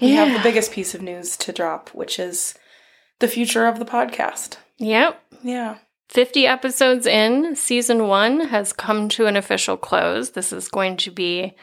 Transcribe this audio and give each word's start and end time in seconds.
we 0.00 0.12
have 0.12 0.32
the 0.32 0.42
biggest 0.42 0.72
piece 0.72 0.94
of 0.94 1.02
news 1.02 1.36
to 1.38 1.52
drop, 1.52 1.90
which 1.90 2.18
is 2.18 2.54
the 3.18 3.28
future 3.28 3.66
of 3.66 3.78
the 3.78 3.84
podcast. 3.84 4.56
Yep. 4.78 5.20
Yeah. 5.42 5.78
50 6.08 6.46
episodes 6.46 7.06
in, 7.06 7.54
season 7.54 8.06
one 8.06 8.40
has 8.48 8.72
come 8.72 9.08
to 9.10 9.26
an 9.26 9.36
official 9.36 9.76
close. 9.76 10.30
This 10.30 10.52
is 10.52 10.68
going 10.68 10.96
to 10.98 11.10
be 11.10 11.54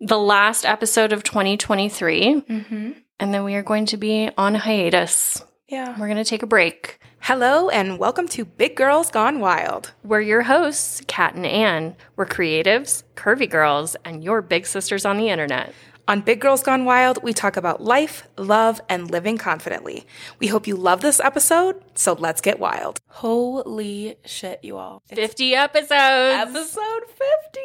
the 0.00 0.18
last 0.18 0.64
episode 0.64 1.12
of 1.12 1.22
2023. 1.22 2.40
Mm-hmm. 2.40 2.90
And 3.20 3.34
then 3.34 3.44
we 3.44 3.54
are 3.54 3.62
going 3.62 3.86
to 3.86 3.96
be 3.96 4.30
on 4.36 4.56
hiatus. 4.56 5.44
Yeah. 5.68 5.98
We're 5.98 6.08
going 6.08 6.16
to 6.16 6.24
take 6.24 6.42
a 6.42 6.46
break. 6.48 6.98
Hello 7.20 7.68
and 7.68 8.00
welcome 8.00 8.26
to 8.30 8.44
Big 8.44 8.74
Girls 8.74 9.08
Gone 9.12 9.38
Wild. 9.38 9.92
We're 10.02 10.20
your 10.20 10.42
hosts, 10.42 11.02
Kat 11.06 11.36
and 11.36 11.46
Ann. 11.46 11.94
We're 12.16 12.26
creatives, 12.26 13.04
curvy 13.14 13.48
girls, 13.48 13.94
and 14.04 14.24
your 14.24 14.42
big 14.42 14.66
sisters 14.66 15.04
on 15.04 15.18
the 15.18 15.28
internet. 15.28 15.72
On 16.12 16.20
Big 16.20 16.42
Girls 16.42 16.62
Gone 16.62 16.84
Wild, 16.84 17.22
we 17.22 17.32
talk 17.32 17.56
about 17.56 17.82
life, 17.82 18.28
love, 18.36 18.82
and 18.90 19.10
living 19.10 19.38
confidently. 19.38 20.06
We 20.40 20.46
hope 20.46 20.66
you 20.66 20.76
love 20.76 21.00
this 21.00 21.20
episode, 21.20 21.82
so 21.94 22.12
let's 22.12 22.42
get 22.42 22.60
wild. 22.60 23.00
Holy 23.06 24.16
shit, 24.26 24.62
you 24.62 24.76
all. 24.76 25.02
50 25.06 25.54
episodes. 25.54 25.90
Episode 25.94 27.04
50 27.06 27.60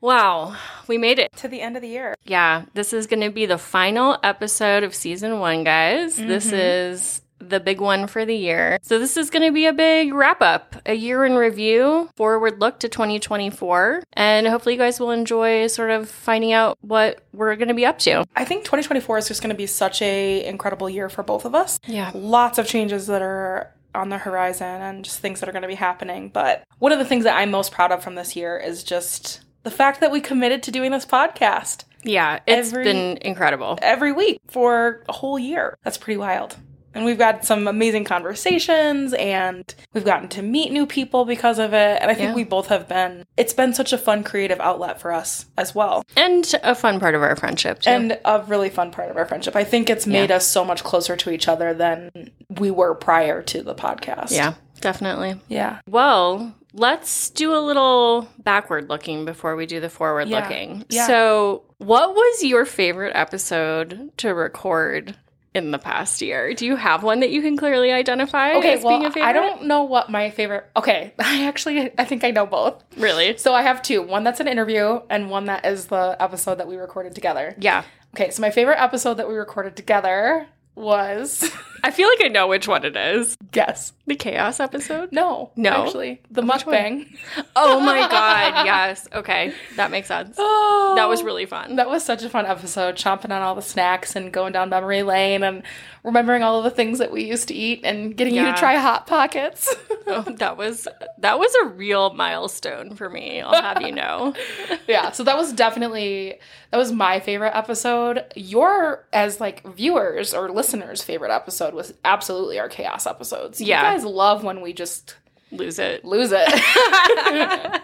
Wow, 0.00 0.56
we 0.88 0.98
made 0.98 1.20
it. 1.20 1.30
to 1.36 1.46
the 1.46 1.60
end 1.60 1.76
of 1.76 1.82
the 1.82 1.88
year. 1.88 2.16
Yeah, 2.24 2.64
this 2.74 2.92
is 2.92 3.06
going 3.06 3.22
to 3.22 3.30
be 3.30 3.46
the 3.46 3.58
final 3.58 4.18
episode 4.24 4.82
of 4.82 4.92
season 4.92 5.38
one, 5.38 5.62
guys. 5.62 6.16
This 6.16 6.46
mm-hmm. 6.46 6.56
is 6.56 7.22
the 7.40 7.60
big 7.60 7.80
one 7.80 8.06
for 8.06 8.24
the 8.24 8.34
year. 8.34 8.78
So, 8.82 8.98
this 8.98 9.16
is 9.16 9.30
going 9.30 9.44
to 9.46 9.52
be 9.52 9.66
a 9.66 9.72
big 9.72 10.12
wrap 10.12 10.42
up, 10.42 10.76
a 10.86 10.94
year 10.94 11.24
in 11.24 11.34
review, 11.36 12.10
forward 12.16 12.60
look 12.60 12.80
to 12.80 12.88
2024. 12.88 14.02
And 14.14 14.46
hopefully, 14.46 14.74
you 14.74 14.78
guys 14.80 14.98
will 15.00 15.10
enjoy 15.10 15.66
sort 15.68 15.90
of 15.90 16.08
finding 16.08 16.52
out 16.52 16.78
what 16.80 17.20
we're 17.32 17.54
going 17.56 17.68
to 17.68 17.74
be 17.74 17.86
up 17.86 17.98
to. 18.00 18.24
I 18.36 18.44
think 18.44 18.64
2024 18.64 19.18
is 19.18 19.28
just 19.28 19.42
going 19.42 19.54
to 19.54 19.56
be 19.56 19.66
such 19.66 20.02
a 20.02 20.44
incredible 20.44 20.90
year 20.90 21.08
for 21.08 21.22
both 21.22 21.44
of 21.44 21.54
us. 21.54 21.78
Yeah. 21.86 22.10
Lots 22.14 22.58
of 22.58 22.66
changes 22.66 23.06
that 23.06 23.22
are 23.22 23.72
on 23.94 24.10
the 24.10 24.18
horizon 24.18 24.66
and 24.82 25.04
just 25.04 25.18
things 25.20 25.40
that 25.40 25.48
are 25.48 25.52
going 25.52 25.62
to 25.62 25.68
be 25.68 25.74
happening. 25.74 26.28
But 26.28 26.62
one 26.78 26.92
of 26.92 26.98
the 26.98 27.04
things 27.04 27.24
that 27.24 27.36
I'm 27.36 27.50
most 27.50 27.72
proud 27.72 27.90
of 27.90 28.02
from 28.02 28.14
this 28.16 28.36
year 28.36 28.56
is 28.58 28.84
just 28.84 29.40
the 29.62 29.70
fact 29.70 30.00
that 30.00 30.10
we 30.10 30.20
committed 30.20 30.62
to 30.64 30.70
doing 30.70 30.90
this 30.92 31.06
podcast 31.06 31.84
Yeah, 32.04 32.38
it's 32.46 32.68
Every- 32.68 32.84
been 32.84 33.16
incredible. 33.22 33.78
every 33.82 34.12
week 34.12 34.40
for 34.48 35.02
a 35.08 35.12
whole 35.12 35.38
year. 35.38 35.76
That's 35.82 35.98
pretty 35.98 36.18
wild. 36.18 36.56
And 36.94 37.04
we've 37.04 37.18
got 37.18 37.44
some 37.44 37.68
amazing 37.68 38.04
conversations 38.04 39.12
and 39.14 39.72
we've 39.92 40.04
gotten 40.04 40.28
to 40.30 40.42
meet 40.42 40.72
new 40.72 40.86
people 40.86 41.24
because 41.24 41.58
of 41.58 41.72
it. 41.74 41.98
And 42.00 42.10
I 42.10 42.14
think 42.14 42.30
Yeah. 42.30 42.34
we 42.34 42.44
both 42.44 42.68
have 42.68 42.88
been, 42.88 43.24
it's 43.36 43.52
been 43.52 43.74
such 43.74 43.92
a 43.92 43.98
fun 43.98 44.24
creative 44.24 44.58
outlet 44.60 45.00
for 45.00 45.12
us 45.12 45.46
as 45.56 45.74
well. 45.74 46.02
And 46.16 46.52
a 46.62 46.74
fun 46.74 46.98
part 46.98 47.14
of 47.14 47.22
our 47.22 47.36
friendship, 47.36 47.82
too. 47.82 47.90
And 47.90 48.18
a 48.24 48.42
really 48.46 48.70
fun 48.70 48.90
part 48.90 49.10
of 49.10 49.16
our 49.16 49.26
friendship. 49.26 49.54
I 49.54 49.64
think 49.64 49.90
it's 49.90 50.06
made 50.06 50.30
Yeah. 50.30 50.36
us 50.36 50.46
so 50.46 50.64
much 50.64 50.82
closer 50.82 51.14
to 51.16 51.30
each 51.30 51.46
other 51.46 51.74
than 51.74 52.10
we 52.58 52.70
were 52.70 52.94
prior 52.94 53.42
to 53.42 53.62
the 53.62 53.74
podcast. 53.74 54.30
yeah, 54.32 54.54
definitely. 54.80 55.40
Yeah. 55.48 55.80
Well, 55.88 56.54
let's 56.72 57.30
do 57.30 57.54
a 57.54 57.60
little 57.60 58.28
backward 58.42 58.88
looking 58.88 59.24
before 59.24 59.56
we 59.56 59.66
do 59.66 59.78
the 59.80 59.90
forward 59.90 60.28
Yeah. 60.28 60.40
looking. 60.40 60.84
So, 60.90 61.62
what 61.78 62.14
was 62.14 62.42
your 62.44 62.64
favorite 62.64 63.12
episode 63.14 64.10
to 64.18 64.34
record 64.34 65.14
in 65.54 65.70
the 65.70 65.78
past 65.78 66.20
year? 66.22 66.52
Do 66.54 66.66
you 66.66 66.76
have 66.76 67.02
one 67.02 67.20
that 67.20 67.30
you 67.30 67.42
can 67.42 67.56
clearly 67.56 67.92
identify 67.92 68.52
Okay, 68.54 68.74
as 68.74 68.80
being 68.82 69.00
well, 69.00 69.06
a 69.06 69.10
favorite? 69.12 69.28
I 69.28 69.32
don't 69.32 69.64
know 69.64 69.82
what 69.84 70.10
my 70.10 70.30
favorite. 70.30 70.66
Okay, 70.76 71.12
I 71.18 71.44
actually 71.46 71.90
I 71.98 72.04
think 72.04 72.24
I 72.24 72.30
know 72.30 72.46
both. 72.46 72.82
really. 72.96 73.36
So 73.38 73.54
I 73.54 73.62
have 73.62 73.82
two. 73.82 74.02
One 74.02 74.24
that's 74.24 74.40
an 74.40 74.48
interview, 74.48 75.00
and 75.10 75.30
one 75.30 75.46
that 75.46 75.64
is 75.66 75.86
the 75.86 76.16
episode 76.20 76.56
that 76.58 76.68
we 76.68 76.76
recorded 76.76 77.14
together. 77.14 77.54
Yeah. 77.58 77.84
Okay, 78.14 78.30
so 78.30 78.40
my 78.40 78.50
favorite 78.50 78.80
episode 78.80 79.14
that 79.14 79.28
we 79.28 79.34
recorded 79.34 79.76
together 79.76 80.46
was 80.74 81.50
I 81.84 81.90
feel 81.90 82.08
like 82.08 82.18
I 82.24 82.28
know 82.28 82.48
which 82.48 82.66
one 82.68 82.84
it 82.84 82.96
is. 82.96 83.36
guess. 83.52 83.92
The 84.06 84.14
chaos 84.16 84.58
episode? 84.58 85.12
No, 85.12 85.50
No? 85.54 85.84
actually, 85.84 86.22
the 86.30 86.40
mukbang. 86.42 87.06
Oh 87.54 87.78
my 87.80 88.08
god, 88.08 88.64
yes. 88.66 89.06
Okay, 89.12 89.52
that 89.76 89.90
makes 89.90 90.08
sense. 90.08 90.36
Oh, 90.38 90.94
That 90.96 91.08
was 91.10 91.22
really 91.22 91.44
fun. 91.44 91.76
That 91.76 91.90
was 91.90 92.02
such 92.04 92.22
a 92.22 92.30
fun 92.30 92.46
episode, 92.46 92.94
chomping 92.96 93.26
on 93.30 93.42
all 93.42 93.54
the 93.54 93.60
snacks 93.62 94.16
and 94.16 94.32
going 94.32 94.52
down 94.54 94.70
memory 94.70 95.02
lane 95.02 95.42
and 95.42 95.62
remembering 96.04 96.42
all 96.42 96.56
of 96.58 96.64
the 96.64 96.70
things 96.70 96.98
that 97.00 97.10
we 97.12 97.24
used 97.24 97.48
to 97.48 97.54
eat 97.54 97.82
and 97.84 98.16
getting 98.16 98.34
you 98.34 98.44
to 98.46 98.54
try 98.54 98.76
hot 98.76 99.06
pockets. 99.06 99.74
Oh, 100.10 100.22
that 100.22 100.56
was 100.56 100.88
that 101.18 101.38
was 101.38 101.54
a 101.62 101.66
real 101.66 102.14
milestone 102.14 102.94
for 102.96 103.10
me. 103.10 103.42
I'll 103.42 103.52
have 103.60 103.82
you 103.82 103.92
know. 103.92 104.32
yeah, 104.88 105.10
so 105.12 105.22
that 105.24 105.36
was 105.36 105.52
definitely 105.52 106.38
that 106.70 106.78
was 106.78 106.92
my 106.92 107.20
favorite 107.20 107.54
episode. 107.54 108.24
Your 108.34 109.04
as 109.12 109.38
like 109.38 109.66
viewers 109.74 110.32
or 110.32 110.50
listeners' 110.50 111.02
favorite 111.02 111.30
episode 111.30 111.67
was 111.74 111.92
absolutely 112.04 112.58
our 112.58 112.68
chaos 112.68 113.06
episodes. 113.06 113.60
Yeah. 113.60 113.78
You 113.92 113.96
guys 113.98 114.04
love 114.04 114.44
when 114.44 114.60
we 114.60 114.72
just 114.72 115.16
Lose 115.50 115.78
it. 115.78 116.04
lose 116.04 116.30
it. 116.30 116.46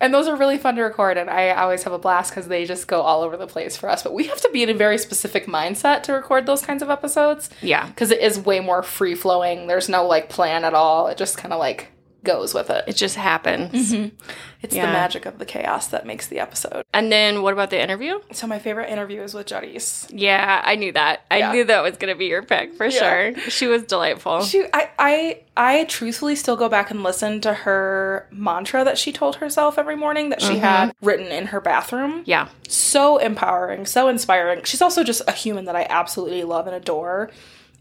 and 0.00 0.14
those 0.14 0.26
are 0.26 0.36
really 0.36 0.56
fun 0.56 0.74
to 0.76 0.82
record 0.82 1.18
and 1.18 1.28
I 1.28 1.50
always 1.50 1.82
have 1.82 1.92
a 1.92 1.98
blast 1.98 2.32
cuz 2.32 2.46
they 2.48 2.64
just 2.64 2.86
go 2.88 3.02
all 3.02 3.22
over 3.22 3.36
the 3.36 3.46
place 3.46 3.76
for 3.76 3.88
us, 3.90 4.02
but 4.02 4.14
we 4.14 4.24
have 4.28 4.40
to 4.40 4.48
be 4.50 4.62
in 4.62 4.70
a 4.70 4.74
very 4.74 4.96
specific 4.96 5.46
mindset 5.46 6.02
to 6.04 6.12
record 6.14 6.46
those 6.46 6.62
kinds 6.62 6.82
of 6.82 6.88
episodes 6.90 7.50
Yeah. 7.60 7.90
cuz 7.90 8.10
it 8.10 8.20
is 8.20 8.38
way 8.40 8.60
more 8.60 8.82
free 8.82 9.14
flowing. 9.14 9.66
There's 9.66 9.88
no 9.88 10.06
like 10.06 10.28
plan 10.30 10.64
at 10.64 10.72
all. 10.74 11.08
It 11.08 11.18
just 11.18 11.36
kind 11.36 11.52
of 11.52 11.58
like 11.58 11.88
goes 12.28 12.52
with 12.52 12.68
it. 12.70 12.84
It 12.86 12.96
just 12.96 13.16
happens. 13.16 13.92
Mm-hmm. 13.92 14.14
It's 14.60 14.74
Yeah. 14.74 14.86
the 14.86 14.92
magic 14.92 15.24
of 15.24 15.38
the 15.38 15.46
chaos 15.46 15.86
that 15.88 16.04
makes 16.04 16.26
the 16.26 16.40
episode. 16.40 16.84
And 16.92 17.10
then 17.10 17.42
what 17.42 17.52
about 17.54 17.70
the 17.70 17.80
interview? 17.80 18.20
So 18.32 18.46
my 18.46 18.58
favorite 18.58 18.90
interview 18.90 19.22
is 19.22 19.32
with 19.32 19.46
Juddy's. 19.46 20.06
Yeah, 20.10 20.60
I 20.64 20.74
knew 20.74 20.92
that. 20.92 21.22
I 21.30 21.38
Yeah. 21.38 21.52
knew 21.52 21.64
that 21.64 21.82
was 21.82 21.96
going 21.96 22.12
to 22.12 22.18
be 22.18 22.26
your 22.26 22.42
pick 22.42 22.74
for 22.74 22.86
Yeah. 22.86 23.32
sure. 23.34 23.50
She 23.50 23.66
was 23.66 23.84
delightful. 23.84 24.42
She, 24.42 24.64
I, 24.74 24.90
I, 24.98 25.40
I 25.56 25.84
truthfully 25.84 26.36
still 26.36 26.56
go 26.56 26.68
back 26.68 26.90
and 26.90 27.02
listen 27.02 27.40
to 27.42 27.54
her 27.54 28.26
mantra 28.30 28.84
that 28.84 28.98
she 28.98 29.10
told 29.12 29.36
herself 29.36 29.78
every 29.78 29.96
morning 29.96 30.28
that 30.30 30.42
she 30.42 30.54
mm-hmm. 30.54 30.60
had 30.60 30.94
written 31.00 31.28
in 31.28 31.46
her 31.46 31.60
bathroom. 31.60 32.22
yeah. 32.26 32.48
So 32.68 33.16
empowering, 33.18 33.86
so 33.86 34.08
inspiring. 34.08 34.62
She's 34.64 34.82
also 34.82 35.02
just 35.02 35.22
a 35.26 35.32
human 35.32 35.64
that 35.64 35.76
I 35.76 35.86
absolutely 35.88 36.44
love 36.44 36.66
and 36.66 36.76
adore. 36.76 37.30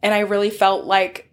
And 0.01 0.13
I 0.13 0.19
really 0.19 0.49
felt 0.51 0.85
like 0.85 1.26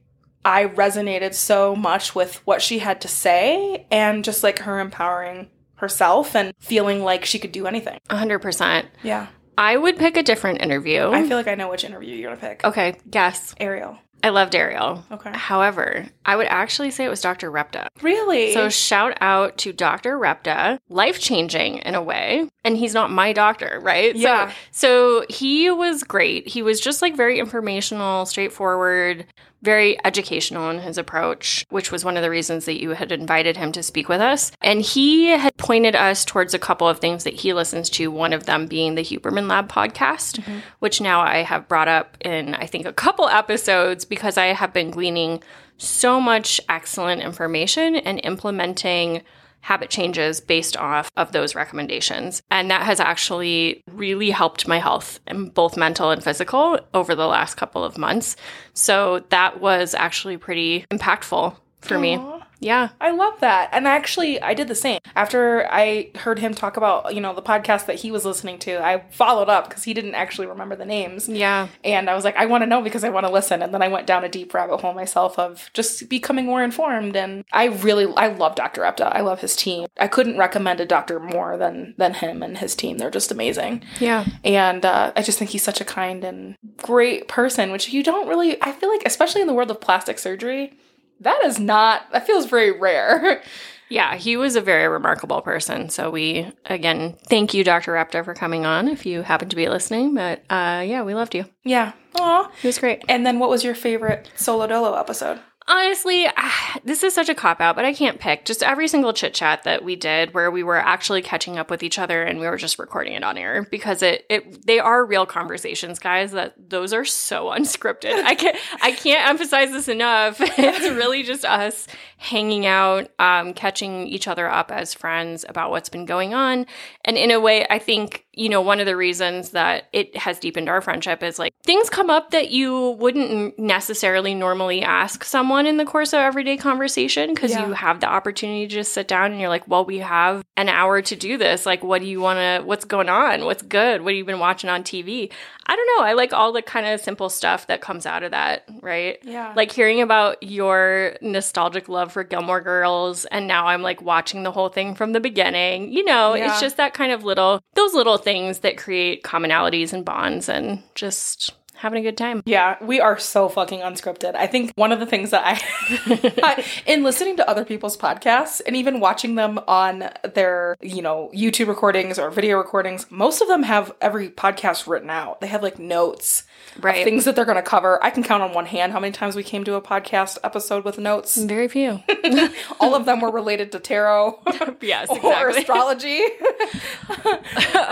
I 0.45 0.67
resonated 0.67 1.35
so 1.35 1.75
much 1.75 2.15
with 2.15 2.37
what 2.47 2.61
she 2.61 2.79
had 2.81 3.01
to 3.03 3.09
say 3.09 3.87
and 3.91 4.25
just 4.25 4.43
like 4.43 4.61
her 4.61 4.79
empowering 4.81 5.49
herself 5.77 6.37
and 6.37 6.53
feeling 6.59 7.03
like 7.03 7.25
she 7.25 7.39
could 7.39 7.53
do 7.53 7.67
anything. 7.67 7.99
100%. 8.11 8.87
Yeah. 9.03 9.27
I 9.57 9.77
would 9.77 9.97
pick 9.97 10.17
a 10.17 10.23
different 10.23 10.61
interview. 10.63 11.11
I 11.11 11.27
feel 11.27 11.37
like 11.37 11.49
I 11.49 11.55
know 11.55 11.71
which 11.71 11.85
interview 11.85 12.15
you're 12.15 12.31
going 12.31 12.41
to 12.41 12.47
pick. 12.47 12.65
okay, 12.65 12.97
guess. 13.09 13.55
Ariel. 13.61 13.99
I 14.25 14.31
loved 14.31 14.55
Ariel. 14.55 15.05
Okay. 15.13 15.31
However, 15.35 16.07
I 16.25 16.35
would 16.35 16.47
actually 16.47 16.91
say 16.91 17.05
it 17.05 17.11
was 17.11 17.21
Dr. 17.21 17.53
Repta. 17.53 17.89
Really? 18.01 18.55
So 18.55 18.71
shout 18.71 19.19
out 19.21 19.59
to 19.59 19.73
Dr. 19.75 20.19
Repta, 20.19 20.79
life 20.89 21.21
changing 21.21 21.77
in 21.81 21.95
a 21.95 22.01
way. 22.01 22.49
And 22.65 22.75
he's 22.75 22.95
not 22.95 23.11
my 23.11 23.35
doctor, 23.35 23.79
right? 23.83 24.17
Yeah. 24.17 24.51
So, 24.71 25.21
so 25.21 25.27
he 25.29 25.71
was 25.71 26.05
great. 26.05 26.49
He 26.49 26.63
was 26.63 26.81
just 26.81 27.03
like 27.03 27.15
very 27.15 27.39
informational, 27.39 28.25
straightforward, 28.25 29.27
very 29.65 29.99
educational 30.05 30.71
in 30.71 30.79
his 30.79 30.99
approach, 30.99 31.65
which 31.71 31.91
was 31.91 32.05
one 32.05 32.17
of 32.17 32.23
the 32.23 32.31
reasons 32.31 32.67
that 32.67 32.81
you 32.81 32.91
had 32.91 33.11
invited 33.11 33.57
him 33.57 33.73
to 33.73 33.83
speak 33.83 34.09
with 34.09 34.21
us. 34.21 34.53
And 34.61 34.83
he 34.83 35.29
had 35.29 35.57
pointed 35.57 35.97
us 35.97 36.25
towards 36.25 36.55
a 36.55 36.59
couple 36.59 36.87
of 36.87 36.99
things 36.99 37.25
that 37.25 37.35
he 37.35 37.55
listens 37.55 37.89
to, 37.91 38.11
one 38.11 38.35
of 38.35 38.45
them 38.45 38.67
being 38.67 38.95
the 38.95 39.03
Huberman 39.03 39.49
Lab 39.49 39.69
podcast, 39.71 40.41
mm-hmm. 40.41 40.59
which 40.81 41.01
now 41.01 41.21
I 41.21 41.39
have 41.39 41.67
brought 41.67 41.89
up 41.89 42.17
in, 42.21 42.55
I 42.55 42.67
think, 42.67 42.87
a 42.87 42.93
couple 42.93 43.27
episodes 43.27 44.05
because 44.15 44.39
I 44.39 44.47
have 44.47 44.73
been 44.73 44.93
gleaning 44.93 45.43
so 45.77 46.21
much 46.21 46.61
excellent 46.69 47.21
information 47.21 47.97
and 47.97 48.21
implementing 48.23 49.23
habit 49.61 49.91
changes 49.91 50.41
based 50.41 50.77
off 50.77 51.11
of 51.17 51.33
those 51.33 51.57
recommendations. 51.57 52.43
And 52.49 52.71
that 52.71 52.83
has 52.83 53.01
actually 53.01 53.83
really 53.91 54.31
helped 54.31 54.69
my 54.69 54.79
health, 54.79 55.19
and 55.27 55.53
both 55.53 55.77
mental 55.77 56.11
and 56.11 56.23
physical, 56.23 56.79
over 56.93 57.17
the 57.17 57.27
last 57.27 57.57
couple 57.57 57.83
of 57.83 57.99
months. 57.99 58.37
So 58.75 59.25
that 59.31 59.61
was 59.61 59.95
actually 59.95 60.37
pretty 60.37 60.85
impactful 60.93 61.57
for 61.81 61.99
me. 61.99 62.21
Yeah. 62.65 62.89
I 63.01 63.11
love 63.11 63.39
that. 63.41 63.69
And 63.73 63.87
actually, 63.87 64.41
I 64.41 64.55
did 64.55 64.69
the 64.69 64.75
same. 64.75 65.01
After 65.15 65.67
I 65.71 66.11
heard 66.15 66.39
him 66.39 66.55
talk 66.55 66.77
about, 66.77 67.15
you 67.15 67.21
know, 67.21 67.35
the 67.35 67.43
podcast 67.43 67.87
that 67.87 67.97
he 67.97 68.11
was 68.11 68.25
listening 68.25 68.59
to, 68.61 68.83
I 68.83 69.05
followed 69.11 69.51
up 69.51 69.69
because 69.69 69.85
he 69.85 69.93
didn't 69.93 70.15
actually 70.15 70.47
remember 70.47 70.75
the 70.75 70.87
names. 70.87 71.29
Yeah. 71.29 71.69
And 71.85 72.09
I 72.09 72.15
was 72.15 72.25
like, 72.25 72.37
I 72.37 72.47
want 72.47 72.63
to 72.63 72.67
know 72.67 72.81
because 72.81 73.05
I 73.05 73.11
want 73.11 73.27
to 73.27 73.33
listen. 73.33 73.63
And 73.63 73.75
then 73.75 73.83
I 73.83 73.89
went 73.89 74.07
down 74.07 74.25
a 74.25 74.29
deep 74.29 74.55
rabbit 74.55 74.81
hole 74.81 74.95
myself 74.95 75.39
of 75.39 75.71
just 75.75 76.09
becoming 76.09 76.47
more 76.47 76.65
informed. 76.65 77.17
And 77.17 77.45
I 77.53 77.67
really, 77.67 78.07
I 78.17 78.29
love 78.29 78.55
Dr. 78.55 78.81
Repta. 78.81 79.15
I 79.15 79.21
love 79.21 79.41
his 79.41 79.55
team. 79.55 79.87
I 79.99 80.09
couldn't 80.09 80.39
recommend 80.39 80.81
a 80.81 80.87
doctor 80.87 81.21
more 81.21 81.57
than 81.59 81.95
than 81.99 82.15
him 82.15 82.43
and 82.43 82.59
his 82.59 82.75
team. 82.75 82.97
They're 82.97 83.11
just 83.11 83.31
amazing. 83.31 83.83
Yeah. 84.01 84.25
And 84.43 84.85
uh, 84.87 85.13
I 85.15 85.23
just 85.23 85.39
think 85.39 85.51
he's 85.51 85.63
such 85.63 85.81
a 85.81 85.85
kind 85.85 86.25
and 86.25 86.57
great 86.79 87.29
person, 87.29 87.73
which 87.73 87.91
you 87.91 88.03
don't 88.03 88.29
really, 88.29 88.61
I 88.63 88.73
feel 88.73 88.89
like, 88.89 89.03
especially 89.05 89.43
in 89.43 89.47
the 89.47 89.55
world 89.55 89.71
of 89.71 89.81
plastic 89.81 90.19
surgery, 90.19 90.79
that 91.21 91.45
is 91.45 91.59
not, 91.59 92.11
that 92.13 92.27
feels 92.27 92.47
very 92.47 92.79
rare. 92.79 93.43
Yeah, 93.91 94.17
he 94.17 94.37
was 94.39 94.57
a 94.57 94.63
very 94.63 94.89
remarkable 94.89 95.43
person. 95.43 95.91
So 95.91 96.11
we 96.11 96.51
again 96.65 97.17
thank 97.29 97.53
you, 97.53 97.63
Dr. 97.63 97.93
Repta, 97.93 98.25
for 98.25 98.35
coming 98.35 98.65
on. 98.65 98.89
If 98.89 99.05
you 99.05 99.23
happen 99.23 99.51
to 99.51 99.57
be 99.57 99.69
listening, 99.69 100.15
but 100.15 100.39
uh, 100.51 100.83
yeah, 100.85 101.03
we 101.03 101.15
loved 101.15 101.35
you. 101.35 101.45
Yeah. 101.65 101.93
Aw. 102.19 102.51
He 102.63 102.67
was 102.67 102.79
great. 102.79 103.05
And 103.09 103.27
then 103.27 103.39
what 103.39 103.51
was 103.51 103.63
your 103.63 103.75
favorite 103.75 104.31
solo 104.37 104.67
dolo 104.67 104.95
episode? 104.95 105.39
Honestly, 105.67 106.27
this 106.85 107.03
is 107.03 107.15
such 107.15 107.29
a 107.29 107.35
cop 107.35 107.61
out, 107.61 107.77
but 107.77 107.85
I 107.85 107.95
can't 107.95 108.21
pick. 108.21 108.45
Just 108.45 108.63
every 108.63 108.87
single 108.89 109.13
chit 109.13 109.35
chat 109.35 109.63
that 109.63 109.85
we 109.85 109.97
did 109.97 110.35
where 110.35 110.51
we 110.51 110.63
were 110.63 110.77
actually 110.77 111.23
catching 111.23 111.59
up 111.59 111.71
with 111.71 111.83
each 111.83 111.99
other 111.99 112.23
and 112.23 112.39
we 112.39 112.47
were 112.47 112.57
just 112.57 112.79
recording 112.79 113.15
it 113.15 113.25
on 113.25 113.39
air 113.39 113.67
because 113.71 114.03
it, 114.03 114.27
it 114.29 114.67
they 114.67 114.79
are 114.79 115.05
real 115.05 115.25
conversations, 115.27 115.99
guys, 115.99 116.33
that 116.33 116.55
those 116.71 116.93
are 116.93 117.05
so 117.05 117.47
unscripted. 117.51 118.13
I 118.13 118.35
can't 118.35 118.57
I 118.83 118.93
can't 118.93 119.29
emphasize 119.29 119.71
this 119.71 119.89
enough. 119.89 120.41
It's 120.65 120.89
really 120.89 121.23
just 121.23 121.45
us 121.45 121.87
hanging 122.17 122.65
out, 122.65 123.11
um, 123.19 123.53
catching 123.53 124.07
each 124.07 124.27
other 124.27 124.49
up 124.49 124.71
as 124.71 124.95
friends 124.95 125.45
about 125.49 125.71
what's 125.71 125.89
been 125.89 126.07
going 126.07 126.33
on. 126.33 126.67
And 127.05 127.19
in 127.19 127.31
a 127.31 127.39
way, 127.39 127.67
I 127.69 127.79
think, 127.79 128.25
you 128.33 128.49
know, 128.49 128.63
one 128.63 128.81
of 128.81 128.87
the 128.87 128.97
reasons 128.97 129.51
that 129.51 129.89
it 129.93 130.17
has 130.17 130.39
deepened 130.39 130.69
our 130.69 130.81
friendship 130.81 131.23
is 131.23 131.39
like 131.39 131.53
things 131.65 131.91
come 131.91 132.09
up 132.09 132.31
that 132.31 132.51
you 132.51 132.91
wouldn't 132.93 133.59
necessarily 133.59 134.35
normally 134.35 134.83
ask 134.83 135.23
someone 135.23 135.54
in 135.67 135.77
the 135.77 135.85
course 135.85 136.13
of 136.13 136.21
everyday 136.21 136.57
conversation 136.57 137.35
because 137.35 137.53
Yeah. 137.53 137.67
you 137.67 137.73
have 137.73 138.01
the 138.01 138.07
opportunity 138.09 138.67
to 138.67 138.75
just 138.75 138.93
sit 138.93 139.09
down 139.09 139.33
and 139.33 139.41
you're 139.41 139.49
like, 139.49 139.67
well, 139.69 139.85
we 139.85 139.99
have 139.99 140.45
an 140.57 140.69
hour 140.69 141.01
to 141.03 141.17
do 141.17 141.37
this. 141.39 141.67
Like, 141.67 141.83
what 141.83 142.01
do 142.03 142.07
you 142.09 142.21
want 142.21 142.39
to, 142.39 142.63
what's 142.67 142.85
going 142.85 143.09
on? 143.09 143.45
What's 143.45 143.63
good? 143.63 144.03
What 144.03 144.13
have 144.13 144.19
you 144.19 144.25
been 144.25 144.39
watching 144.39 144.71
on 144.71 144.83
TV? 144.85 145.31
I 145.67 145.77
don't 145.77 145.87
know. 145.99 146.05
I 146.05 146.13
like 146.13 146.33
all 146.33 146.53
the 146.53 146.61
kind 146.63 146.87
of 146.87 147.01
simple 147.01 147.29
stuff 147.31 147.67
that 147.69 147.81
comes 147.81 148.05
out 148.07 148.23
of 148.23 148.33
that, 148.33 148.65
right? 148.83 149.19
Yeah. 149.23 149.53
Like 149.57 149.73
hearing 149.73 150.01
about 150.03 150.43
your 150.43 151.17
nostalgic 151.23 151.89
love 151.89 152.13
for 152.13 152.23
Gilmore 152.25 152.61
Girls, 152.61 153.25
and 153.27 153.47
now 153.47 153.67
I'm 153.69 153.81
like 153.83 154.03
watching 154.03 154.43
the 154.43 154.51
whole 154.53 154.69
thing 154.69 154.95
from 154.95 155.13
the 155.13 155.21
beginning. 155.21 155.93
You 155.93 156.05
know, 156.05 156.35
Yeah. 156.35 156.51
it's 156.53 156.61
just 156.61 156.77
that 156.77 156.93
kind 156.95 157.13
of 157.13 157.25
little, 157.25 157.61
those 157.75 157.95
little 157.95 158.19
things 158.19 158.59
that 158.61 158.77
create 158.77 159.23
commonalities 159.23 159.93
and 159.93 160.05
bonds 160.05 160.49
and 160.49 160.83
just 160.95 161.53
having 161.85 162.01
a 162.01 162.03
good 162.03 162.17
time. 162.17 162.43
Yeah, 162.47 162.77
we 162.83 162.99
are 162.99 163.19
so 163.19 163.49
fucking 163.49 163.81
unscripted. 163.81 164.35
I 164.35 164.47
think 164.47 164.73
one 164.75 164.91
of 164.91 165.01
the 165.01 165.07
things 165.07 165.31
that 165.31 165.43
I, 165.45 166.31
I- 166.43 166.65
in 166.87 167.03
listening 167.05 167.37
to 167.37 167.49
other 167.49 167.65
people's 167.65 167.97
podcasts 167.97 168.61
and 168.67 168.75
even 168.75 169.01
watching 169.01 169.35
them 169.35 169.61
on 169.69 170.09
their, 170.35 170.77
you 170.81 171.03
know, 171.03 171.31
YouTube 171.35 171.69
recordings 171.69 172.19
or 172.19 172.31
video 172.31 172.57
recordings, 172.57 173.07
most 173.11 173.43
of 173.43 173.49
them 173.49 173.63
have 173.65 173.93
every 174.01 174.31
podcast 174.31 174.87
written 174.87 175.11
out. 175.11 175.41
They 175.43 175.47
have 175.49 175.63
like 175.63 175.79
notes, 175.79 176.45
Right. 176.81 177.05
things 177.05 177.25
that 177.27 177.37
they're 177.37 177.45
going 177.45 177.55
to 177.55 177.63
cover. 177.63 178.03
I 178.03 178.11
can 178.11 178.25
count 178.25 178.43
on 178.43 178.53
one 178.53 178.67
hand 178.67 178.91
how 178.91 178.99
many 178.99 179.13
times 179.13 179.37
we 179.37 179.45
came 179.45 179.63
to 179.63 179.75
a 179.75 179.81
podcast 179.81 180.39
episode 180.43 180.85
with 180.85 180.99
notes. 180.99 181.37
Very 181.37 181.69
few. 181.69 182.03
All 182.81 182.97
of 182.97 183.05
them 183.05 183.21
were 183.21 183.31
related 183.31 183.71
to 183.73 183.79
tarot 183.79 184.43
yes, 184.81 185.09
or 185.23 185.51
astrology. 185.51 186.21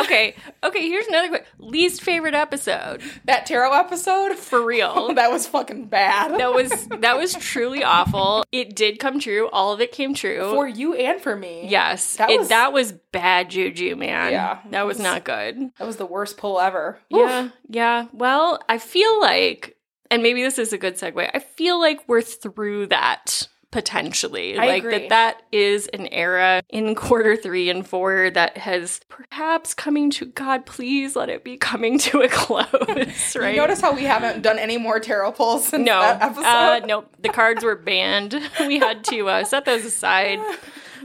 okay. 0.00 0.34
Okay, 0.64 0.88
here's 0.88 1.06
another 1.06 1.28
quick 1.28 1.46
least 1.58 2.02
favorite 2.02 2.34
episode. 2.34 3.02
that 3.24 3.46
tarot 3.46 3.72
episode, 3.72 4.36
For 4.36 4.64
real. 4.64 5.14
that 5.14 5.30
was 5.30 5.46
fucking 5.46 5.86
bad. 5.86 6.38
That 6.40 6.52
was 6.52 6.70
that 6.98 7.16
was 7.16 7.34
truly 7.34 7.82
awful. 7.84 8.44
It 8.52 8.74
did 8.76 8.98
come 8.98 9.20
true. 9.20 9.48
All 9.52 9.72
of 9.72 9.80
it 9.80 9.92
came 9.92 10.14
true. 10.14 10.50
for 10.54 10.66
you 10.66 10.94
and 10.94 11.20
for 11.20 11.36
me. 11.36 11.68
yes. 11.68 12.16
That 12.16 12.30
It- 12.30 12.38
was- 12.40 12.48
that 12.48 12.72
was 12.72 12.92
bad 13.12 13.50
juju, 13.50 13.94
man. 13.96 14.32
Yeah. 14.32 14.58
That 14.70 14.86
was 14.86 14.98
not 14.98 15.24
good. 15.24 15.70
That 15.78 15.86
was 15.86 15.96
the 15.96 16.06
worst 16.06 16.36
pull 16.36 16.60
ever. 16.60 16.98
Yeah, 17.10 17.50
yeah. 17.72 18.06
Well, 18.12 18.60
I 18.68 18.78
feel 18.78 19.20
like, 19.20 19.76
and 20.10 20.22
maybe 20.22 20.42
this 20.42 20.58
is 20.58 20.72
a 20.72 20.78
good 20.78 20.96
segue. 20.96 21.30
I 21.34 21.38
feel 21.38 21.80
like 21.80 22.06
we're 22.06 22.22
through 22.22 22.86
that 22.88 23.48
potentially. 23.72 24.58
I 24.58 24.66
like 24.66 24.84
agree. 24.84 24.98
that 24.98 25.08
that 25.08 25.42
is 25.50 25.88
an 25.88 26.06
era 26.08 26.62
in 26.68 26.94
quarter 26.96 27.34
three 27.34 27.70
and 27.70 27.84
four 27.84 28.30
that 28.30 28.58
has 28.58 29.00
perhaps 29.08 29.74
coming 29.74 30.10
to 30.10 30.26
God, 30.26 30.66
please 30.66 31.16
let 31.16 31.28
it 31.28 31.42
be 31.42 31.56
coming 31.56 31.98
to 32.00 32.20
a 32.20 32.28
close, 32.30 33.34
right? 33.34 33.54
You 33.54 33.60
notice 33.60 33.80
how 33.80 33.94
we 33.94 34.04
haven't 34.04 34.42
done 34.42 34.58
any 34.58 34.76
more 34.76 35.00
tarot 35.00 35.32
pulls 35.32 35.66
since 35.66 35.84
no, 35.84 36.00
that 36.00 36.22
episode? 36.22 36.44
uh, 36.44 36.80
nope. 36.86 37.12
The 37.18 37.30
cards 37.30 37.64
were 37.64 37.76
banned. 37.76 38.38
We 38.62 38.78
had 38.78 39.02
to 39.04 39.28
uh, 39.28 39.44
set 39.44 39.64
those 39.64 39.84
aside 39.84 40.38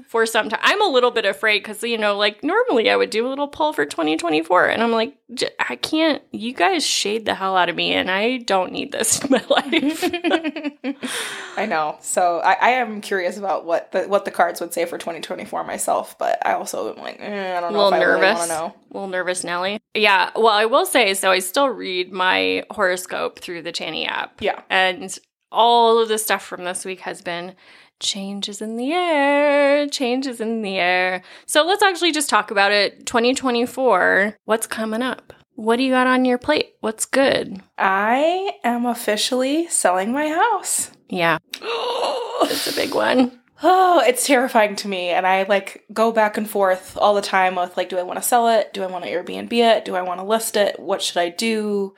for 0.08 0.26
some 0.26 0.50
time. 0.50 0.60
I'm 0.64 0.82
a 0.82 0.88
little 0.88 1.12
bit 1.12 1.26
afraid 1.26 1.60
because 1.60 1.84
you 1.84 1.98
know, 1.98 2.18
like 2.18 2.44
normally 2.44 2.90
I 2.90 2.96
would 2.96 3.10
do 3.10 3.28
a 3.28 3.30
little 3.30 3.48
pull 3.48 3.74
for 3.74 3.86
2024, 3.86 4.66
and 4.68 4.82
I'm 4.82 4.92
like, 4.92 5.16
j- 5.34 5.50
I 5.60 5.76
can't. 5.76 6.22
You 6.32 6.54
guys 6.54 6.86
shade 6.86 7.26
the 7.26 7.36
hell 7.36 7.56
out 7.58 7.70
of 7.70 7.76
me, 7.76 7.94
and 7.94 8.10
I 8.10 8.38
don't 8.38 8.72
need 8.72 8.92
this 8.92 9.24
in 9.24 9.32
my 9.32 9.44
life. 9.50 10.04
I 11.58 11.66
know. 11.66 11.98
So 12.02 12.40
I, 12.40 12.54
I 12.54 12.70
am 12.72 13.02
curious 13.02 13.38
about 13.38 13.66
what 13.66 13.92
the 13.92 14.04
what 14.04 14.26
the 14.26 14.32
cards 14.32 14.62
would 14.62 14.74
say 14.74 14.86
for 14.86 14.98
2024 14.98 15.64
myself, 15.64 16.18
but 16.18 16.46
I 16.46 16.54
also 16.54 16.94
am 16.94 17.02
like, 17.02 17.18
eh, 17.20 17.58
I 17.58 17.62
don't 17.62 17.74
know. 17.74 17.80
a 17.80 17.90
little 17.90 17.94
if 17.94 18.02
I 18.02 18.04
really 18.06 18.22
nervous. 18.22 18.50
know. 18.50 18.76
A 18.92 18.94
little 18.94 19.10
nervous, 19.10 19.44
Nelly. 19.44 19.80
Yeah. 19.94 20.30
Well, 20.36 20.48
I 20.48 20.66
will 20.66 20.86
say, 20.86 21.14
so 21.14 21.32
I 21.32 21.40
still 21.40 21.68
read 21.70 22.12
my 22.12 22.64
horoscope 22.72 23.40
through 23.40 23.64
the 23.64 23.72
Chani 23.74 24.08
app. 24.08 24.42
Yeah. 24.42 24.62
And 24.70 25.18
all 25.52 26.00
of 26.00 26.08
the 26.10 26.18
stuff 26.18 26.46
from 26.46 26.64
this 26.64 26.86
week 26.86 27.02
has 27.02 27.22
been 27.22 27.56
changes 28.00 28.62
in 28.62 28.78
the 28.78 28.92
air, 28.92 29.88
changes 29.88 30.40
in 30.42 30.62
the 30.62 30.78
air. 30.78 31.22
So 31.46 31.66
let's 31.66 31.84
actually 31.84 32.12
just 32.12 32.30
talk 32.30 32.52
about 32.52 32.72
it. 32.72 33.06
2024, 33.06 34.38
what's 34.46 34.68
coming 34.68 35.02
up? 35.02 35.34
What 35.56 35.78
do 35.78 35.84
you 35.84 35.92
got 35.92 36.08
on 36.08 36.24
your 36.26 36.38
plate? 36.38 36.76
What's 36.82 37.06
good? 37.06 37.62
I 37.78 38.52
am 38.64 38.86
officially 38.86 39.68
selling 39.68 40.12
my 40.12 40.28
house. 40.28 40.92
Yeah, 41.10 41.40
it's 41.62 42.72
a 42.72 42.76
big 42.76 42.94
one. 42.94 43.40
Oh, 43.64 44.04
it's 44.06 44.28
terrifying 44.28 44.76
to 44.78 44.88
me. 44.88 45.10
And 45.10 45.26
I 45.26 45.44
like 45.44 45.84
go 45.92 46.12
back 46.12 46.38
and 46.38 46.48
forth 46.48 46.96
all 46.98 47.16
the 47.16 47.22
time 47.22 47.56
with 47.56 47.76
like, 47.76 47.90
do 47.90 47.98
I 47.98 48.04
want 48.04 48.20
to 48.20 48.28
sell 48.28 48.48
it? 48.50 48.72
Do 48.74 48.84
I 48.84 48.88
want 48.88 49.04
to 49.04 49.10
Airbnb 49.10 49.52
it? 49.52 49.84
Do 49.84 49.96
I 49.96 50.04
want 50.04 50.20
to 50.20 50.26
list 50.26 50.56
it? 50.56 50.80
What 50.80 51.02
should 51.02 51.18
I 51.18 51.30
do? 51.30 51.96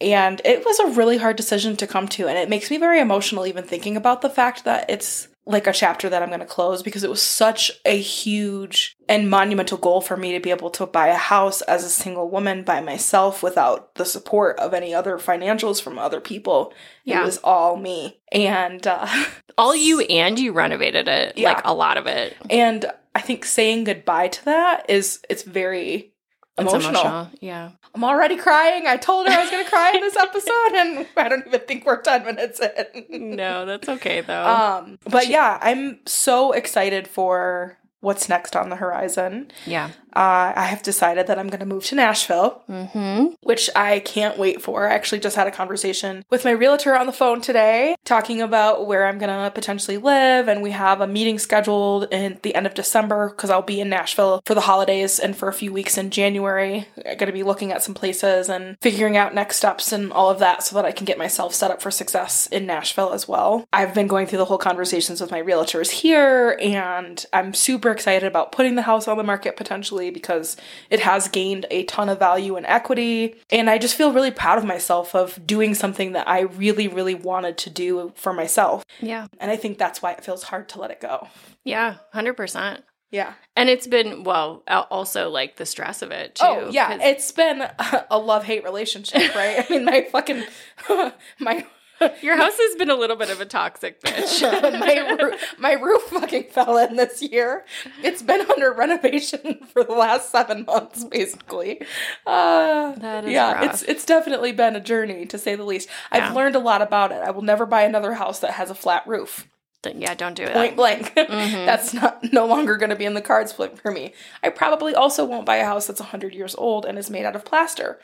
And 0.00 0.40
it 0.44 0.64
was 0.64 0.78
a 0.78 0.88
really 0.88 1.16
hard 1.18 1.36
decision 1.36 1.76
to 1.76 1.86
come 1.86 2.06
to. 2.08 2.28
And 2.28 2.38
it 2.38 2.48
makes 2.48 2.70
me 2.70 2.78
very 2.78 3.00
emotional 3.00 3.46
even 3.46 3.64
thinking 3.64 3.96
about 3.96 4.22
the 4.22 4.30
fact 4.30 4.64
that 4.64 4.88
it's 4.88 5.28
like 5.44 5.66
a 5.66 5.72
chapter 5.72 6.10
that 6.10 6.22
I'm 6.22 6.28
going 6.28 6.40
to 6.40 6.46
close 6.46 6.82
because 6.82 7.02
it 7.02 7.08
was 7.10 7.22
such 7.22 7.72
a 7.86 7.98
huge 7.98 8.94
and 9.08 9.30
monumental 9.30 9.78
goal 9.78 10.02
for 10.02 10.14
me 10.14 10.32
to 10.32 10.40
be 10.40 10.50
able 10.50 10.68
to 10.70 10.84
buy 10.84 11.06
a 11.08 11.14
house 11.16 11.62
as 11.62 11.84
a 11.84 11.88
single 11.88 12.28
woman 12.28 12.64
by 12.64 12.82
myself 12.82 13.42
without 13.42 13.94
the 13.94 14.04
support 14.04 14.58
of 14.58 14.74
any 14.74 14.94
other 14.94 15.16
financials 15.16 15.80
from 15.82 15.98
other 15.98 16.20
people. 16.20 16.74
Yeah. 17.04 17.22
It 17.22 17.24
was 17.24 17.38
all 17.38 17.76
me. 17.78 18.20
And, 18.30 18.86
uh, 18.86 19.06
All 19.56 19.74
you 19.74 20.02
and 20.02 20.38
you 20.38 20.52
renovated 20.52 21.08
it, 21.08 21.36
Yeah. 21.36 21.54
like 21.54 21.62
a 21.64 21.74
lot 21.74 21.96
of 21.96 22.06
it. 22.06 22.36
And 22.48 22.84
I 23.16 23.20
think 23.20 23.44
saying 23.44 23.84
goodbye 23.84 24.28
to 24.28 24.44
that 24.44 24.88
is 24.88 25.18
it's 25.28 25.42
very 25.42 26.12
It's 26.58 26.72
emotional. 26.72 27.28
Yeah. 27.40 27.70
I'm 27.94 28.04
already 28.04 28.36
crying. 28.36 28.86
I 28.86 28.96
told 28.96 29.26
her 29.26 29.32
I 29.32 29.40
was 29.40 29.50
going 29.50 29.64
to 29.64 29.70
cry 29.70 29.92
in 29.94 30.00
this 30.00 30.16
episode, 30.28 30.72
and 30.74 31.06
I 31.16 31.28
don't 31.28 31.46
even 31.46 31.60
think 31.60 31.86
we're 31.86 32.00
ten 32.02 32.24
minutes 32.24 32.60
in. 32.60 33.36
No, 33.36 33.64
that's 33.66 33.88
okay 33.88 34.20
though. 34.20 34.46
Um, 34.46 34.98
but 35.10 35.28
yeah, 35.28 35.58
I'm 35.60 36.00
so 36.06 36.52
excited 36.52 37.08
for 37.08 37.78
what's 38.00 38.28
next 38.28 38.54
on 38.56 38.68
the 38.70 38.76
horizon. 38.76 39.50
yeah. 39.66 39.90
Uh, 40.16 40.52
I 40.56 40.64
have 40.64 40.82
decided 40.82 41.28
that 41.28 41.38
I'm 41.38 41.46
going 41.48 41.60
to 41.60 41.66
move 41.66 41.84
to 41.86 41.94
Nashville, 41.94 42.62
Mm-hmm. 42.68 43.34
which 43.42 43.70
I 43.76 44.00
can't 44.00 44.36
wait 44.38 44.60
for. 44.62 44.88
I 44.88 44.94
actually 44.94 45.20
just 45.20 45.36
had 45.36 45.46
a 45.46 45.50
conversation 45.52 46.24
with 46.30 46.44
my 46.44 46.50
realtor 46.50 46.96
on 46.96 47.06
the 47.06 47.12
phone 47.12 47.40
today, 47.40 47.94
talking 48.04 48.40
about 48.42 48.86
where 48.86 49.06
I'm 49.06 49.18
going 49.18 49.28
to 49.30 49.50
potentially 49.54 49.96
live, 49.98 50.48
and 50.48 50.60
we 50.62 50.70
have 50.72 51.00
a 51.00 51.06
meeting 51.06 51.38
scheduled 51.38 52.08
in 52.12 52.38
the 52.42 52.54
end 52.56 52.66
of 52.66 52.74
December 52.74 53.28
because 53.28 53.50
I'll 53.50 53.62
be 53.62 53.80
in 53.80 53.90
Nashville 53.90 54.42
for 54.44 54.54
the 54.54 54.62
holidays 54.62 55.20
and 55.20 55.36
for 55.36 55.46
a 55.46 55.52
few 55.52 55.72
weeks 55.72 55.96
in 55.98 56.10
January. 56.10 56.88
I'm 57.06 57.16
going 57.18 57.26
to 57.26 57.32
be 57.32 57.42
looking 57.44 57.70
at 57.70 57.82
some 57.84 57.94
places 57.94 58.48
and 58.48 58.76
figuring 58.80 59.16
out 59.16 59.34
next 59.34 59.58
steps 59.58 59.92
and 59.92 60.10
all 60.12 60.30
of 60.30 60.40
that 60.40 60.62
so 60.64 60.74
that 60.76 60.84
I 60.86 60.90
can 60.92 61.04
get 61.04 61.18
myself 61.18 61.54
set 61.54 61.70
up 61.70 61.80
for 61.82 61.90
success 61.92 62.46
in 62.48 62.66
Nashville 62.66 63.12
as 63.12 63.28
well. 63.28 63.66
I've 63.72 63.94
been 63.94 64.08
going 64.08 64.26
through 64.26 64.38
the 64.38 64.46
whole 64.46 64.58
conversations 64.58 65.20
with 65.20 65.30
my 65.30 65.42
realtors 65.42 65.90
here, 65.90 66.58
and 66.60 67.24
I'm 67.32 67.54
super 67.54 67.87
excited 67.92 68.26
about 68.26 68.52
putting 68.52 68.74
the 68.74 68.82
house 68.82 69.08
on 69.08 69.16
the 69.16 69.24
market 69.24 69.56
potentially 69.56 70.10
because 70.10 70.56
it 70.90 71.00
has 71.00 71.28
gained 71.28 71.66
a 71.70 71.84
ton 71.84 72.08
of 72.08 72.18
value 72.18 72.56
and 72.56 72.66
equity. 72.66 73.34
And 73.50 73.68
I 73.68 73.78
just 73.78 73.94
feel 73.94 74.12
really 74.12 74.30
proud 74.30 74.58
of 74.58 74.64
myself 74.64 75.14
of 75.14 75.46
doing 75.46 75.74
something 75.74 76.12
that 76.12 76.28
I 76.28 76.40
really, 76.40 76.88
really 76.88 77.14
wanted 77.14 77.58
to 77.58 77.70
do 77.70 78.12
for 78.14 78.32
myself. 78.32 78.84
Yeah. 79.00 79.26
And 79.38 79.50
I 79.50 79.56
think 79.56 79.78
that's 79.78 80.02
why 80.02 80.12
it 80.12 80.24
feels 80.24 80.44
hard 80.44 80.68
to 80.70 80.80
let 80.80 80.90
it 80.90 81.00
go. 81.00 81.28
Yeah. 81.64 81.96
Hundred 82.12 82.34
percent. 82.34 82.84
Yeah. 83.10 83.32
And 83.56 83.68
it's 83.70 83.86
been 83.86 84.22
well, 84.22 84.62
also 84.68 85.30
like 85.30 85.56
the 85.56 85.66
stress 85.66 86.02
of 86.02 86.10
it 86.10 86.38
oh, 86.42 86.54
too. 86.54 86.66
Oh, 86.66 86.70
yeah. 86.70 86.98
It's 87.00 87.32
been 87.32 87.62
a 88.10 88.18
love 88.18 88.44
hate 88.44 88.64
relationship, 88.64 89.34
right? 89.34 89.64
I 89.64 89.72
mean, 89.72 89.84
my 89.84 90.02
fucking, 90.10 90.44
my. 91.38 91.66
your 92.22 92.36
house 92.36 92.56
has 92.58 92.76
been 92.76 92.90
a 92.90 92.94
little 92.94 93.16
bit 93.16 93.30
of 93.30 93.40
a 93.40 93.44
toxic 93.46 94.00
bitch. 94.02 94.42
my, 94.78 95.16
roo- 95.22 95.36
my 95.58 95.72
roof 95.72 96.02
fucking 96.04 96.44
fell 96.50 96.76
in 96.78 96.96
this 96.96 97.22
year. 97.22 97.64
It's 98.02 98.22
been 98.22 98.40
under 98.50 98.72
renovation 98.72 99.60
for 99.72 99.84
the 99.84 99.92
last 99.92 100.30
seven 100.30 100.64
months, 100.64 101.04
basically. 101.04 101.80
Uh, 102.26 102.92
That 102.92 103.24
is 103.24 103.32
yeah, 103.32 103.52
rough. 103.52 103.64
it's 103.64 103.82
it's 103.82 104.04
definitely 104.04 104.52
been 104.52 104.76
a 104.76 104.80
journey 104.80 105.26
to 105.26 105.38
say 105.38 105.54
the 105.54 105.64
least. 105.64 105.88
I've 106.10 106.24
Yeah. 106.24 106.32
learned 106.32 106.56
a 106.56 106.60
lot 106.60 106.82
about 106.82 107.12
it. 107.12 107.22
I 107.22 107.30
will 107.30 107.42
never 107.42 107.66
buy 107.66 107.82
another 107.82 108.14
house 108.14 108.38
that 108.40 108.52
has 108.52 108.70
a 108.70 108.74
flat 108.74 109.06
roof. 109.06 109.46
Yeah, 109.94 110.14
don't 110.14 110.34
do 110.34 110.42
it. 110.42 110.52
point 110.52 110.76
blank. 110.76 111.14
Mhm. 111.14 111.64
That's 111.64 111.94
not 111.94 112.32
no 112.32 112.46
longer 112.46 112.76
going 112.76 112.90
to 112.90 112.96
be 112.96 113.04
in 113.04 113.14
the 113.14 113.22
cards 113.22 113.52
for 113.52 113.68
for 113.68 113.90
me. 113.92 114.12
I 114.42 114.48
probably 114.50 114.94
also 114.94 115.24
won't 115.24 115.46
buy 115.46 115.56
a 115.56 115.64
house 115.64 115.86
that's 115.86 116.00
100 116.00 116.34
years 116.34 116.54
old 116.56 116.84
and 116.84 116.98
is 116.98 117.08
made 117.10 117.24
out 117.24 117.36
of 117.36 117.44
plaster 117.44 117.98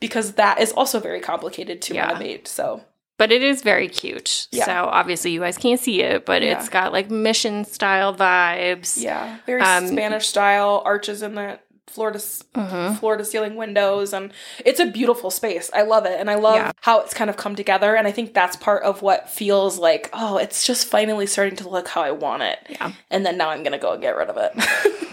because 0.00 0.32
that 0.34 0.60
is 0.60 0.72
also 0.72 1.00
very 1.00 1.20
complicated 1.20 1.82
to 1.82 1.94
Yeah. 1.94 2.06
renovate. 2.06 2.46
So, 2.48 2.82
But 3.18 3.32
it 3.32 3.42
is 3.42 3.62
very 3.62 3.88
cute. 3.88 4.46
Yeah. 4.52 4.64
So 4.66 4.72
obviously 4.90 5.30
you 5.30 5.40
guys 5.40 5.56
can't 5.56 5.80
see 5.80 6.02
it, 6.02 6.26
but 6.26 6.42
Yeah. 6.42 6.58
it's 6.58 6.68
got 6.68 6.92
like 6.92 7.10
mission 7.10 7.64
style 7.64 8.14
vibes. 8.14 9.02
yeah, 9.02 9.36
very 9.46 9.60
Um, 9.62 9.88
Spanish 9.88 10.26
style 10.26 10.82
arches 10.84 11.22
in 11.22 11.34
the 11.34 11.58
floor 11.86 12.10
to 12.10 12.18
Mhm. 12.18 12.98
floor 12.98 13.16
to 13.16 13.24
ceiling 13.24 13.54
windows 13.56 14.12
and 14.12 14.32
it's 14.66 14.80
a 14.80 14.86
beautiful 14.86 15.30
space. 15.30 15.70
I 15.72 15.80
love 15.82 16.04
it 16.04 16.18
and 16.20 16.28
I 16.30 16.34
love 16.34 16.56
Yeah. 16.56 16.72
how 16.82 16.98
it's 17.00 17.14
kind 17.14 17.30
of 17.30 17.36
come 17.38 17.54
together 17.56 17.94
and 17.94 18.06
I 18.06 18.12
think 18.12 18.34
that's 18.34 18.56
part 18.56 18.82
of 18.82 19.00
what 19.00 19.30
feels 19.30 19.78
like, 19.78 20.10
oh, 20.12 20.36
it's 20.36 20.66
just 20.66 20.86
finally 20.88 21.26
starting 21.26 21.56
to 21.56 21.68
look 21.70 21.88
how 21.88 22.02
I 22.02 22.10
want 22.10 22.42
it. 22.42 22.58
Yeah. 22.68 22.90
And 23.10 23.24
then 23.24 23.38
now 23.38 23.48
I'm 23.48 23.62
going 23.62 23.72
to 23.72 23.78
go 23.78 23.92
and 23.92 24.02
get 24.02 24.16
rid 24.16 24.28
of 24.28 24.36
it. 24.36 24.52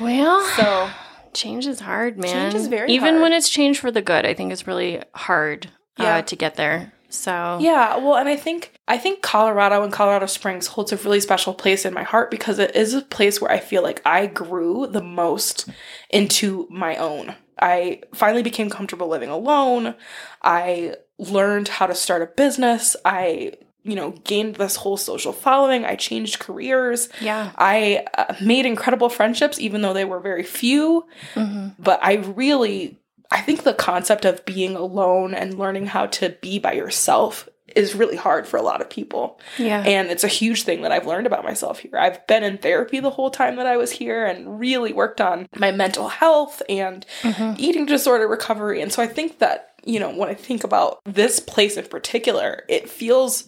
Well, 0.00 0.40
so, 0.56 0.88
change 1.34 1.66
is 1.66 1.80
hard, 1.80 2.16
man. 2.16 2.32
Change 2.52 2.54
is 2.54 2.66
very 2.68 2.90
Even 2.92 3.10
hard. 3.14 3.22
when 3.22 3.32
it's 3.32 3.48
changed 3.50 3.80
for 3.80 3.90
the 3.90 4.00
good, 4.00 4.24
I 4.24 4.32
think 4.32 4.52
it's 4.52 4.66
really 4.66 5.02
hard 5.14 5.68
Yeah. 5.98 6.16
uh, 6.18 6.22
to 6.22 6.36
get 6.36 6.54
there. 6.54 6.92
So 7.14 7.58
Yeah, 7.60 7.96
well, 7.98 8.16
and 8.16 8.28
I 8.28 8.36
think 8.36 8.72
I 8.86 8.98
think 8.98 9.22
Colorado 9.22 9.82
and 9.82 9.92
Colorado 9.92 10.26
Springs 10.26 10.66
holds 10.66 10.92
a 10.92 10.96
really 10.98 11.20
special 11.20 11.54
place 11.54 11.84
in 11.84 11.94
my 11.94 12.02
heart 12.02 12.30
because 12.30 12.58
it 12.58 12.74
is 12.76 12.92
a 12.94 13.02
place 13.02 13.40
where 13.40 13.50
I 13.50 13.60
feel 13.60 13.82
like 13.82 14.02
I 14.04 14.26
grew 14.26 14.86
the 14.86 15.02
most 15.02 15.68
into 16.10 16.66
my 16.70 16.96
own. 16.96 17.34
I 17.60 18.02
finally 18.12 18.42
became 18.42 18.68
comfortable 18.68 19.08
living 19.08 19.30
alone. 19.30 19.94
I 20.42 20.96
learned 21.18 21.68
how 21.68 21.86
to 21.86 21.94
start 21.94 22.22
a 22.22 22.26
business. 22.26 22.96
I, 23.04 23.52
you 23.84 23.94
know, 23.94 24.10
gained 24.24 24.56
this 24.56 24.76
whole 24.76 24.96
social 24.96 25.32
following. 25.32 25.84
I 25.84 25.94
changed 25.94 26.40
careers. 26.40 27.08
yeah. 27.20 27.52
I 27.56 28.04
uh, 28.18 28.34
made 28.42 28.66
incredible 28.66 29.08
friendships 29.08 29.60
even 29.60 29.82
though 29.82 29.92
they 29.92 30.04
were 30.04 30.20
very 30.20 30.42
few 30.42 31.06
hmm 31.34 31.68
but 31.78 31.98
I 32.02 32.14
really 32.14 32.98
I 33.30 33.40
think 33.40 33.62
the 33.62 33.74
concept 33.74 34.24
of 34.24 34.44
being 34.44 34.76
alone 34.76 35.34
and 35.34 35.58
learning 35.58 35.86
how 35.86 36.06
to 36.06 36.30
be 36.40 36.58
by 36.58 36.72
yourself 36.72 37.48
is 37.74 37.94
really 37.94 38.16
hard 38.16 38.46
for 38.46 38.56
a 38.58 38.62
lot 38.62 38.80
of 38.80 38.90
people. 38.90 39.40
Yeah. 39.58 39.82
And 39.82 40.08
it's 40.10 40.22
a 40.22 40.28
huge 40.28 40.62
thing 40.62 40.82
that 40.82 40.92
I've 40.92 41.06
learned 41.06 41.26
about 41.26 41.42
myself 41.44 41.80
here. 41.80 41.96
I've 41.98 42.24
been 42.26 42.44
in 42.44 42.58
therapy 42.58 43.00
the 43.00 43.10
whole 43.10 43.30
time 43.30 43.56
that 43.56 43.66
I 43.66 43.76
was 43.76 43.90
here 43.90 44.24
and 44.26 44.60
really 44.60 44.92
worked 44.92 45.20
on 45.20 45.48
my 45.56 45.72
mental 45.72 46.08
health 46.08 46.62
and 46.68 47.04
Mhm. 47.22 47.56
eating 47.58 47.86
disorder 47.86 48.28
recovery. 48.28 48.80
And 48.80 48.92
so 48.92 49.02
I 49.02 49.06
think 49.06 49.38
that, 49.40 49.70
you 49.82 49.98
know, 49.98 50.10
when 50.10 50.28
I 50.28 50.34
think 50.34 50.62
about 50.62 51.00
this 51.04 51.40
place 51.40 51.76
in 51.76 51.86
particular, 51.86 52.64
it 52.68 52.88
feels 52.88 53.44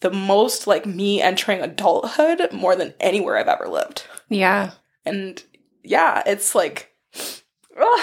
the 0.00 0.10
most 0.10 0.66
like 0.66 0.84
me 0.84 1.22
entering 1.22 1.60
adulthood 1.60 2.52
more 2.52 2.74
than 2.74 2.92
anywhere 3.00 3.36
I've 3.38 3.48
ever 3.48 3.68
lived. 3.68 4.02
Yeah. 4.28 4.72
And 5.06 5.42
yeah, 5.84 6.22
it's 6.26 6.54
like 6.54 6.92
ugh, 7.80 8.00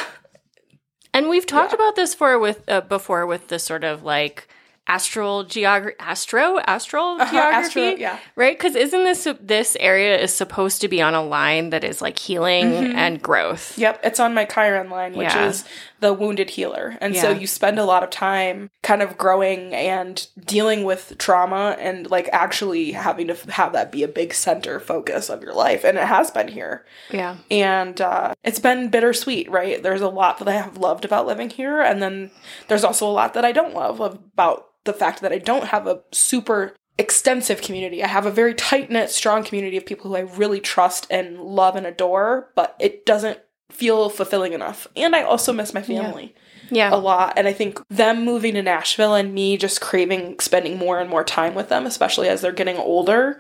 And 1.18 1.30
we've 1.30 1.48
talked 1.48 1.72
Yeah. 1.72 1.78
about 1.78 1.96
this 1.96 2.14
for 2.14 2.38
with 2.38 2.62
uh, 2.70 2.82
before 2.82 3.26
with 3.26 3.48
the 3.48 3.58
sort 3.58 3.84
of 3.84 4.04
like 4.04 4.48
astral 4.88 5.44
geography, 5.44 5.98
astro, 6.00 6.60
astral 6.66 7.20
Uh-huh, 7.22 7.32
geography, 7.32 7.82
astro- 7.88 8.00
yeah. 8.00 8.18
right? 8.36 8.58
Because 8.58 8.76
isn't 8.76 9.04
this 9.04 9.28
this 9.42 9.76
area 9.80 10.18
is 10.18 10.34
supposed 10.34 10.82
to 10.82 10.88
be 10.88 11.02
on 11.02 11.14
a 11.14 11.24
line 11.24 11.70
that 11.72 11.84
is 11.84 12.02
like 12.02 12.18
healing 12.20 12.72
Mhm. 12.72 12.96
and 12.96 13.22
growth? 13.22 13.78
Yep, 13.78 14.00
it's 14.04 14.20
on 14.20 14.34
my 14.34 14.46
Chiron 14.46 14.90
line, 14.90 15.14
which 15.14 15.34
Yeah. 15.34 15.48
is 15.48 15.66
the 16.00 16.14
wounded 16.14 16.52
healer. 16.52 16.96
And 17.02 17.16
so 17.16 17.32
you 17.32 17.48
spend 17.48 17.80
a 17.80 17.84
lot 17.84 18.04
of 18.04 18.12
time 18.12 18.70
kind 18.84 19.02
of 19.02 19.18
growing 19.18 19.74
and 19.74 20.28
dealing 20.46 20.84
with 20.84 21.18
trauma 21.18 21.76
and 21.80 22.10
like 22.12 22.30
actually 22.32 22.92
having 22.92 23.28
to 23.28 23.34
f- 23.34 23.50
have 23.50 23.74
that 23.74 23.92
be 23.92 24.04
a 24.04 24.08
big 24.08 24.34
center 24.34 24.80
focus 24.80 25.28
of 25.30 25.42
your 25.42 25.54
life. 25.54 25.84
And 25.84 25.98
it 25.98 26.04
has 26.06 26.30
been 26.30 26.50
here. 26.50 26.86
Yeah, 27.10 27.38
And 27.50 28.00
uh, 28.00 28.36
it's 28.44 28.60
been 28.60 28.90
bittersweet, 28.90 29.50
right? 29.50 29.82
There's 29.82 30.02
a 30.02 30.08
lot 30.10 30.38
that 30.38 30.48
I 30.48 30.54
have 30.54 30.78
loved 30.78 31.04
about 31.04 31.26
living 31.26 31.50
here. 31.50 31.82
And 31.82 32.02
then 32.02 32.30
there's 32.68 32.84
also 32.84 33.08
a 33.08 33.12
lot 33.12 33.34
that 33.34 33.44
I 33.44 33.52
don't 33.52 33.74
love 33.74 34.00
about 34.00 34.68
the 34.88 34.94
fact 34.94 35.22
that 35.22 35.32
I 35.32 35.38
don't 35.38 35.68
have 35.68 35.86
a 35.86 36.02
super 36.12 36.76
extensive 36.98 37.62
community. 37.62 38.04
I 38.04 38.08
have 38.08 38.26
a 38.26 38.32
very 38.32 38.56
tight 38.56 38.90
knit, 38.90 39.12
strong 39.12 39.44
community 39.44 39.78
of 39.78 39.86
people 39.86 40.10
who 40.10 40.16
I 40.16 40.22
really 40.22 40.60
trust 40.60 41.06
and 41.12 41.40
love 41.40 41.76
and 41.76 41.86
adore, 41.86 42.52
but 42.56 42.76
it 42.80 43.06
doesn't 43.06 43.40
feel 43.70 44.10
fulfilling 44.10 44.54
enough. 44.54 44.88
And 44.96 45.16
I 45.16 45.22
also 45.22 45.54
miss 45.54 45.74
my 45.74 45.84
family 45.84 46.34
yeah, 46.70 46.94
a 46.94 46.98
lot. 46.98 47.34
And 47.38 47.48
I 47.48 47.54
think 47.54 47.82
them 47.90 48.26
moving 48.26 48.54
to 48.56 48.64
Nashville 48.64 49.16
and 49.16 49.34
me 49.34 49.58
just 49.58 49.82
craving 49.82 50.40
spending 50.40 50.78
more 50.78 51.00
and 51.00 51.10
more 51.10 51.24
time 51.24 51.56
with 51.56 51.70
them, 51.70 51.86
especially 51.86 52.30
as 52.30 52.42
they're 52.42 52.52
getting 52.52 52.78
older, 52.78 53.40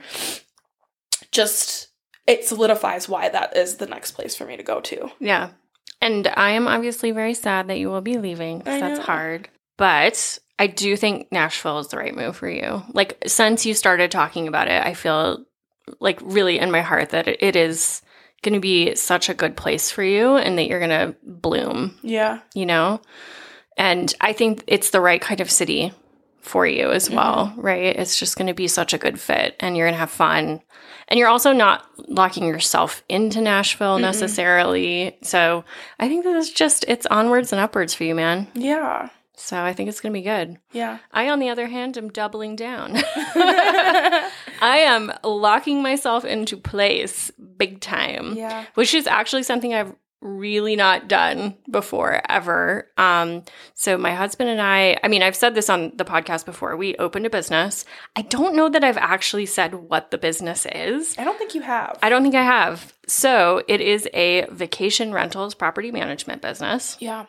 just 1.32 1.90
it 2.26 2.46
solidifies 2.46 3.08
why 3.08 3.30
that 3.30 3.56
is 3.56 3.78
the 3.78 3.88
next 3.88 4.12
place 4.12 4.36
for 4.36 4.46
me 4.46 4.58
to 4.58 4.64
go 4.64 4.82
to. 4.82 5.10
yeah. 5.20 5.50
And 6.00 6.28
I 6.28 6.52
am 6.52 6.68
obviously 6.68 7.10
very 7.10 7.34
sad 7.34 7.70
that 7.70 7.80
you 7.80 7.90
will 7.90 8.02
be 8.02 8.20
leaving. 8.20 8.60
That's 8.60 9.00
hard, 9.00 9.50
but 9.78 10.38
I 10.60 10.68
do 10.68 10.96
think 10.98 11.32
Nashville 11.32 11.80
is 11.80 11.90
the 11.90 11.98
right 11.98 12.16
move 12.16 12.36
for 12.36 12.50
you. 12.50 12.84
Like 12.94 13.22
since 13.28 13.66
you 13.66 13.74
started 13.74 14.12
talking 14.12 14.48
about 14.48 14.68
it, 14.68 14.84
I 14.84 14.94
feel 14.94 15.46
like 16.00 16.20
really 16.22 16.60
in 16.60 16.72
my 16.72 16.82
heart 16.82 17.10
that 17.10 17.28
it, 17.28 17.56
is 17.56 18.02
going 18.42 18.54
to 18.54 18.60
be 18.60 18.96
such 18.96 19.30
a 19.30 19.34
good 19.34 19.58
place 19.58 19.90
for 19.90 20.04
you, 20.04 20.36
and 20.36 20.58
that 20.58 20.68
you're 20.68 20.80
going 20.80 20.90
to 20.90 21.16
bloom. 21.24 21.98
Yeah. 22.02 22.40
you 22.54 22.66
know? 22.66 23.02
And 23.78 24.14
I 24.22 24.34
think 24.34 24.64
it's 24.68 24.90
the 24.90 25.02
right 25.02 25.22
kind 25.22 25.40
of 25.40 25.52
city 25.52 25.94
for 26.42 26.66
you 26.66 26.92
as 26.92 27.06
mm-hmm. 27.06 27.18
well, 27.18 27.54
right? 27.58 27.96
It's 27.96 28.20
just 28.20 28.38
going 28.38 28.48
to 28.48 28.54
be 28.54 28.68
such 28.68 28.94
a 28.94 28.98
good 28.98 29.20
fit 29.20 29.56
and 29.60 29.76
you're 29.76 29.86
going 29.86 29.94
to 29.94 30.00
have 30.00 30.10
fun. 30.10 30.62
And 31.10 31.20
you're 31.20 31.28
also 31.28 31.54
not 31.54 31.86
locking 32.08 32.46
yourself 32.46 33.04
into 33.08 33.42
Nashville 33.42 33.98
Mm-mm. 33.98 34.02
necessarily. 34.02 35.18
So 35.22 35.64
I 36.00 36.08
think 36.08 36.24
this 36.24 36.48
is 36.48 36.54
just, 36.54 36.86
it's 36.88 37.06
onwards 37.08 37.52
and 37.52 37.62
upwards 37.62 37.94
for 37.94 38.04
you, 38.04 38.16
man. 38.16 38.48
Yeah. 38.56 39.10
So 39.38 39.62
I 39.62 39.72
think 39.74 39.88
it's 39.88 40.02
going 40.02 40.14
to 40.14 40.20
be 40.20 40.24
good. 40.24 40.58
Yeah. 40.72 40.98
I, 41.12 41.30
on 41.30 41.40
the 41.40 41.50
other 41.50 41.68
hand, 41.68 41.98
am 41.98 42.10
doubling 42.10 42.56
down. 42.56 42.96
I 43.16 44.30
am 44.62 45.14
locking 45.24 45.84
myself 45.84 46.26
into 46.26 46.58
place 46.58 47.32
big 47.58 47.80
time 47.80 48.36
yeah. 48.36 48.66
which 48.76 48.94
is 48.94 49.08
actually 49.08 49.44
something 49.44 49.74
I've 49.74 49.96
really 50.22 50.76
not 50.76 51.08
done 51.08 51.56
before 51.70 52.22
ever. 52.28 52.90
Um, 52.98 53.44
so 53.76 53.98
my 53.98 54.16
husband 54.16 54.50
and 54.50 54.60
I, 54.60 54.98
I 55.04 55.08
mean, 55.08 55.22
I've 55.22 55.36
said 55.36 55.54
this 55.54 55.70
on 55.70 55.92
the 55.96 56.06
podcast 56.06 56.46
before. 56.46 56.76
We 56.76 56.96
opened 56.96 57.28
a 57.28 57.30
business. 57.30 57.86
I 58.16 58.24
don't 58.24 58.56
know 58.56 58.68
that 58.70 58.84
I've 58.84 58.98
actually 58.98 59.46
said 59.46 59.76
what 59.76 60.10
the 60.10 60.18
business 60.18 60.66
is. 60.66 61.16
I 61.20 61.24
don't 61.24 61.38
think 61.38 61.54
you 61.54 61.62
have. 61.62 62.00
I 62.02 62.10
don't 62.10 62.24
think 62.24 62.36
I 62.36 62.44
have. 62.44 62.94
So 63.08 63.64
it 63.68 63.80
is 63.80 64.10
a 64.14 64.48
vacation 64.52 65.14
rentals 65.14 65.54
property 65.54 65.92
management 65.92 66.42
business. 66.42 66.98
yeah. 67.00 67.26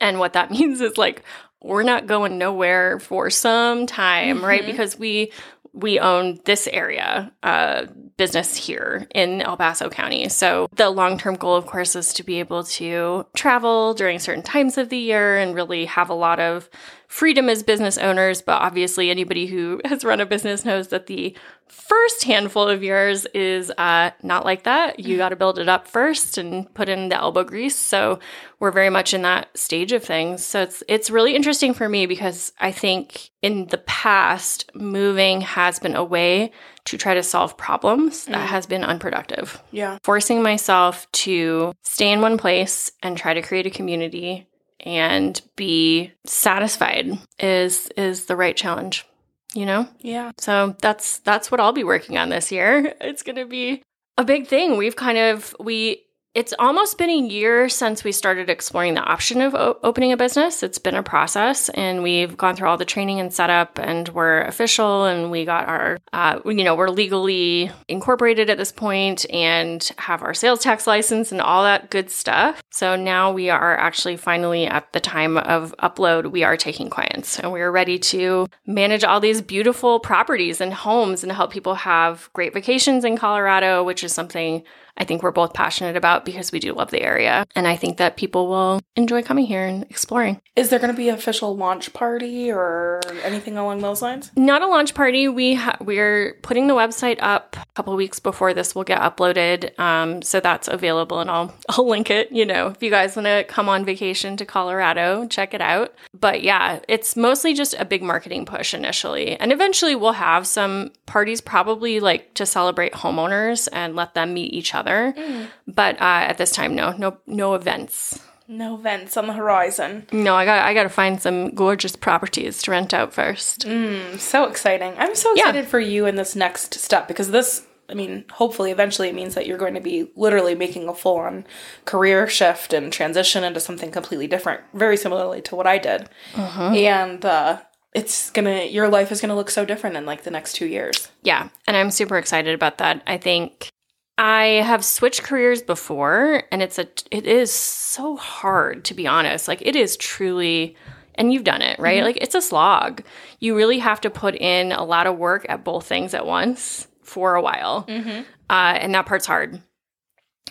And 0.00 0.18
what 0.18 0.32
that 0.34 0.50
means 0.56 0.80
is 0.80 0.98
like 0.98 1.22
we're 1.62 1.82
not 1.82 2.06
going 2.06 2.36
nowhere 2.36 2.98
for 3.00 3.30
some 3.30 3.86
time, 3.86 4.44
right? 4.44 4.62
Mhm. 4.62 4.66
Because 4.66 4.98
we 4.98 5.32
we 5.72 5.98
own 5.98 6.38
this 6.44 6.68
area 6.68 7.32
uh, 7.42 7.86
business 8.16 8.54
here 8.54 9.08
in 9.12 9.42
El 9.42 9.56
Paso 9.56 9.90
County. 9.90 10.28
So 10.28 10.68
the 10.76 10.88
long 10.88 11.18
term 11.18 11.34
goal, 11.34 11.56
of 11.56 11.66
course, 11.66 11.96
is 11.96 12.12
to 12.12 12.22
be 12.22 12.38
able 12.38 12.62
to 12.64 13.26
travel 13.34 13.92
during 13.94 14.20
certain 14.20 14.44
times 14.44 14.78
of 14.78 14.88
the 14.88 14.96
year 14.98 15.36
and 15.36 15.52
really 15.52 15.86
have 15.86 16.10
a 16.10 16.14
lot 16.14 16.38
of 16.38 16.70
freedom 17.14 17.48
as 17.48 17.62
business 17.62 17.96
owners. 17.96 18.42
But 18.42 18.60
obviously, 18.60 19.08
anybody 19.08 19.46
who 19.46 19.80
has 19.84 20.04
run 20.04 20.20
a 20.20 20.26
business 20.26 20.64
knows 20.64 20.88
that 20.88 21.06
the 21.06 21.36
first 21.68 22.24
handful 22.24 22.68
of 22.68 22.82
years 22.82 23.24
is 23.26 23.70
uh, 23.78 24.10
not 24.22 24.44
like 24.44 24.64
that. 24.64 24.98
You 24.98 25.16
got 25.16 25.28
to 25.28 25.36
build 25.36 25.58
it 25.60 25.68
up 25.68 25.86
first 25.86 26.36
and 26.38 26.72
put 26.74 26.88
in 26.88 27.08
the 27.10 27.16
elbow 27.16 27.44
grease. 27.44 27.76
So 27.76 28.18
we're 28.58 28.72
very 28.72 28.90
much 28.90 29.14
in 29.14 29.22
that 29.22 29.56
stage 29.56 29.92
of 29.92 30.02
things. 30.02 30.44
So 30.44 30.62
it's 30.62 30.82
it's 30.88 31.08
really 31.08 31.36
interesting 31.36 31.72
for 31.72 31.88
me 31.88 32.06
because 32.06 32.52
I 32.58 32.72
think 32.72 33.30
in 33.42 33.66
the 33.66 33.78
past, 33.78 34.70
moving 34.74 35.40
has 35.42 35.78
been 35.78 35.94
a 35.94 36.04
way 36.04 36.50
to 36.86 36.98
try 36.98 37.14
to 37.14 37.22
solve 37.22 37.56
problems 37.56 38.24
that 38.26 38.34
Mm. 38.46 38.46
has 38.46 38.66
been 38.66 38.84
unproductive. 38.84 39.62
Yeah. 39.70 39.98
Forcing 40.02 40.42
myself 40.42 41.10
to 41.12 41.72
stay 41.82 42.10
in 42.10 42.20
one 42.20 42.38
place 42.38 42.90
and 43.02 43.16
try 43.16 43.34
to 43.34 43.40
create 43.42 43.66
a 43.66 43.70
community 43.70 44.46
and 44.84 45.40
be 45.56 46.12
satisfied 46.26 47.18
is 47.38 47.88
is 47.96 48.26
the 48.26 48.36
right 48.36 48.56
challenge. 48.56 49.06
You 49.54 49.66
know? 49.66 49.88
Yeah. 50.00 50.32
So 50.38 50.76
that's 50.80 51.18
that's 51.18 51.50
what 51.50 51.60
I'll 51.60 51.72
be 51.72 51.84
working 51.84 52.18
on 52.18 52.28
this 52.28 52.52
year. 52.52 52.94
It's 53.00 53.22
going 53.22 53.36
to 53.36 53.46
be 53.46 53.82
a 54.16 54.24
big 54.24 54.46
thing. 54.46 54.76
We've 54.76 54.96
kind 54.96 55.18
of 55.18 55.54
we 55.58 56.03
it's 56.34 56.52
almost 56.58 56.98
been 56.98 57.10
a 57.10 57.16
year 57.16 57.68
since 57.68 58.02
we 58.02 58.10
started 58.10 58.50
exploring 58.50 58.94
the 58.94 59.00
option 59.00 59.40
of 59.40 59.54
o- 59.54 59.78
opening 59.84 60.10
a 60.10 60.16
business. 60.16 60.64
It's 60.64 60.78
been 60.78 60.96
a 60.96 61.02
process, 61.02 61.68
and 61.68 62.02
we've 62.02 62.36
gone 62.36 62.56
through 62.56 62.68
all 62.68 62.76
the 62.76 62.84
training 62.84 63.20
and 63.20 63.32
setup, 63.32 63.78
and 63.78 64.08
we're 64.08 64.40
official, 64.42 65.04
and 65.04 65.30
we 65.30 65.44
got 65.44 65.68
our, 65.68 65.98
uh, 66.12 66.40
you 66.44 66.64
know, 66.64 66.74
we're 66.74 66.90
legally 66.90 67.70
incorporated 67.86 68.50
at 68.50 68.58
this 68.58 68.72
point, 68.72 69.24
and 69.30 69.92
have 69.98 70.22
our 70.22 70.34
sales 70.34 70.60
tax 70.60 70.88
license 70.88 71.30
and 71.30 71.40
all 71.40 71.62
that 71.62 71.90
good 71.90 72.10
stuff. 72.10 72.60
So 72.70 72.96
now 72.96 73.32
we 73.32 73.48
are 73.48 73.76
actually 73.76 74.16
finally 74.16 74.66
at 74.66 74.92
the 74.92 75.00
time 75.00 75.38
of 75.38 75.72
upload. 75.78 76.32
We 76.32 76.42
are 76.42 76.56
taking 76.56 76.90
clients, 76.90 77.38
and 77.38 77.52
we 77.52 77.60
are 77.60 77.70
ready 77.70 77.98
to 77.98 78.48
manage 78.66 79.04
all 79.04 79.20
these 79.20 79.40
beautiful 79.40 80.00
properties 80.00 80.60
and 80.60 80.74
homes, 80.74 81.22
and 81.22 81.30
help 81.30 81.52
people 81.52 81.76
have 81.76 82.28
great 82.32 82.52
vacations 82.52 83.04
in 83.04 83.16
Colorado, 83.16 83.84
which 83.84 84.02
is 84.02 84.12
something 84.12 84.64
I 84.96 85.04
think 85.04 85.22
we're 85.22 85.32
both 85.32 85.54
passionate 85.54 85.96
about 85.96 86.24
because 86.24 86.52
we 86.52 86.60
do 86.60 86.72
love 86.72 86.90
the 86.90 87.02
area. 87.02 87.46
And 87.56 87.66
I 87.66 87.76
think 87.76 87.96
that 87.98 88.16
people 88.16 88.48
will 88.48 88.80
enjoy 88.96 89.22
coming 89.22 89.46
here 89.46 89.64
and 89.66 89.82
exploring. 89.90 90.40
Is 90.56 90.70
there 90.70 90.78
going 90.78 90.92
to 90.92 90.96
be 90.96 91.08
an 91.08 91.16
official 91.16 91.56
launch 91.56 91.92
party 91.92 92.50
or 92.50 93.00
anything 93.24 93.58
along 93.58 93.80
those 93.80 94.02
lines? 94.02 94.30
Not 94.36 94.62
a 94.62 94.68
launch 94.68 94.94
party. 94.94 95.26
We 95.26 95.54
ha- 95.54 95.76
we're 95.80 96.34
putting 96.42 96.68
the 96.68 96.74
website 96.74 97.16
up 97.20 97.56
a 97.56 97.66
couple 97.74 97.96
weeks 97.96 98.20
before 98.20 98.54
this 98.54 98.74
will 98.74 98.84
get 98.84 99.00
uploaded, 99.00 99.76
um, 99.80 100.22
so 100.22 100.38
that's 100.38 100.68
available, 100.68 101.18
and 101.20 101.30
I'll 101.30 101.52
I'll 101.68 101.88
link 101.88 102.10
it. 102.10 102.30
You 102.30 102.46
know, 102.46 102.68
if 102.68 102.82
you 102.82 102.90
guys 102.90 103.16
want 103.16 103.26
to 103.26 103.44
come 103.48 103.68
on 103.68 103.84
vacation 103.84 104.36
to 104.36 104.46
Colorado, 104.46 105.26
check 105.26 105.54
it 105.54 105.60
out. 105.60 105.92
But 106.12 106.42
yeah, 106.42 106.80
it's 106.88 107.16
mostly 107.16 107.54
just 107.54 107.74
a 107.78 107.84
big 107.84 108.02
marketing 108.02 108.46
push 108.46 108.74
initially, 108.74 109.36
and 109.40 109.52
eventually 109.52 109.96
we'll 109.96 110.12
have 110.12 110.46
some 110.46 110.92
parties, 111.06 111.40
probably 111.40 111.98
like 112.00 112.34
to 112.34 112.46
celebrate 112.46 112.92
homeowners 112.92 113.68
and 113.72 113.96
let 113.96 114.14
them 114.14 114.34
meet 114.34 114.52
each 114.52 114.74
other. 114.74 114.83
Mm. 114.84 115.48
But 115.66 115.96
uh, 116.00 116.26
at 116.28 116.38
this 116.38 116.50
time, 116.50 116.74
no, 116.74 116.92
no, 116.92 117.18
no 117.26 117.54
events. 117.54 118.20
No 118.46 118.74
events 118.74 119.16
on 119.16 119.26
the 119.26 119.32
horizon. 119.32 120.06
No, 120.12 120.34
I 120.34 120.44
got 120.44 120.62
I 120.64 120.74
got 120.74 120.82
to 120.82 120.90
find 120.90 121.20
some 121.20 121.54
gorgeous 121.54 121.96
properties 121.96 122.62
to 122.62 122.70
rent 122.70 122.92
out 122.92 123.14
first. 123.14 123.66
Mm, 123.66 124.18
so 124.18 124.44
exciting! 124.44 124.94
I'm 124.98 125.14
so 125.14 125.32
excited 125.32 125.64
yeah. 125.64 125.70
for 125.70 125.80
you 125.80 126.04
in 126.04 126.16
this 126.16 126.36
next 126.36 126.74
step 126.74 127.08
because 127.08 127.30
this 127.30 127.66
I 127.88 127.94
mean, 127.94 128.24
hopefully, 128.30 128.70
eventually, 128.70 129.08
it 129.08 129.14
means 129.14 129.34
that 129.34 129.46
you're 129.46 129.58
going 129.58 129.74
to 129.74 129.80
be 129.80 130.10
literally 130.16 130.54
making 130.54 130.88
a 130.88 130.94
full 130.94 131.18
on 131.18 131.46
career 131.84 132.26
shift 132.26 132.72
and 132.72 132.92
transition 132.92 133.44
into 133.44 133.60
something 133.60 133.90
completely 133.90 134.26
different, 134.26 134.62
very 134.72 134.96
similarly 134.96 135.42
to 135.42 135.56
what 135.56 135.66
I 135.66 135.78
did. 135.78 136.08
Uh-huh. 136.34 136.70
And 136.72 137.24
uh, 137.24 137.60
it's 137.92 138.30
gonna, 138.30 138.64
your 138.64 138.88
life 138.88 139.12
is 139.12 139.20
gonna 139.20 139.36
look 139.36 139.50
so 139.50 139.64
different 139.64 139.96
in 139.96 140.06
like 140.06 140.24
the 140.24 140.30
next 140.30 140.54
two 140.54 140.66
years. 140.66 141.10
Yeah. 141.22 141.48
And 141.66 141.76
I'm 141.76 141.90
super 141.90 142.16
excited 142.16 142.54
about 142.54 142.78
that. 142.78 143.02
I 143.06 143.18
think 143.18 143.70
I 144.16 144.44
have 144.64 144.84
switched 144.84 145.22
careers 145.22 145.62
before 145.62 146.44
and 146.52 146.62
it's 146.62 146.78
a 146.78 146.86
it 147.10 147.26
is 147.26 147.52
so 147.52 148.16
hard 148.16 148.84
to 148.86 148.94
be 148.94 149.06
honest. 149.06 149.48
Like 149.48 149.62
it 149.62 149.74
is 149.74 149.96
truly 149.96 150.76
and 151.16 151.32
you've 151.32 151.44
done 151.44 151.62
it, 151.62 151.78
right? 151.78 151.96
Mm-hmm. 151.96 152.06
Like 152.06 152.18
it's 152.18 152.34
a 152.34 152.40
slog. 152.40 153.02
You 153.40 153.56
really 153.56 153.78
have 153.78 154.00
to 154.02 154.10
put 154.10 154.34
in 154.34 154.72
a 154.72 154.84
lot 154.84 155.06
of 155.06 155.18
work 155.18 155.46
at 155.48 155.64
both 155.64 155.86
things 155.86 156.14
at 156.14 156.26
once 156.26 156.86
for 157.02 157.34
a 157.34 157.42
while. 157.42 157.84
Mm-hmm. 157.84 158.22
Uh, 158.50 158.78
and 158.80 158.94
that 158.94 159.06
part's 159.06 159.26
hard. 159.26 159.60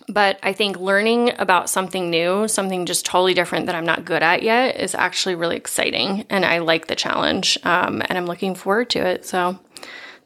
But 0.10 0.40
I 0.44 0.54
think 0.54 0.80
learning 0.80 1.32
about 1.38 1.70
something 1.70 2.10
new, 2.10 2.48
something 2.48 2.86
just 2.86 3.06
totally 3.06 3.34
different 3.34 3.68
that 3.68 3.76
I'm 3.76 3.86
not 3.86 4.06
good 4.06 4.24
at 4.24 4.42
yet, 4.44 4.78
is 4.78 4.96
actually 4.96 5.36
really 5.36 5.56
exciting. 5.56 6.26
And 6.30 6.46
I 6.46 6.58
like 6.60 6.88
the 6.88 6.96
challenge. 6.96 7.58
Um, 7.64 8.02
and 8.10 8.18
I'm 8.18 8.26
looking 8.26 8.56
forward 8.56 8.90
to 8.92 9.06
it. 9.06 9.26
So 9.26 9.60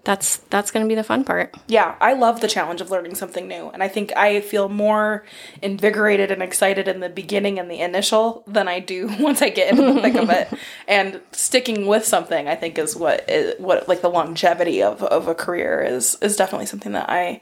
that's 0.07 0.37
that's 0.49 0.71
going 0.71 0.85
to 0.85 0.87
be 0.87 0.95
the 0.95 1.03
fun 1.03 1.25
part. 1.25 1.53
Yeah, 1.67 1.95
I 1.99 2.13
love 2.13 2.39
the 2.39 2.47
challenge 2.47 2.79
of 2.79 2.89
learning 2.89 3.15
something 3.15 3.45
new, 3.45 3.69
and 3.71 3.83
I 3.83 3.89
think 3.89 4.15
I 4.15 4.39
feel 4.39 4.69
more 4.69 5.25
invigorated 5.61 6.31
and 6.31 6.41
excited 6.41 6.87
in 6.87 7.01
the 7.01 7.09
beginning 7.09 7.59
and 7.59 7.69
the 7.69 7.81
initial 7.81 8.41
than 8.47 8.69
I 8.69 8.79
do 8.79 9.13
once 9.19 9.41
I 9.41 9.49
get 9.49 9.71
into 9.71 9.93
the 9.93 10.01
thick 10.01 10.15
of 10.15 10.29
it. 10.29 10.47
And 10.87 11.19
sticking 11.33 11.87
with 11.87 12.05
something, 12.05 12.47
I 12.47 12.55
think, 12.55 12.77
is 12.77 12.95
what 12.95 13.29
is 13.29 13.59
what 13.59 13.89
like 13.89 14.01
the 14.01 14.09
longevity 14.09 14.81
of 14.81 15.03
of 15.03 15.27
a 15.27 15.35
career 15.35 15.81
is 15.81 16.15
is 16.21 16.37
definitely 16.37 16.67
something 16.67 16.93
that 16.93 17.09
I, 17.09 17.41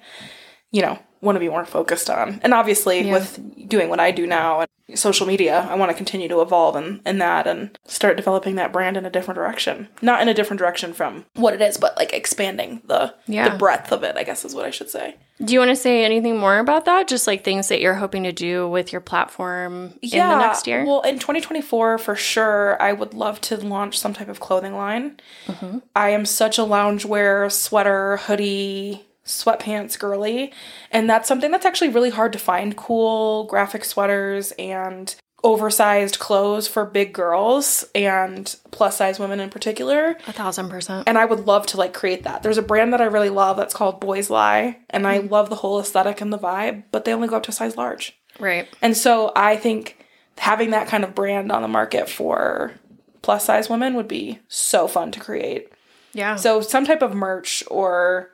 you 0.72 0.82
know, 0.82 0.98
want 1.26 1.36
to 1.36 1.40
be 1.40 1.50
more 1.50 1.66
focused 1.66 2.10
on. 2.10 2.40
And 2.44 2.54
obviously, 2.54 3.02
yeah. 3.02 3.14
with 3.14 3.68
doing 3.68 3.90
what 3.90 4.00
I 4.00 4.12
do 4.12 4.26
now 4.26 4.62
and 4.62 4.70
social 5.00 5.26
media, 5.26 5.68
I 5.70 5.76
want 5.76 5.90
to 5.90 5.98
continue 5.98 6.28
to 6.30 6.42
evolve 6.42 6.76
in, 6.76 7.02
in 7.06 7.18
that 7.18 7.48
and 7.48 7.78
start 7.86 8.18
developing 8.18 8.56
that 8.56 8.72
brand 8.72 8.98
in 8.98 9.06
a 9.06 9.10
different 9.10 9.36
direction. 9.36 9.90
Not 10.02 10.22
in 10.22 10.30
a 10.30 10.34
different 10.34 10.60
direction 10.60 10.94
from 10.94 11.26
what 11.34 11.54
it 11.54 11.62
is, 11.62 11.78
but 11.78 11.98
like 11.98 12.14
expanding 12.14 12.82
the 12.86 13.14
yeah. 13.28 13.50
the 13.50 13.58
breadth 13.58 13.92
of 13.92 14.04
it, 14.04 14.16
I 14.16 14.24
guess 14.24 14.46
is 14.46 14.56
what 14.56 14.66
I 14.66 14.70
should 14.70 14.90
say. 14.90 15.16
Do 15.44 15.52
you 15.52 15.60
want 15.60 15.70
to 15.70 15.76
say 15.76 16.06
anything 16.06 16.38
more 16.38 16.60
about 16.60 16.86
that? 16.86 17.10
Just 17.10 17.28
like 17.28 17.44
things 17.44 17.68
that 17.68 17.82
you're 17.82 17.96
hoping 17.96 18.24
to 18.24 18.32
do 18.32 18.70
with 18.70 18.94
your 18.94 19.02
platform 19.02 19.94
yeah, 20.02 20.32
in 20.32 20.40
the 20.40 20.48
next 20.48 20.66
year? 20.66 20.86
Well, 20.86 21.02
in 21.02 21.16
2024, 21.16 21.98
for 21.98 22.16
sure, 22.16 22.82
I 22.82 22.94
would 22.94 23.14
love 23.14 23.42
to 23.42 23.58
launch 23.58 24.00
some 24.00 24.14
type 24.14 24.30
of 24.30 24.40
clothing 24.40 24.76
line. 24.76 25.20
Mm-hmm. 25.48 25.80
I 25.94 26.12
am 26.12 26.26
such 26.26 26.58
a 26.58 26.62
loungewear, 26.62 27.52
sweater, 27.52 28.16
hoodie, 28.18 29.06
sweatpants 29.26 29.98
girly. 29.98 30.54
And 30.92 31.10
that's 31.10 31.28
something 31.28 31.52
that's 31.52 31.66
actually 31.66 31.90
really 31.90 32.12
hard 32.12 32.34
to 32.34 32.40
find 32.40 32.78
cool 32.78 33.46
graphic 33.46 33.84
sweaters 33.84 34.54
and 34.54 35.16
oversized 35.44 36.18
clothes 36.18 36.68
for 36.68 36.86
big 36.86 37.14
girls 37.14 37.86
and 37.94 38.56
plus 38.72 38.98
size 38.98 39.20
women 39.20 39.40
in 39.40 39.50
particular. 39.50 40.18
A 40.28 40.34
thousand 40.34 40.70
percent. 40.70 41.08
And 41.08 41.18
I 41.18 41.26
would 41.26 41.46
love 41.46 41.68
to 41.68 41.78
like 41.78 41.94
create 41.94 42.24
that. 42.24 42.42
There's 42.42 42.58
a 42.58 42.64
brand 42.64 42.94
that 42.94 43.02
I 43.02 43.06
really 43.06 43.30
love 43.30 43.56
that's 43.58 43.74
called 43.74 44.00
Boys 44.00 44.30
Lie. 44.30 44.80
And 44.90 45.06
I 45.06 45.20
mm. 45.20 45.30
love 45.30 45.50
the 45.50 45.58
whole 45.58 45.80
aesthetic 45.80 46.20
and 46.20 46.34
the 46.34 46.40
vibe, 46.40 46.84
but 46.92 47.06
they 47.06 47.14
only 47.14 47.28
go 47.28 47.38
up 47.38 47.44
to 47.44 47.52
size 47.52 47.78
large. 47.78 48.18
Right. 48.40 48.68
And 48.82 48.98
so 48.98 49.32
I 49.36 49.56
think 49.56 50.04
having 50.38 50.72
that 50.72 50.88
kind 50.88 51.04
of 51.04 51.16
brand 51.16 51.52
on 51.52 51.62
the 51.62 51.68
market 51.68 52.10
for 52.10 52.74
plus 53.22 53.46
size 53.46 53.70
women 53.70 53.94
would 53.94 54.08
be 54.08 54.40
so 54.48 54.88
fun 54.88 55.12
to 55.12 55.20
create. 55.20 55.72
Yeah. 56.14 56.38
So 56.38 56.62
some 56.62 56.86
type 56.86 57.02
of 57.02 57.14
merch 57.14 57.64
or 57.70 58.32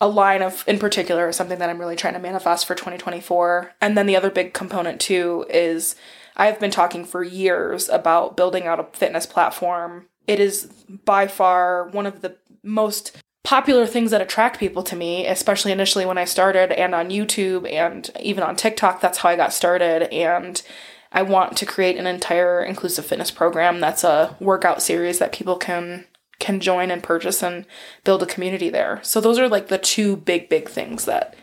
a 0.00 0.08
line 0.08 0.42
of 0.42 0.64
in 0.66 0.78
particular 0.78 1.28
is 1.28 1.36
something 1.36 1.58
that 1.58 1.68
I'm 1.68 1.78
really 1.78 1.96
trying 1.96 2.14
to 2.14 2.20
manifest 2.20 2.66
for 2.66 2.74
2024. 2.74 3.74
And 3.80 3.96
then 3.96 4.06
the 4.06 4.16
other 4.16 4.30
big 4.30 4.54
component 4.54 5.00
too 5.00 5.44
is 5.50 5.96
I've 6.36 6.60
been 6.60 6.70
talking 6.70 7.04
for 7.04 7.24
years 7.24 7.88
about 7.88 8.36
building 8.36 8.66
out 8.66 8.80
a 8.80 8.84
fitness 8.96 9.26
platform. 9.26 10.06
It 10.26 10.38
is 10.38 10.66
by 11.04 11.26
far 11.26 11.88
one 11.88 12.06
of 12.06 12.20
the 12.20 12.36
most 12.62 13.16
popular 13.42 13.86
things 13.86 14.10
that 14.10 14.20
attract 14.20 14.60
people 14.60 14.82
to 14.84 14.94
me, 14.94 15.26
especially 15.26 15.72
initially 15.72 16.06
when 16.06 16.18
I 16.18 16.26
started 16.26 16.70
and 16.70 16.94
on 16.94 17.10
YouTube 17.10 17.70
and 17.70 18.08
even 18.20 18.44
on 18.44 18.54
TikTok. 18.54 19.00
That's 19.00 19.18
how 19.18 19.30
I 19.30 19.36
got 19.36 19.52
started. 19.52 20.12
And 20.12 20.62
I 21.10 21.22
want 21.22 21.56
to 21.56 21.66
create 21.66 21.96
an 21.96 22.06
entire 22.06 22.62
inclusive 22.62 23.06
fitness 23.06 23.30
program 23.30 23.80
that's 23.80 24.04
a 24.04 24.36
workout 24.38 24.82
series 24.82 25.18
that 25.18 25.32
people 25.32 25.56
can 25.56 26.04
can 26.38 26.60
join 26.60 26.90
and 26.90 27.02
purchase 27.02 27.42
and 27.42 27.66
build 28.04 28.22
a 28.22 28.26
community 28.26 28.70
there. 28.70 29.00
So 29.02 29.20
those 29.20 29.38
are 29.38 29.48
like 29.48 29.68
the 29.68 29.78
two 29.78 30.16
big 30.16 30.48
big 30.48 30.68
things 30.68 31.04
that 31.04 31.34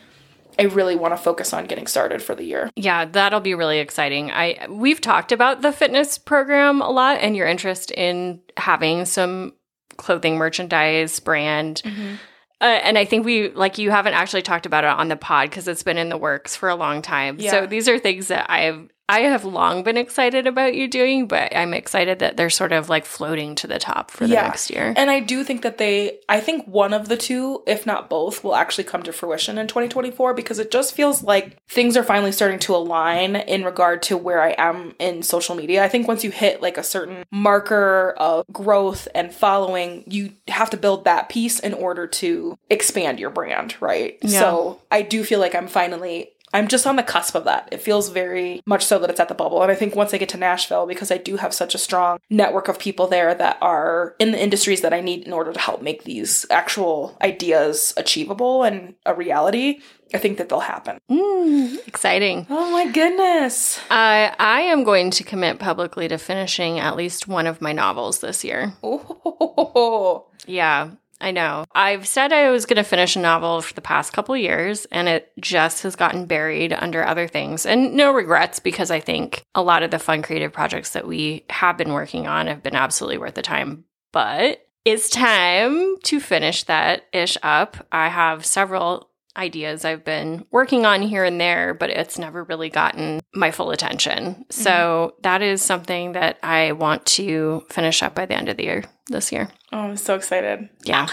I 0.58 0.64
really 0.64 0.96
want 0.96 1.14
to 1.14 1.18
focus 1.18 1.54
on 1.54 1.66
getting 1.66 1.88
started 1.88 2.22
for 2.22 2.34
the 2.34 2.46
year. 2.46 2.70
Yeah, 2.76 3.06
that'll 3.06 3.42
be 3.42 3.54
really 3.54 3.80
exciting. 3.80 4.32
I 4.32 4.68
we've 4.70 5.02
talked 5.02 5.32
about 5.32 5.62
the 5.62 5.72
fitness 5.72 6.18
program 6.18 6.82
a 6.82 6.90
lot 6.90 7.20
and 7.20 7.36
your 7.36 7.48
interest 7.48 7.92
in 7.92 8.42
having 8.58 9.06
some 9.06 9.54
clothing 9.98 10.38
merchandise 10.38 11.20
brand. 11.20 11.82
Mm-hmm. 11.84 12.16
Uh, 12.62 12.66
and 12.84 12.98
I 12.98 13.04
think 13.04 13.26
we 13.26 13.50
like 13.50 13.78
you 13.78 13.92
haven't 13.92 14.14
actually 14.14 14.42
talked 14.42 14.66
about 14.66 14.86
it 14.86 14.90
on 14.90 15.10
the 15.10 15.18
pod 15.18 15.50
because 15.50 15.68
it's 15.68 15.84
been 15.84 15.98
in 15.98 16.10
the 16.10 16.18
works 16.18 16.56
for 16.56 16.70
a 16.70 16.76
long 16.76 17.02
time. 17.02 17.38
Yeah. 17.38 17.52
So 17.52 17.66
these 17.66 17.90
are 17.90 18.00
things 18.00 18.30
that 18.30 18.50
I've 18.50 18.90
I 19.08 19.22
have 19.22 19.46
long 19.46 19.84
been 19.84 19.98
excited 19.98 20.48
about 20.48 20.74
you 20.74 20.88
doing, 20.88 21.28
but 21.28 21.56
I'm 21.56 21.74
excited 21.74 22.20
that 22.20 22.38
they're 22.38 22.50
sort 22.50 22.72
of 22.72 22.90
like 22.90 23.06
floating 23.06 23.54
to 23.56 23.68
the 23.68 23.78
top 23.78 24.10
for 24.10 24.26
the 24.26 24.34
yeah. 24.34 24.44
next 24.44 24.72
year. 24.72 24.94
And 24.98 25.12
I 25.12 25.20
do 25.20 25.44
think 25.44 25.62
that 25.62 25.78
they, 25.78 26.20
I 26.28 26.40
think 26.40 26.66
one 26.66 26.92
of 26.92 27.08
the 27.08 27.18
two, 27.18 27.62
if 27.68 27.86
not 27.86 28.10
both, 28.10 28.44
will 28.44 28.56
actually 28.56 28.86
come 28.86 29.04
to 29.04 29.14
fruition 29.14 29.60
in 29.60 29.68
2024 29.68 30.34
because 30.34 30.58
it 30.58 30.72
just 30.72 30.96
feels 30.96 31.22
like 31.22 31.58
things 31.68 31.96
are 31.96 32.04
finally 32.04 32.32
starting 32.32 32.58
to 32.60 32.76
align 32.76 33.36
in 33.36 33.64
regard 33.64 34.02
to 34.04 34.18
where 34.18 34.42
I 34.42 34.56
am 34.58 34.96
in 34.98 35.22
social 35.22 35.54
media. 35.54 35.84
I 35.84 35.90
think 35.90 36.08
once 36.08 36.24
you 36.24 36.32
hit 36.32 36.62
like 36.62 36.78
a 36.78 36.84
certain 36.84 37.26
marker 37.32 38.16
of 38.18 38.46
growth 38.52 39.08
and 39.14 39.32
following, 39.32 40.04
you 40.08 40.32
have 40.48 40.72
to 40.72 40.78
build 40.78 41.06
that 41.06 41.30
piece 41.30 41.60
in 41.60 41.76
order 41.76 42.08
to 42.08 42.58
expand 42.72 43.20
your 43.20 43.30
brand, 43.30 43.76
right? 43.80 44.18
Yeah. 44.24 44.40
So 44.40 44.82
I 44.90 45.04
do 45.04 45.24
feel 45.24 45.40
like 45.40 45.54
I'm 45.54 45.68
finally 45.68 46.32
I'm 46.56 46.70
just 46.70 46.88
on 46.88 46.96
the 46.96 47.04
cusp 47.04 47.36
of 47.36 47.44
that. 47.44 47.68
It 47.70 47.82
feels 47.82 48.08
very 48.08 48.62
much 48.66 48.86
so 48.86 48.98
that 49.00 49.10
it's 49.10 49.20
at 49.20 49.28
the 49.28 49.34
bubble. 49.34 49.62
And 49.62 49.70
I 49.70 49.76
think 49.76 49.94
once 49.94 50.14
I 50.14 50.18
get 50.18 50.30
to 50.30 50.38
Nashville, 50.38 50.88
because 50.88 51.12
I 51.12 51.18
do 51.18 51.36
have 51.36 51.54
such 51.54 51.76
a 51.76 51.78
strong 51.78 52.18
network 52.30 52.70
of 52.70 52.80
people 52.80 53.08
there 53.08 53.36
that 53.36 53.58
are 53.62 54.16
in 54.20 54.32
the 54.32 54.42
industries 54.42 54.80
that 54.80 54.94
I 54.94 55.02
need 55.02 55.24
in 55.24 55.34
order 55.34 55.52
to 55.52 55.60
help 55.60 55.82
make 55.82 56.06
these 56.06 56.46
actual 56.50 57.18
ideas 57.22 57.94
achievable 57.98 58.64
and 58.64 58.96
a 59.06 59.14
reality, 59.14 59.82
I 60.14 60.18
think 60.18 60.38
that 60.38 60.48
they'll 60.48 60.62
happen. 60.62 60.98
Mm, 61.12 61.86
exciting. 61.90 62.48
Oh 62.50 62.72
my 62.72 62.90
goodness. 62.90 63.78
Uh, 63.90 64.32
I 64.40 64.62
am 64.62 64.86
going 64.86 65.12
to 65.12 65.26
commit 65.26 65.60
publicly 65.60 66.08
to 66.08 66.18
finishing 66.18 66.80
at 66.80 66.96
least 66.96 67.28
one 67.28 67.48
of 67.48 67.62
my 67.62 67.74
novels 67.74 68.20
this 68.20 68.46
year. 68.46 68.72
Oh. 68.82 70.28
Yeah. 70.48 70.92
I 71.22 71.32
know. 71.32 71.66
I've 71.74 72.08
said 72.08 72.34
I 72.34 72.52
was 72.52 72.66
going 72.66 72.78
to 72.78 72.84
finish 72.84 73.16
a 73.16 73.20
novel 73.20 73.62
for 73.62 73.74
the 73.74 73.82
past 73.82 74.14
couple 74.14 74.36
years, 74.36 74.86
and 74.92 75.08
it 75.08 75.32
just 75.40 75.84
has 75.84 75.96
gotten 75.96 76.26
buried 76.26 76.74
under 76.74 77.06
other 77.06 77.28
things. 77.28 77.66
And 77.66 77.94
no 77.94 78.12
regrets 78.12 78.60
because 78.60 78.92
I 78.92 79.00
think 79.00 79.44
a 79.56 79.64
lot 79.64 79.84
of 79.84 79.92
the 79.92 80.00
fun 80.00 80.22
creative 80.22 80.52
projects 80.52 80.92
that 80.92 81.08
we 81.08 81.46
have 81.50 81.78
been 81.78 81.94
working 81.94 82.28
on 82.28 82.48
have 82.48 82.64
been 82.64 82.76
absolutely 82.76 83.18
worth 83.18 83.36
the 83.36 83.42
time. 83.42 83.86
But 84.12 84.66
it's 84.84 85.10
time 85.10 85.98
to 86.04 86.20
finish 86.20 86.64
that 86.66 87.06
ish 87.12 87.38
up. 87.42 87.88
I 87.92 88.10
have 88.10 88.46
several 88.46 89.10
ideas 89.38 89.86
I've 89.86 90.04
been 90.04 90.46
working 90.52 90.86
on 90.86 91.02
here 91.02 91.24
and 91.24 91.40
there, 91.40 91.74
but 91.74 91.90
it's 91.90 92.18
never 92.18 92.44
really 92.44 92.70
gotten 92.70 93.20
my 93.34 93.52
full 93.52 93.72
attention. 93.72 94.46
So 94.50 94.72
mm-hmm. 94.72 95.22
that 95.24 95.42
is 95.42 95.62
something 95.62 96.14
that 96.14 96.38
I 96.44 96.74
want 96.74 97.06
to 97.08 97.64
finish 97.70 98.02
up 98.02 98.16
by 98.16 98.26
the 98.26 98.36
end 98.36 98.50
of 98.50 98.58
the 98.58 98.64
year 98.64 98.84
this 99.08 99.32
year. 99.32 99.50
Oh, 99.72 99.80
I'm 99.80 99.98
so 99.98 100.16
excited. 100.16 100.70
Yeah 100.84 101.08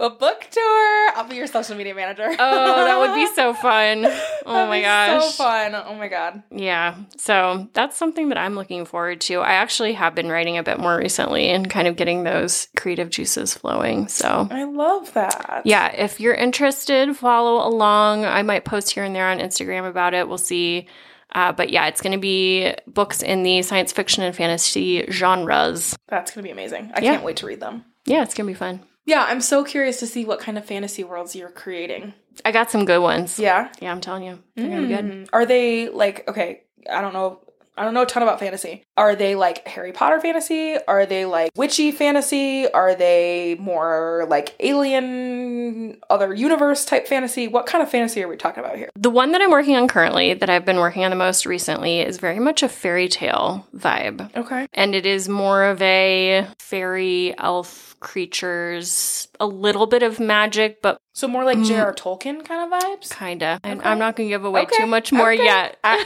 a 0.00 0.10
book 0.10 0.46
tour. 0.50 1.10
I'll 1.16 1.28
be 1.28 1.36
your 1.36 1.46
social 1.46 1.76
media 1.76 1.94
manager. 1.94 2.26
oh, 2.28 2.84
that 2.84 2.98
would 2.98 3.14
be 3.14 3.26
so 3.34 3.54
fun. 3.54 4.06
Oh 4.44 4.66
my 4.66 4.80
gosh. 4.80 5.24
So 5.24 5.44
fun. 5.44 5.74
Oh 5.74 5.94
my 5.94 6.08
god. 6.08 6.42
Yeah. 6.50 6.96
So 7.16 7.68
that's 7.74 7.96
something 7.96 8.28
that 8.30 8.38
I'm 8.38 8.54
looking 8.56 8.84
forward 8.84 9.20
to. 9.22 9.40
I 9.40 9.52
actually 9.52 9.92
have 9.92 10.14
been 10.14 10.28
writing 10.28 10.58
a 10.58 10.62
bit 10.62 10.80
more 10.80 10.96
recently 10.96 11.48
and 11.48 11.70
kind 11.70 11.86
of 11.86 11.96
getting 11.96 12.24
those 12.24 12.68
creative 12.76 13.10
juices 13.10 13.54
flowing. 13.54 14.08
So 14.08 14.48
I 14.50 14.64
love 14.64 15.12
that. 15.14 15.62
Yeah. 15.64 15.92
If 15.92 16.20
you're 16.20 16.34
interested, 16.34 17.16
follow 17.16 17.66
along. 17.66 18.24
I 18.24 18.42
might 18.42 18.64
post 18.64 18.90
here 18.90 19.04
and 19.04 19.14
there 19.14 19.28
on 19.28 19.38
Instagram 19.38 19.88
about 19.88 20.14
it. 20.14 20.28
We'll 20.28 20.38
see. 20.38 20.88
Uh, 21.32 21.52
but 21.52 21.70
yeah, 21.70 21.86
it's 21.86 22.00
going 22.00 22.12
to 22.12 22.18
be 22.18 22.72
books 22.86 23.22
in 23.22 23.42
the 23.42 23.62
science 23.62 23.92
fiction 23.92 24.22
and 24.22 24.36
fantasy 24.36 25.04
genres. 25.10 25.96
That's 26.08 26.32
going 26.32 26.42
to 26.42 26.46
be 26.46 26.52
amazing. 26.52 26.92
I 26.94 27.00
yeah. 27.00 27.14
can't 27.14 27.24
wait 27.24 27.38
to 27.38 27.46
read 27.46 27.60
them. 27.60 27.84
Yeah, 28.06 28.22
it's 28.22 28.34
going 28.34 28.46
to 28.46 28.52
be 28.52 28.58
fun. 28.58 28.80
Yeah, 29.06 29.24
I'm 29.28 29.40
so 29.40 29.64
curious 29.64 30.00
to 30.00 30.06
see 30.06 30.24
what 30.24 30.40
kind 30.40 30.56
of 30.56 30.64
fantasy 30.64 31.04
worlds 31.04 31.36
you're 31.36 31.50
creating. 31.50 32.14
I 32.44 32.52
got 32.52 32.70
some 32.70 32.84
good 32.84 33.00
ones. 33.00 33.38
Yeah. 33.38 33.70
Yeah, 33.80 33.92
I'm 33.92 34.00
telling 34.00 34.24
you. 34.24 34.42
They're 34.56 34.68
gonna 34.68 34.82
be 34.82 34.88
good. 34.88 35.04
Mm. 35.04 35.28
Are 35.32 35.46
they 35.46 35.88
like 35.88 36.28
okay, 36.28 36.62
I 36.90 37.00
don't 37.00 37.12
know 37.12 37.40
I 37.76 37.84
don't 37.84 37.94
know 37.94 38.02
a 38.02 38.06
ton 38.06 38.22
about 38.22 38.38
fantasy. 38.38 38.84
Are 38.96 39.16
they 39.16 39.34
like 39.34 39.66
Harry 39.66 39.92
Potter 39.92 40.20
fantasy? 40.20 40.76
Are 40.86 41.06
they 41.06 41.24
like 41.24 41.50
witchy 41.56 41.90
fantasy? 41.90 42.70
Are 42.70 42.94
they 42.94 43.56
more 43.58 44.26
like 44.28 44.54
alien, 44.60 45.98
other 46.08 46.32
universe 46.32 46.84
type 46.84 47.08
fantasy? 47.08 47.48
What 47.48 47.66
kind 47.66 47.82
of 47.82 47.90
fantasy 47.90 48.22
are 48.22 48.28
we 48.28 48.36
talking 48.36 48.62
about 48.62 48.76
here? 48.76 48.90
The 48.94 49.10
one 49.10 49.32
that 49.32 49.40
I'm 49.40 49.50
working 49.50 49.76
on 49.76 49.88
currently, 49.88 50.34
that 50.34 50.48
I've 50.48 50.64
been 50.64 50.78
working 50.78 51.04
on 51.04 51.10
the 51.10 51.16
most 51.16 51.46
recently, 51.46 52.00
is 52.00 52.18
very 52.18 52.38
much 52.38 52.62
a 52.62 52.68
fairy 52.68 53.08
tale 53.08 53.66
vibe. 53.76 54.34
Okay. 54.36 54.68
And 54.72 54.94
it 54.94 55.06
is 55.06 55.28
more 55.28 55.64
of 55.64 55.82
a 55.82 56.46
fairy 56.58 57.34
elf 57.38 57.96
creatures, 58.04 59.26
a 59.40 59.46
little 59.46 59.86
bit 59.86 60.02
of 60.02 60.20
magic, 60.20 60.82
but 60.82 60.98
so 61.14 61.26
more 61.26 61.44
like 61.44 61.58
mm, 61.58 61.66
J.R. 61.66 61.94
Tolkien 61.94 62.44
kind 62.44 62.72
of 62.72 62.82
vibes. 62.82 63.16
Kinda. 63.16 63.60
Okay. 63.64 63.88
I'm 63.88 63.98
not 63.98 64.16
going 64.16 64.28
to 64.28 64.34
give 64.34 64.44
away 64.44 64.62
okay. 64.62 64.76
too 64.78 64.86
much 64.86 65.12
more 65.12 65.32
okay. 65.32 65.44
yet. 65.44 65.78
I, 65.82 66.04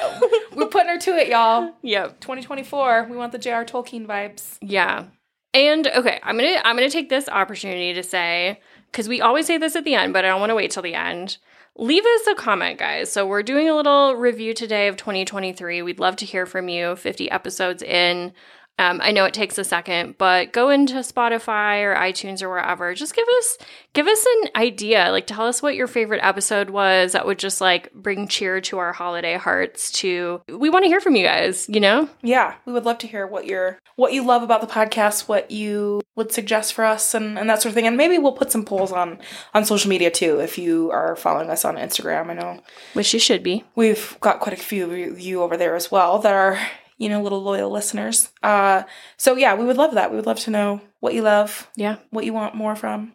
we're 0.55 0.67
putting 0.67 0.91
her 0.91 0.99
to 0.99 1.17
it, 1.17 1.29
y'all. 1.29 1.58
Yep. 1.83 2.21
2024. 2.21 3.09
We 3.11 3.17
want 3.17 3.33
the 3.33 3.39
J.R. 3.39 3.65
Tolkien 3.65 4.07
vibes. 4.07 4.59
Yeah. 4.61 5.07
And 5.55 5.87
okay, 5.89 6.21
I'm 6.23 6.37
gonna 6.37 6.61
I'm 6.65 6.77
gonna 6.77 6.91
take 6.91 7.09
this 7.09 7.29
opportunity 7.29 7.95
to 7.95 8.03
say 8.03 8.61
because 8.91 9.09
we 9.09 9.21
always 9.21 9.47
say 9.47 9.59
this 9.59 9.77
at 9.77 9.85
the 9.85 9.95
end, 9.95 10.13
but 10.13 10.25
I 10.25 10.29
don't 10.29 10.41
want 10.41 10.51
to 10.51 10.55
wait 10.55 10.71
till 10.71 10.83
the 10.83 10.95
end. 10.95 11.39
Leave 11.77 12.05
us 12.05 12.27
a 12.27 12.35
comment, 12.35 12.79
guys. 12.79 13.11
So 13.11 13.27
we're 13.27 13.43
doing 13.43 13.69
a 13.69 13.75
little 13.75 14.17
review 14.17 14.53
today 14.53 14.89
of 14.89 14.97
2023. 14.97 15.81
We'd 15.83 16.01
love 16.01 16.17
to 16.17 16.27
hear 16.27 16.45
from 16.45 16.69
you. 16.69 16.97
50 16.97 17.31
episodes 17.31 17.83
in. 17.83 18.33
Um, 18.79 19.01
I 19.03 19.11
know 19.11 19.25
it 19.25 19.35
takes 19.35 19.59
a 19.59 19.65
second, 19.65 20.17
but 20.19 20.53
go 20.53 20.71
into 20.71 20.95
Spotify 20.97 21.83
or 21.83 21.97
iTunes 21.97 22.43
or 22.43 22.49
wherever. 22.49 22.95
Just 22.95 23.15
give 23.15 23.27
us 23.39 23.59
give 23.93 24.07
us 24.07 24.25
an 24.25 24.51
idea. 24.55 25.11
Like 25.11 25.27
tell 25.27 25.47
us 25.47 25.61
what 25.61 25.75
your 25.75 25.89
favorite 25.89 26.21
episode 26.23 26.71
was 26.71 27.13
that 27.13 27.27
would 27.27 27.39
just 27.39 27.61
like 27.61 27.93
bring 27.93 28.29
cheer 28.29 28.61
to 28.63 28.79
our 28.79 28.93
holiday 28.93 29.37
hearts. 29.37 29.91
To 29.93 30.41
we 30.49 30.71
want 30.71 30.85
to 30.85 30.89
hear 30.89 31.01
from 31.01 31.17
you 31.17 31.25
guys. 31.25 31.69
You 31.69 31.81
know? 31.81 32.09
Yeah, 32.23 32.55
we 32.67 32.73
would 32.73 32.85
love 32.85 32.99
to 32.99 33.09
hear 33.09 33.27
what 33.27 33.47
your 33.47 33.79
what 33.97 34.13
you 34.13 34.25
love 34.25 34.43
about 34.43 34.61
the 34.61 34.69
podcast, 34.69 35.29
what 35.29 35.51
you 35.51 36.01
would 36.15 36.31
suggest 36.33 36.73
for 36.73 36.85
us, 36.85 37.15
and 37.15 37.37
and 37.37 37.51
that 37.51 37.61
sort 37.61 37.71
of 37.71 37.75
thing. 37.75 37.87
And 37.87 37.97
maybe 37.97 38.17
we'll 38.17 38.33
put 38.33 38.53
some 38.53 38.65
polls 38.65 38.93
on 38.93 39.19
on 39.55 39.65
social 39.65 39.91
media 39.91 40.11
too 40.11 40.39
if 40.41 40.57
you 40.57 40.91
are 40.93 41.17
following 41.17 41.51
us 41.51 41.65
on 41.65 41.75
Instagram. 41.77 42.31
I 42.31 42.35
know, 42.35 42.61
which 42.93 43.13
you 43.13 43.19
should 43.19 43.43
be. 43.43 43.65
We've 43.75 44.17
got 44.21 44.39
quite 44.39 44.59
a 44.59 44.63
few 44.63 45.11
of 45.11 45.21
you 45.21 45.43
over 45.43 45.57
there 45.57 45.75
as 45.75 45.91
well 45.91 46.21
that 46.21 46.33
are 46.33 46.61
you 46.99 47.09
know, 47.09 47.23
little 47.23 47.43
loyal 47.43 47.71
listeners. 47.71 48.31
Uh, 48.43 48.83
so 49.17 49.37
yeah, 49.37 49.55
we 49.55 49.65
would 49.65 49.77
love 49.77 49.95
that. 49.95 50.11
We 50.11 50.17
would 50.17 50.27
love 50.27 50.41
to 50.41 50.51
know 50.51 50.81
what 51.01 51.15
you 51.15 51.23
love, 51.23 51.71
yeah, 51.77 51.97
what 52.11 52.25
you 52.25 52.33
want 52.33 52.55
more 52.55 52.77
from, 52.77 53.13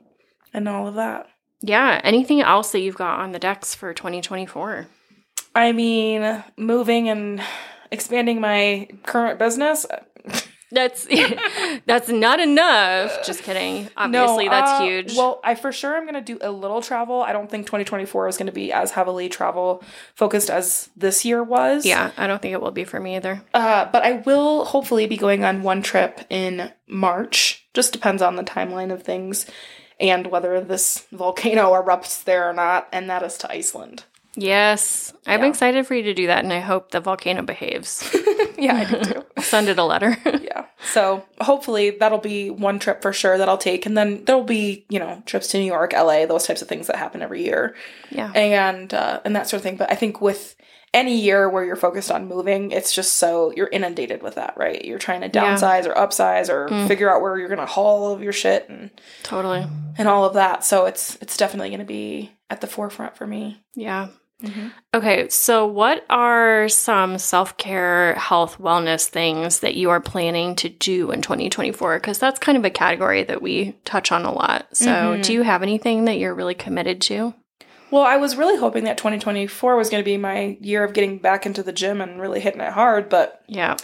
and 0.53 0.67
all 0.67 0.87
of 0.87 0.95
that. 0.95 1.27
Yeah. 1.61 2.01
Anything 2.03 2.41
else 2.41 2.71
that 2.71 2.79
you've 2.79 2.97
got 2.97 3.19
on 3.19 3.31
the 3.31 3.39
decks 3.39 3.73
for 3.73 3.93
2024? 3.93 4.87
I 5.55 5.71
mean, 5.71 6.43
moving 6.57 7.07
and 7.07 7.41
expanding 7.91 8.41
my 8.41 8.89
current 9.03 9.39
business. 9.39 9.85
That's 10.73 11.07
that's 11.85 12.09
not 12.09 12.39
enough. 12.39 13.25
Just 13.25 13.43
kidding. 13.43 13.89
Obviously, 13.95 14.45
no, 14.45 14.51
uh, 14.51 14.59
that's 14.59 14.83
huge. 14.83 15.17
Well, 15.17 15.39
I 15.43 15.55
for 15.55 15.71
sure 15.71 15.95
I'm 15.95 16.03
going 16.03 16.13
to 16.15 16.21
do 16.21 16.37
a 16.41 16.51
little 16.51 16.81
travel. 16.81 17.21
I 17.21 17.31
don't 17.31 17.49
think 17.49 17.65
2024 17.67 18.27
is 18.27 18.37
going 18.37 18.47
to 18.47 18.51
be 18.51 18.71
as 18.73 18.91
heavily 18.91 19.29
travel 19.29 19.83
focused 20.15 20.49
as 20.49 20.89
this 20.97 21.23
year 21.23 21.43
was. 21.43 21.85
Yeah, 21.85 22.11
I 22.17 22.27
don't 22.27 22.41
think 22.41 22.53
it 22.53 22.61
will 22.61 22.71
be 22.71 22.83
for 22.83 22.99
me 22.99 23.15
either. 23.15 23.43
Uh, 23.53 23.85
but 23.91 24.03
I 24.03 24.13
will 24.13 24.65
hopefully 24.65 25.05
be 25.07 25.17
going 25.17 25.43
on 25.43 25.63
one 25.63 25.81
trip 25.81 26.21
in 26.29 26.71
March. 26.87 27.67
Just 27.73 27.93
depends 27.93 28.21
on 28.21 28.35
the 28.35 28.43
timeline 28.43 28.91
of 28.91 29.03
things 29.03 29.45
and 29.99 30.27
whether 30.27 30.59
this 30.61 31.05
volcano 31.11 31.71
erupts 31.71 32.23
there 32.23 32.49
or 32.49 32.53
not, 32.53 32.87
and 32.91 33.09
that 33.09 33.23
is 33.23 33.37
to 33.39 33.51
Iceland. 33.51 34.03
Yes, 34.35 35.13
I'm 35.27 35.41
yeah. 35.41 35.49
excited 35.49 35.85
for 35.85 35.93
you 35.93 36.03
to 36.03 36.13
do 36.13 36.27
that, 36.27 36.43
and 36.43 36.51
I 36.51 36.59
hope 36.59 36.91
the 36.91 36.99
volcano 36.99 37.43
behaves. 37.43 38.09
yeah, 38.57 38.77
I 38.77 38.85
do 38.85 39.13
too. 39.13 39.25
Send 39.41 39.69
it 39.69 39.77
a 39.77 39.83
letter. 39.83 40.17
yeah. 40.25 40.65
So 40.91 41.23
hopefully 41.39 41.91
that'll 41.91 42.17
be 42.17 42.49
one 42.49 42.79
trip 42.79 43.01
for 43.01 43.13
sure 43.13 43.37
that 43.37 43.47
I'll 43.47 43.59
take, 43.59 43.85
and 43.85 43.95
then 43.95 44.25
there'll 44.25 44.43
be 44.43 44.85
you 44.89 44.97
know 44.97 45.21
trips 45.25 45.49
to 45.49 45.59
New 45.59 45.65
York, 45.65 45.93
LA, 45.93 46.25
those 46.25 46.47
types 46.47 46.63
of 46.63 46.67
things 46.67 46.87
that 46.87 46.95
happen 46.95 47.21
every 47.21 47.43
year. 47.43 47.75
Yeah. 48.09 48.31
And 48.31 48.91
uh, 48.93 49.21
and 49.23 49.35
that 49.35 49.47
sort 49.47 49.59
of 49.59 49.63
thing. 49.63 49.77
But 49.77 49.91
I 49.91 49.95
think 49.95 50.19
with 50.19 50.55
any 50.95 51.19
year 51.19 51.49
where 51.49 51.63
you're 51.63 51.75
focused 51.75 52.11
on 52.11 52.27
moving, 52.27 52.71
it's 52.71 52.93
just 52.93 53.13
so 53.17 53.51
you're 53.55 53.69
inundated 53.71 54.21
with 54.21 54.35
that, 54.35 54.55
right? 54.57 54.83
You're 54.83 54.99
trying 54.99 55.21
to 55.21 55.29
downsize 55.29 55.85
yeah. 55.85 55.91
or 55.91 55.95
upsize 55.95 56.49
or 56.49 56.69
mm. 56.69 56.87
figure 56.87 57.13
out 57.13 57.21
where 57.21 57.37
you're 57.37 57.49
going 57.49 57.59
to 57.59 57.65
haul 57.65 58.05
all 58.05 58.13
of 58.13 58.21
your 58.21 58.33
shit 58.33 58.67
and 58.69 58.91
totally 59.23 59.65
and 59.97 60.07
all 60.07 60.25
of 60.25 60.33
that. 60.35 60.63
So 60.63 60.85
it's 60.85 61.17
it's 61.21 61.37
definitely 61.37 61.69
going 61.69 61.79
to 61.79 61.85
be 61.85 62.31
at 62.49 62.61
the 62.61 62.67
forefront 62.67 63.15
for 63.15 63.27
me. 63.27 63.63
Yeah. 63.75 64.09
Mm-hmm. 64.43 64.67
Okay, 64.93 65.29
so 65.29 65.65
what 65.65 66.05
are 66.09 66.67
some 66.67 67.17
self 67.17 67.55
care, 67.57 68.15
health, 68.15 68.57
wellness 68.57 69.07
things 69.07 69.59
that 69.59 69.75
you 69.75 69.89
are 69.89 70.01
planning 70.01 70.55
to 70.57 70.69
do 70.69 71.11
in 71.11 71.21
2024? 71.21 71.97
Because 71.97 72.17
that's 72.17 72.39
kind 72.39 72.57
of 72.57 72.65
a 72.65 72.69
category 72.69 73.23
that 73.23 73.41
we 73.41 73.75
touch 73.85 74.11
on 74.11 74.25
a 74.25 74.31
lot. 74.31 74.67
So, 74.75 74.91
mm-hmm. 74.91 75.21
do 75.21 75.33
you 75.33 75.41
have 75.43 75.63
anything 75.63 76.05
that 76.05 76.17
you're 76.17 76.35
really 76.35 76.55
committed 76.55 76.99
to? 77.01 77.33
Well, 77.89 78.03
I 78.03 78.17
was 78.17 78.35
really 78.35 78.57
hoping 78.57 78.85
that 78.85 78.97
2024 78.97 79.75
was 79.75 79.89
going 79.89 80.01
to 80.01 80.05
be 80.05 80.17
my 80.17 80.57
year 80.59 80.83
of 80.83 80.93
getting 80.93 81.19
back 81.19 81.45
into 81.45 81.63
the 81.63 81.71
gym 81.71 82.01
and 82.01 82.19
really 82.19 82.39
hitting 82.39 82.59
it 82.59 82.73
hard. 82.73 83.07
But 83.07 83.43
yeah, 83.47 83.77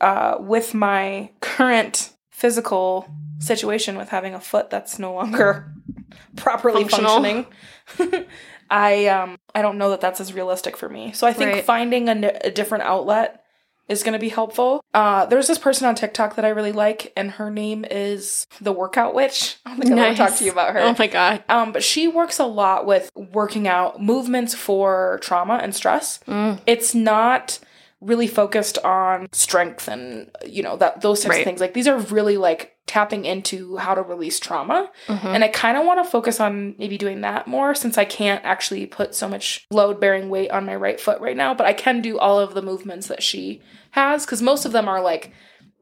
uh, 0.00 0.36
with 0.40 0.74
my 0.74 1.30
current 1.40 2.12
physical 2.30 3.08
situation 3.38 3.96
with 3.96 4.08
having 4.08 4.34
a 4.34 4.40
foot 4.40 4.70
that's 4.70 4.98
no 4.98 5.12
longer 5.12 5.72
properly 6.36 6.84
Functional. 6.84 7.22
functioning. 7.22 8.26
I 8.72 9.06
um 9.06 9.38
I 9.54 9.62
don't 9.62 9.78
know 9.78 9.90
that 9.90 10.00
that's 10.00 10.20
as 10.20 10.32
realistic 10.32 10.76
for 10.76 10.88
me. 10.88 11.12
So 11.12 11.26
I 11.26 11.32
think 11.34 11.52
right. 11.52 11.64
finding 11.64 12.08
a, 12.08 12.32
a 12.42 12.50
different 12.50 12.84
outlet 12.84 13.44
is 13.88 14.02
going 14.02 14.14
to 14.14 14.18
be 14.18 14.30
helpful. 14.30 14.82
Uh, 14.94 15.26
there's 15.26 15.46
this 15.46 15.58
person 15.58 15.86
on 15.86 15.94
TikTok 15.94 16.36
that 16.36 16.44
I 16.44 16.48
really 16.48 16.72
like, 16.72 17.12
and 17.16 17.32
her 17.32 17.50
name 17.50 17.84
is 17.84 18.46
the 18.60 18.72
Workout 18.72 19.12
Witch. 19.12 19.58
I 19.66 19.70
don't 19.70 19.80
think 19.80 19.90
nice. 19.90 19.98
I 19.98 20.06
want 20.06 20.16
to 20.16 20.22
talk 20.24 20.38
to 20.38 20.44
you 20.44 20.52
about 20.52 20.72
her. 20.72 20.80
Oh 20.80 20.94
my 20.98 21.06
god! 21.06 21.44
Um, 21.48 21.72
but 21.72 21.84
she 21.84 22.08
works 22.08 22.38
a 22.38 22.46
lot 22.46 22.86
with 22.86 23.10
working 23.14 23.68
out 23.68 24.02
movements 24.02 24.54
for 24.54 25.18
trauma 25.22 25.60
and 25.62 25.74
stress. 25.74 26.20
Mm. 26.26 26.60
It's 26.66 26.94
not 26.94 27.58
really 28.02 28.26
focused 28.26 28.78
on 28.78 29.28
strength 29.32 29.88
and 29.88 30.30
you 30.44 30.62
know 30.62 30.76
that 30.76 31.00
those 31.00 31.20
types 31.20 31.30
right. 31.30 31.38
of 31.40 31.44
things. 31.44 31.60
Like 31.60 31.74
these 31.74 31.86
are 31.86 31.98
really 31.98 32.36
like 32.36 32.76
tapping 32.86 33.24
into 33.24 33.76
how 33.76 33.94
to 33.94 34.02
release 34.02 34.40
trauma. 34.40 34.90
Mm-hmm. 35.06 35.26
And 35.26 35.44
I 35.44 35.48
kind 35.48 35.78
of 35.78 35.86
want 35.86 36.04
to 36.04 36.10
focus 36.10 36.40
on 36.40 36.74
maybe 36.78 36.98
doing 36.98 37.20
that 37.20 37.46
more 37.46 37.74
since 37.74 37.96
I 37.96 38.04
can't 38.04 38.44
actually 38.44 38.86
put 38.86 39.14
so 39.14 39.28
much 39.28 39.66
load 39.70 40.00
bearing 40.00 40.28
weight 40.28 40.50
on 40.50 40.66
my 40.66 40.74
right 40.74 41.00
foot 41.00 41.20
right 41.20 41.36
now, 41.36 41.54
but 41.54 41.66
I 41.66 41.72
can 41.72 42.00
do 42.00 42.18
all 42.18 42.40
of 42.40 42.54
the 42.54 42.62
movements 42.62 43.06
that 43.06 43.22
she 43.22 43.62
has 43.92 44.26
cuz 44.26 44.42
most 44.42 44.64
of 44.64 44.72
them 44.72 44.88
are 44.88 45.00
like 45.00 45.32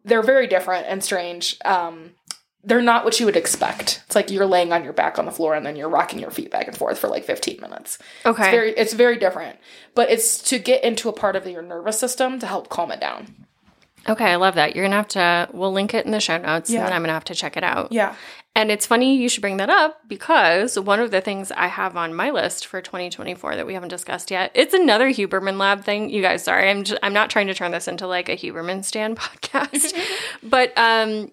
they're 0.05 0.23
very 0.23 0.47
different 0.47 0.87
and 0.89 1.03
strange. 1.03 1.57
Um 1.65 2.13
they're 2.63 2.83
not 2.83 3.05
what 3.05 3.19
you 3.19 3.27
would 3.27 3.37
expect. 3.37 4.03
It's 4.07 4.15
like 4.15 4.31
you're 4.31 4.47
laying 4.47 4.73
on 4.73 4.85
your 4.85 4.93
back 4.93 5.19
on 5.19 5.25
the 5.25 5.33
floor 5.33 5.55
and 5.55 5.65
then 5.65 5.77
you're 5.77 5.89
rocking 5.89 6.19
your 6.19 6.31
feet 6.31 6.51
back 6.51 6.69
and 6.69 6.77
forth 6.77 6.99
for 6.99 7.09
like 7.09 7.25
15 7.25 7.61
minutes. 7.61 7.99
Okay. 8.27 8.43
It's 8.43 8.51
very 8.51 8.71
it's 8.73 8.93
very 8.93 9.17
different. 9.19 9.59
But 9.95 10.11
it's 10.11 10.43
to 10.51 10.59
get 10.59 10.85
into 10.85 11.09
a 11.09 11.13
part 11.13 11.37
of 11.37 11.47
your 11.47 11.63
nervous 11.63 11.99
system 11.99 12.39
to 12.41 12.47
help 12.47 12.69
calm 12.69 12.91
it 12.91 13.01
down. 13.01 13.47
Okay, 14.09 14.25
I 14.25 14.37
love 14.37 14.55
that. 14.55 14.75
You're 14.75 14.85
gonna 14.85 14.97
have 14.97 15.09
to. 15.09 15.49
We'll 15.53 15.73
link 15.73 15.93
it 15.93 16.07
in 16.07 16.13
the 16.13 16.21
show 16.21 16.39
notes, 16.39 16.71
yeah. 16.71 16.85
and 16.85 16.95
I'm 16.95 17.03
gonna 17.03 17.13
have 17.13 17.25
to 17.25 17.35
check 17.35 17.57
it 17.57 17.65
out. 17.65 17.93
Yeah. 17.93 18.15
And 18.57 18.71
it's 18.71 18.87
funny 18.87 19.17
you 19.17 19.29
should 19.29 19.43
bring 19.43 19.59
that 19.59 19.71
up 19.71 20.01
because 20.09 20.79
one 20.79 21.01
of 21.01 21.11
the 21.11 21.21
things 21.21 21.53
I 21.53 21.69
have 21.69 21.97
on 21.97 22.15
my 22.15 22.31
list 22.31 22.67
for 22.67 22.81
2024 22.81 23.57
that 23.57 23.67
we 23.67 23.75
haven't 23.75 23.91
discussed 23.91 24.31
yet, 24.31 24.51
it's 24.55 24.75
another 24.75 25.09
Huberman 25.09 25.57
Lab 25.57 25.85
thing. 25.85 26.11
You 26.11 26.21
guys, 26.21 26.43
sorry, 26.45 26.69
I'm 26.69 26.83
just, 26.83 26.99
I'm 27.03 27.13
not 27.13 27.31
trying 27.31 27.47
to 27.47 27.55
turn 27.55 27.71
this 27.71 27.87
into 27.87 28.07
like 28.07 28.29
a 28.29 28.37
Huberman 28.37 28.85
stand 28.85 29.17
podcast, 29.19 29.95
but 30.43 30.77
um, 30.77 31.31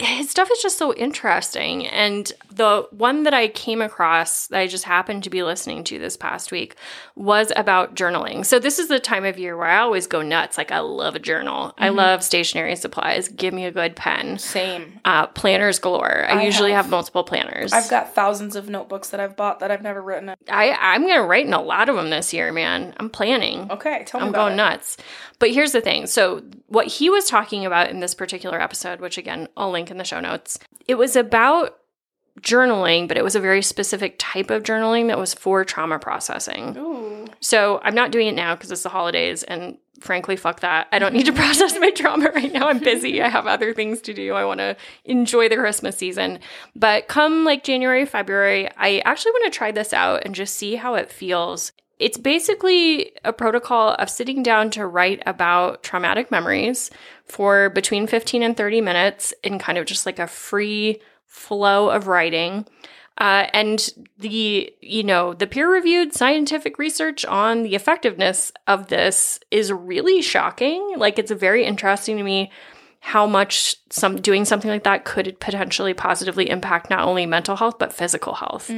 his 0.00 0.30
stuff 0.30 0.48
is 0.52 0.62
just 0.62 0.78
so 0.78 0.94
interesting. 0.94 1.86
And 1.88 2.32
the 2.52 2.86
one 2.92 3.24
that 3.24 3.34
I 3.34 3.48
came 3.48 3.82
across 3.82 4.46
that 4.46 4.60
I 4.60 4.68
just 4.68 4.84
happened 4.84 5.24
to 5.24 5.30
be 5.30 5.42
listening 5.42 5.82
to 5.84 5.98
this 5.98 6.16
past 6.16 6.52
week 6.52 6.76
was 7.16 7.52
about 7.56 7.96
journaling. 7.96 8.46
So, 8.46 8.60
this 8.60 8.78
is 8.78 8.86
the 8.86 9.00
time 9.00 9.24
of 9.24 9.38
year 9.38 9.56
where 9.56 9.66
I 9.66 9.78
always 9.78 10.06
go 10.06 10.22
nuts. 10.22 10.56
Like, 10.56 10.70
I 10.70 10.78
love 10.78 11.16
a 11.16 11.18
journal, 11.18 11.74
I 11.78 11.88
love 11.88 12.22
stationery 12.22 12.76
supplies. 12.76 13.28
Give 13.28 13.52
me 13.52 13.64
a 13.64 13.72
good 13.72 13.96
pen. 13.96 14.38
Same. 14.38 15.00
Uh, 15.04 15.26
planners 15.26 15.80
galore. 15.80 16.26
I, 16.26 16.40
I 16.40 16.42
usually 16.42 16.70
have- 16.70 16.84
have, 16.84 16.90
multiple 16.90 17.24
planners. 17.24 17.72
I've 17.72 17.90
got 17.90 18.14
thousands 18.14 18.54
of 18.54 18.68
notebooks 18.68 19.10
that 19.10 19.18
I've 19.18 19.36
bought 19.36 19.58
that 19.60 19.72
I've 19.72 19.82
never 19.82 20.00
written. 20.00 20.28
In. 20.28 20.36
I, 20.48 20.70
I'm 20.70 21.02
going 21.02 21.16
to 21.16 21.24
write 21.24 21.44
in 21.46 21.52
a 21.52 21.60
lot 21.60 21.88
of 21.88 21.96
them 21.96 22.10
this 22.10 22.32
year, 22.32 22.52
man. 22.52 22.94
I'm 22.98 23.10
planning. 23.10 23.68
Okay, 23.70 24.04
tell 24.06 24.20
me 24.20 24.26
I'm 24.26 24.32
going 24.32 24.52
it. 24.52 24.56
nuts. 24.56 24.96
But 25.38 25.52
here's 25.52 25.72
the 25.72 25.80
thing. 25.80 26.06
So, 26.06 26.42
what 26.66 26.86
he 26.86 27.10
was 27.10 27.26
talking 27.26 27.64
about 27.64 27.90
in 27.90 28.00
this 28.00 28.14
particular 28.14 28.60
episode, 28.60 29.00
which 29.00 29.18
again, 29.18 29.48
I'll 29.56 29.70
link 29.70 29.90
in 29.90 29.98
the 29.98 30.04
show 30.04 30.20
notes, 30.20 30.58
it 30.86 30.96
was 30.96 31.16
about 31.16 31.78
journaling, 32.40 33.08
but 33.08 33.16
it 33.16 33.24
was 33.24 33.34
a 33.34 33.40
very 33.40 33.62
specific 33.62 34.16
type 34.18 34.50
of 34.50 34.62
journaling 34.62 35.08
that 35.08 35.18
was 35.18 35.34
for 35.34 35.64
trauma 35.64 35.98
processing. 35.98 36.76
Ooh. 36.76 37.26
So, 37.40 37.80
I'm 37.84 37.94
not 37.94 38.10
doing 38.10 38.26
it 38.26 38.34
now 38.34 38.54
because 38.54 38.72
it's 38.72 38.82
the 38.82 38.88
holidays 38.88 39.42
and 39.44 39.78
frankly 40.00 40.36
fuck 40.36 40.60
that. 40.60 40.88
I 40.92 40.98
don't 40.98 41.14
need 41.14 41.26
to 41.26 41.32
process 41.44 41.78
my 41.78 41.90
trauma 41.90 42.30
right 42.34 42.52
now. 42.52 42.68
I'm 42.68 42.78
busy. 42.78 43.22
I 43.22 43.28
have 43.28 43.46
other 43.46 43.72
things 43.72 44.00
to 44.02 44.14
do. 44.14 44.34
I 44.34 44.44
want 44.44 44.58
to 44.58 44.76
enjoy 45.04 45.48
the 45.48 45.56
Christmas 45.56 45.96
season. 45.96 46.40
But 46.74 47.08
come 47.08 47.44
like 47.44 47.64
January, 47.64 48.06
February, 48.06 48.68
I 48.76 49.00
actually 49.04 49.32
want 49.32 49.52
to 49.52 49.56
try 49.56 49.70
this 49.70 49.92
out 49.92 50.22
and 50.24 50.34
just 50.34 50.56
see 50.56 50.76
how 50.76 50.94
it 50.94 51.10
feels 51.10 51.72
it's 51.98 52.18
basically 52.18 53.12
a 53.24 53.32
protocol 53.32 53.94
of 53.94 54.08
sitting 54.08 54.42
down 54.42 54.70
to 54.70 54.86
write 54.86 55.22
about 55.26 55.82
traumatic 55.82 56.30
memories 56.30 56.90
for 57.24 57.70
between 57.70 58.06
15 58.06 58.42
and 58.42 58.56
30 58.56 58.80
minutes 58.80 59.34
in 59.42 59.58
kind 59.58 59.78
of 59.78 59.86
just 59.86 60.06
like 60.06 60.18
a 60.18 60.26
free 60.26 61.00
flow 61.26 61.90
of 61.90 62.06
writing. 62.06 62.66
Uh, 63.18 63.48
and 63.52 63.90
the 64.18 64.72
you 64.80 65.02
know 65.02 65.34
the 65.34 65.46
peer 65.46 65.68
reviewed 65.68 66.14
scientific 66.14 66.78
research 66.78 67.24
on 67.24 67.64
the 67.64 67.74
effectiveness 67.74 68.52
of 68.68 68.86
this 68.86 69.40
is 69.50 69.72
really 69.72 70.22
shocking. 70.22 70.94
Like 70.96 71.18
it's 71.18 71.32
very 71.32 71.64
interesting 71.64 72.16
to 72.16 72.22
me 72.22 72.52
how 73.00 73.26
much 73.26 73.76
some 73.90 74.20
doing 74.20 74.44
something 74.44 74.70
like 74.70 74.84
that 74.84 75.04
could 75.04 75.38
potentially 75.40 75.94
positively 75.94 76.48
impact 76.50 76.90
not 76.90 77.06
only 77.06 77.26
mental 77.26 77.56
health 77.56 77.78
but 77.78 77.92
physical 77.92 78.34
health 78.34 78.70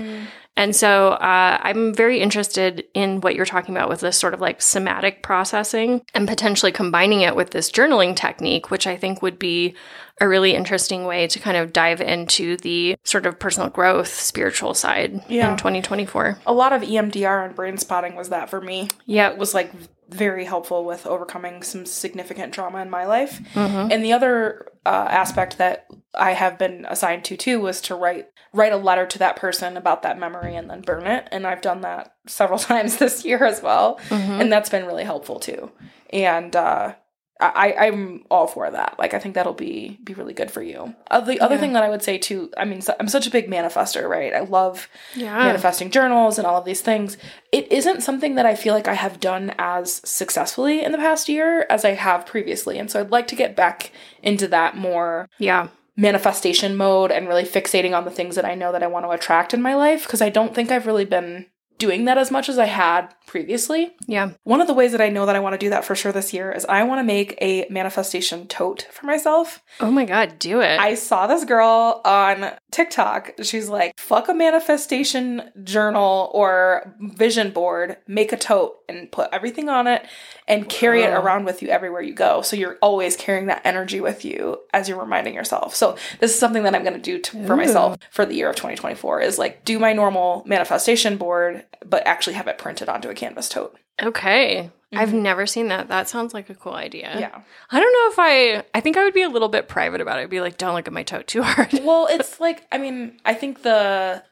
and 0.57 0.75
so 0.77 1.11
uh, 1.13 1.59
I'm 1.63 1.95
very 1.95 2.21
interested 2.21 2.85
in 2.95 3.21
what 3.21 3.35
you're 3.35 3.47
talking 3.47 3.75
about 3.75 3.89
with 3.89 4.01
this 4.01 4.19
sort 4.19 4.35
of 4.35 4.41
like 4.41 4.61
somatic 4.61 5.23
processing 5.23 6.03
and 6.13 6.29
potentially 6.29 6.73
combining 6.73 7.21
it 7.23 7.35
with 7.37 7.51
this 7.51 7.71
journaling 7.71 8.15
technique, 8.15 8.71
which 8.71 8.87
I 8.87 8.97
think 8.97 9.23
would 9.23 9.39
be 9.39 9.75
a 10.21 10.29
really 10.29 10.55
interesting 10.55 11.05
way 11.07 11.27
to 11.29 11.39
kind 11.39 11.57
of 11.57 11.73
dive 11.73 12.01
into 12.03 12.59
the 12.59 12.97
sort 13.05 13.25
of 13.25 13.39
personal 13.39 13.71
growth, 13.71 14.09
spiritual 14.09 14.75
side 14.75 15.23
Yeah. 15.29 15.51
in 15.53 15.57
2024. 15.57 16.41
A 16.47 16.53
lot 16.53 16.75
of 16.75 16.83
EMDR 16.83 17.47
and 17.47 17.55
brain 17.57 17.79
spotting 17.79 18.17
was 18.17 18.29
that 18.29 18.51
for 18.51 18.61
me. 18.61 18.89
Yeah. 19.07 19.31
It 19.31 19.39
was 19.39 19.55
like 19.55 19.73
very 20.11 20.45
helpful 20.45 20.85
with 20.85 21.07
overcoming 21.07 21.63
some 21.63 21.87
significant 21.87 22.53
trauma 22.53 22.83
in 22.83 22.91
my 22.91 23.07
life. 23.07 23.41
And 23.55 24.05
the 24.05 24.13
other 24.13 24.67
uh, 24.87 25.07
aspect 25.11 25.59
that 25.59 25.87
I 26.15 26.33
have 26.33 26.59
been 26.59 26.87
assigned 26.89 27.25
to 27.27 27.37
too 27.37 27.61
was 27.61 27.81
to 27.83 27.95
write 27.95 28.29
write 28.53 28.73
a 28.73 28.77
letter 28.77 29.07
to 29.07 29.19
that 29.19 29.37
person 29.37 29.77
about 29.77 30.03
that 30.03 30.19
memory 30.19 30.57
and 30.57 30.69
then 30.69 30.81
burn 30.81 31.07
it. 31.07 31.29
And 31.31 31.47
I've 31.47 31.61
done 31.61 31.83
that 31.83 32.15
several 32.27 32.59
times 32.71 32.97
this 32.97 33.25
year 33.25 33.45
as 33.45 33.63
well, 33.63 34.01
and 34.11 34.51
that's 34.51 34.71
been 34.71 34.87
really 34.87 35.05
helpful 35.05 35.39
too. 35.39 35.71
And 36.13 36.55
uh, 36.57 36.95
I, 37.41 37.87
I'm 37.87 38.25
all 38.31 38.47
for 38.47 38.71
that. 38.71 38.97
Like, 38.99 39.15
I 39.15 39.19
think 39.19 39.35
that'll 39.35 39.53
be 39.55 39.99
be 40.05 40.15
really 40.15 40.33
good 40.35 40.51
for 40.51 40.63
you. 40.63 40.95
Uh, 41.11 41.21
the 41.21 41.41
other 41.41 41.55
Yeah. 41.57 41.61
thing 41.61 41.73
that 41.73 41.83
I 41.83 41.89
would 41.89 42.03
say 42.03 42.19
too, 42.19 42.51
I 42.57 42.65
mean, 42.65 42.81
so, 42.81 42.95
I'm 43.01 43.09
such 43.09 43.27
a 43.27 43.31
big 43.31 43.49
manifester, 43.51 44.09
right? 44.09 44.35
I 44.35 44.41
love 44.41 44.89
Yeah. 45.15 45.37
manifesting 45.39 45.91
journals 45.91 46.39
and 46.39 46.47
all 46.47 46.59
of 46.59 46.65
these 46.65 46.81
things. 46.83 47.17
It 47.53 47.71
isn't 47.73 48.03
something 48.03 48.35
that 48.37 48.47
I 48.47 48.55
feel 48.55 48.75
like 48.75 48.89
I 48.89 48.95
have 48.95 49.21
done 49.21 49.55
as 49.59 50.01
successfully 50.09 50.83
in 50.85 50.93
the 50.93 50.99
past 50.99 51.29
year 51.29 51.67
as 51.71 51.85
I 51.85 51.91
have 51.95 52.27
previously. 52.27 52.79
And 52.79 52.91
so 52.91 53.01
I'd 53.01 53.11
like 53.11 53.27
to 53.29 53.37
get 53.37 53.57
back 53.57 53.91
into 54.23 54.47
that 54.49 54.77
more 54.77 55.29
Yeah. 55.39 55.69
manifestation 55.97 56.77
mode 56.77 57.11
and 57.13 57.29
really 57.29 57.45
fixating 57.45 57.97
on 57.97 58.05
the 58.05 58.11
things 58.11 58.35
that 58.37 58.45
I 58.45 58.55
know 58.55 58.73
that 58.73 58.83
I 58.83 58.87
want 58.87 59.05
to 59.07 59.11
attract 59.11 59.53
in 59.55 59.61
my 59.63 59.75
life 59.75 60.05
because 60.05 60.23
I 60.23 60.29
don't 60.31 60.55
think 60.55 60.71
I've 60.71 60.87
really 60.87 61.05
been 61.05 61.47
doing 61.81 62.05
that 62.05 62.19
as 62.19 62.31
much 62.31 62.49
as 62.49 62.59
I 62.59 62.67
had 62.67 63.13
previously. 63.27 63.97
Yeah. 64.07 64.33
One 64.45 64.61
of 64.61 64.67
the 64.67 64.75
ways 64.75 64.93
that 64.93 65.01
I 65.01 65.09
know 65.09 65.27
that 65.27 65.35
I 65.35 65.41
want 65.41 65.55
to 65.55 65.59
do 65.59 65.71
that 65.71 65.85
for 65.85 65.97
sure 65.97 66.13
this 66.13 66.33
year 66.33 66.53
is 66.53 66.65
I 66.67 66.83
want 66.85 67.01
to 67.01 67.05
make 67.05 67.37
a 67.41 67.67
manifestation 67.71 68.47
tote 68.47 68.87
for 68.93 69.07
myself. 69.07 69.63
Oh 69.81 69.91
my 69.91 70.05
God, 70.05 70.39
do 70.39 70.61
it. 70.61 70.79
I 70.79 70.95
saw 70.95 71.27
this 71.27 71.45
girl 71.45 72.03
on 72.05 72.53
TikTok. 72.71 73.33
She's 73.43 73.69
like, 73.69 73.99
fuck 73.99 74.29
a 74.29 74.35
manifestation 74.35 75.51
journal 75.65 76.31
or 76.35 76.95
vision 77.01 77.51
board, 77.51 77.97
make 78.07 78.33
a 78.33 78.37
tote 78.37 78.77
and 78.89 79.11
put 79.11 79.31
everything 79.33 79.69
on 79.69 79.87
it 79.87 80.05
and 80.47 80.69
carry 80.69 81.03
it 81.03 81.13
around 81.13 81.45
with 81.45 81.63
you 81.63 81.69
everywhere 81.69 82.03
you 82.03 82.13
go. 82.13 82.43
So 82.43 82.57
you're 82.57 82.77
always 82.83 83.17
carrying 83.17 83.47
that 83.47 83.63
energy 83.65 84.01
with 84.01 84.25
you 84.25 84.59
as 84.73 84.89
you're 84.89 84.99
reminding 84.99 85.35
yourself. 85.35 85.75
So 85.75 85.97
this 86.19 86.33
is 86.33 86.39
something 86.39 86.65
that 86.65 86.75
I'm 86.75 86.83
going 86.83 86.95
to 86.95 87.01
do 87.01 87.21
to, 87.21 87.47
for 87.47 87.57
myself 87.57 87.97
for 88.11 88.27
the 88.27 88.35
year 88.35 88.51
of 88.51 88.57
2024 88.57 89.21
is 89.21 89.39
like 89.39 89.65
do 89.65 89.79
my 89.79 89.93
normal 89.93 90.43
manifestation 90.47 91.17
board, 91.17 91.65
but 91.85 92.07
actually 92.07 92.35
have 92.35 92.49
it 92.49 92.59
printed 92.59 92.89
onto 92.89 93.09
a 93.09 93.15
canvas 93.15 93.49
tote. 93.49 93.77
okay. 94.03 94.71
I've 94.93 95.15
never 95.15 95.47
seen 95.47 95.69
that. 95.69 95.87
That 95.87 96.09
sounds 96.09 96.35
like 96.35 96.51
a 96.51 96.55
cool 96.57 96.75
idea. 96.75 97.15
Yeah. 97.17 97.41
I 97.71 97.79
don't 97.79 97.93
know 97.93 98.11
if 98.13 98.19
I, 98.19 98.65
I 98.77 98.81
think 98.81 98.97
I 98.97 99.05
would 99.05 99.15
be 99.15 99.23
a 99.23 99.29
little 99.29 99.49
bit 99.49 99.69
private 99.69 100.01
about 100.01 100.19
it. 100.19 100.23
I'd 100.23 100.31
be 100.31 100.41
like, 100.41 100.59
don't 100.59 100.75
look 100.75 100.89
at 100.89 100.93
my 100.93 101.05
tote 101.05 101.29
too 101.29 101.45
hard. 101.45 101.73
well, 101.85 102.09
it's 102.11 102.41
like 102.41 102.67
I 102.73 102.79
mean, 102.79 103.21
I 103.25 103.35
think 103.35 103.63
the 103.63 104.25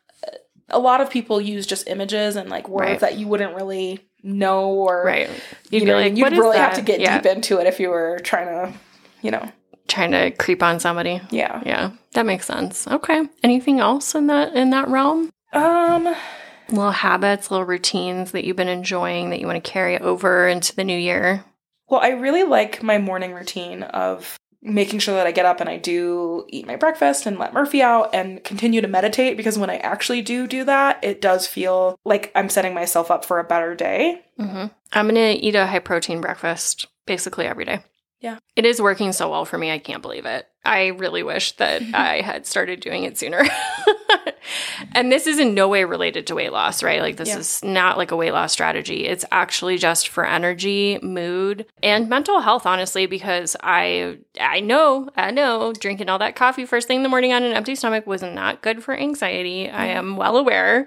a 0.68 0.78
lot 0.80 1.00
of 1.00 1.10
people 1.10 1.40
use 1.40 1.64
just 1.64 1.86
images 1.86 2.34
and 2.34 2.50
like 2.50 2.68
words 2.68 2.88
Right. 2.88 3.00
that 3.00 3.18
you 3.18 3.28
wouldn't 3.28 3.54
really 3.54 4.00
know 4.24 4.68
or 4.70 5.04
right. 5.04 5.30
you 5.70 5.78
You'd 5.78 5.86
know, 5.86 5.96
be 5.96 6.02
like, 6.10 6.16
you'd 6.16 6.32
really 6.36 6.58
have 6.58 6.74
to 6.74 6.82
get 6.82 6.98
yeah. 6.98 7.20
deep 7.20 7.30
into 7.32 7.60
it 7.60 7.68
if 7.68 7.78
you 7.78 7.88
were 7.90 8.18
trying 8.24 8.46
to, 8.48 8.76
you 9.22 9.30
know, 9.30 9.48
Trying 9.86 10.10
to 10.10 10.32
creep 10.32 10.60
on 10.62 10.80
somebody. 10.80 11.20
yeah. 11.30 11.62
Yeah, 11.64 11.92
that 12.14 12.26
makes 12.26 12.46
sense. 12.46 12.88
Okay. 12.88 13.22
Anything 13.44 13.78
else 13.78 14.14
in 14.16 14.26
that 14.26 14.54
in 14.56 14.70
that 14.70 14.88
realm? 14.88 15.30
Um, 15.52 16.14
Little 16.70 16.90
habits, 16.90 17.50
little 17.50 17.66
routines 17.66 18.32
that 18.32 18.44
you've 18.44 18.56
been 18.56 18.68
enjoying 18.68 19.30
that 19.30 19.40
you 19.40 19.46
want 19.46 19.62
to 19.62 19.70
carry 19.70 19.98
over 19.98 20.46
into 20.48 20.74
the 20.76 20.84
new 20.84 20.98
year. 20.98 21.44
well, 21.88 22.00
I 22.00 22.10
really 22.10 22.42
like 22.44 22.82
my 22.82 22.98
morning 22.98 23.32
routine 23.32 23.82
of 23.84 24.36
making 24.60 24.98
sure 24.98 25.14
that 25.14 25.26
I 25.26 25.30
get 25.30 25.46
up 25.46 25.60
and 25.60 25.70
I 25.70 25.76
do 25.78 26.44
eat 26.48 26.66
my 26.66 26.74
breakfast 26.76 27.26
and 27.26 27.38
let 27.38 27.54
Murphy 27.54 27.80
out 27.80 28.12
and 28.12 28.42
continue 28.42 28.80
to 28.80 28.88
meditate 28.88 29.36
because 29.36 29.56
when 29.58 29.70
I 29.70 29.76
actually 29.76 30.20
do 30.20 30.46
do 30.48 30.64
that, 30.64 30.98
it 31.02 31.20
does 31.20 31.46
feel 31.46 31.96
like 32.04 32.32
I'm 32.34 32.48
setting 32.48 32.74
myself 32.74 33.10
up 33.10 33.24
for 33.24 33.38
a 33.38 33.44
better 33.44 33.74
day. 33.74 34.24
hmm 34.36 34.66
I'm 34.92 35.06
gonna 35.06 35.36
eat 35.38 35.54
a 35.54 35.66
high 35.66 35.78
protein 35.78 36.20
breakfast 36.20 36.86
basically 37.06 37.46
every 37.46 37.64
day. 37.64 37.84
Yeah. 38.20 38.38
It 38.56 38.66
is 38.66 38.82
working 38.82 39.12
so 39.12 39.30
well 39.30 39.44
for 39.44 39.56
me. 39.58 39.70
I 39.70 39.78
can't 39.78 40.02
believe 40.02 40.26
it. 40.26 40.46
I 40.64 40.88
really 40.88 41.22
wish 41.22 41.52
that 41.52 41.80
I 41.94 42.20
had 42.20 42.44
started 42.46 42.80
doing 42.80 43.04
it 43.04 43.16
sooner. 43.16 43.42
and 44.92 45.10
this 45.12 45.26
is 45.26 45.38
in 45.38 45.54
no 45.54 45.68
way 45.68 45.84
related 45.84 46.26
to 46.28 46.34
weight 46.34 46.52
loss, 46.52 46.82
right? 46.82 47.00
Like, 47.00 47.16
this 47.16 47.28
Yeah. 47.28 47.38
is 47.38 47.62
not 47.64 47.98
like 47.98 48.10
a 48.10 48.16
weight 48.16 48.32
loss 48.32 48.52
strategy. 48.52 49.06
It's 49.06 49.24
actually 49.30 49.78
just 49.78 50.08
for 50.08 50.26
energy, 50.26 50.98
mood, 51.02 51.66
and 51.82 52.08
mental 52.08 52.40
health, 52.40 52.66
honestly, 52.66 53.06
because 53.06 53.56
I 53.62 54.18
I 54.40 54.60
know, 54.60 55.08
I 55.16 55.30
know 55.30 55.72
drinking 55.72 56.08
all 56.08 56.18
that 56.20 56.36
coffee 56.36 56.64
first 56.64 56.86
thing 56.86 56.98
in 56.98 57.02
the 57.02 57.08
morning 57.08 57.32
on 57.32 57.42
an 57.42 57.52
empty 57.52 57.74
stomach 57.74 58.06
was 58.06 58.22
not 58.22 58.62
good 58.62 58.82
for 58.84 58.94
anxiety. 58.94 59.68
I 59.68 59.86
am 59.86 60.16
well 60.16 60.36
aware. 60.36 60.86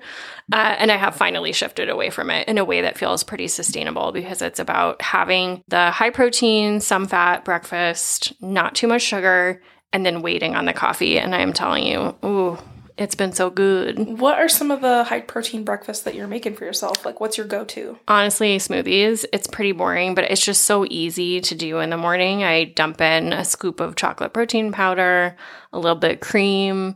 Uh, 0.54 0.76
and 0.80 0.91
I 0.91 0.97
have 0.97 1.15
finally 1.15 1.54
shifted 1.54 1.89
away 1.89 2.10
from 2.10 2.30
it 2.30 2.47
in 2.50 2.58
a 2.58 2.65
way 2.65 2.82
that 2.82 2.97
feels 2.97 3.24
pretty 3.24 3.47
sustainable 3.47 4.12
because 4.12 4.41
it's 4.41 4.60
about 4.60 5.02
having 5.02 5.63
the 5.69 5.91
high 5.91 6.10
protein, 6.10 6.82
some 6.82 7.08
fat 7.08 7.45
breakfast, 7.45 8.34
not 8.41 8.76
too 8.76 8.88
much 8.88 9.02
sugar, 9.02 9.62
and 9.93 10.06
then 10.06 10.21
waiting 10.21 10.56
on 10.56 10.65
the 10.65 10.74
coffee. 10.74 11.17
And 11.19 11.34
I 11.34 11.39
am 11.39 11.54
telling 11.54 11.86
you, 11.86 12.15
ooh, 12.26 12.58
it's 12.97 13.15
been 13.15 13.34
so 13.34 13.49
good. 13.49 14.19
What 14.19 14.38
are 14.38 14.49
some 14.49 14.71
of 14.71 14.82
the 14.82 15.04
high 15.04 15.21
protein 15.21 15.63
breakfasts 15.63 16.04
that 16.04 16.15
you're 16.15 16.27
making 16.27 16.56
for 16.56 16.65
yourself? 16.65 17.06
Like, 17.06 17.19
what's 17.19 17.38
your 17.38 17.47
go 17.47 17.63
to? 17.65 17.97
Honestly, 18.08 18.58
smoothies, 18.58 19.25
it's 19.34 19.47
pretty 19.47 19.71
boring, 19.71 20.15
but 20.15 20.30
it's 20.30 20.43
just 20.43 20.63
so 20.63 20.86
easy 20.89 21.41
to 21.41 21.56
do 21.56 21.80
in 21.80 21.89
the 21.89 21.97
morning. 21.97 22.43
I 22.43 22.65
dump 22.65 23.01
in 23.01 23.34
a 23.34 23.45
scoop 23.45 23.80
of 23.80 23.95
chocolate 23.95 24.34
protein 24.34 24.71
powder, 24.71 25.36
a 25.73 25.80
little 25.80 25.97
bit 25.97 26.12
of 26.12 26.19
cream, 26.19 26.95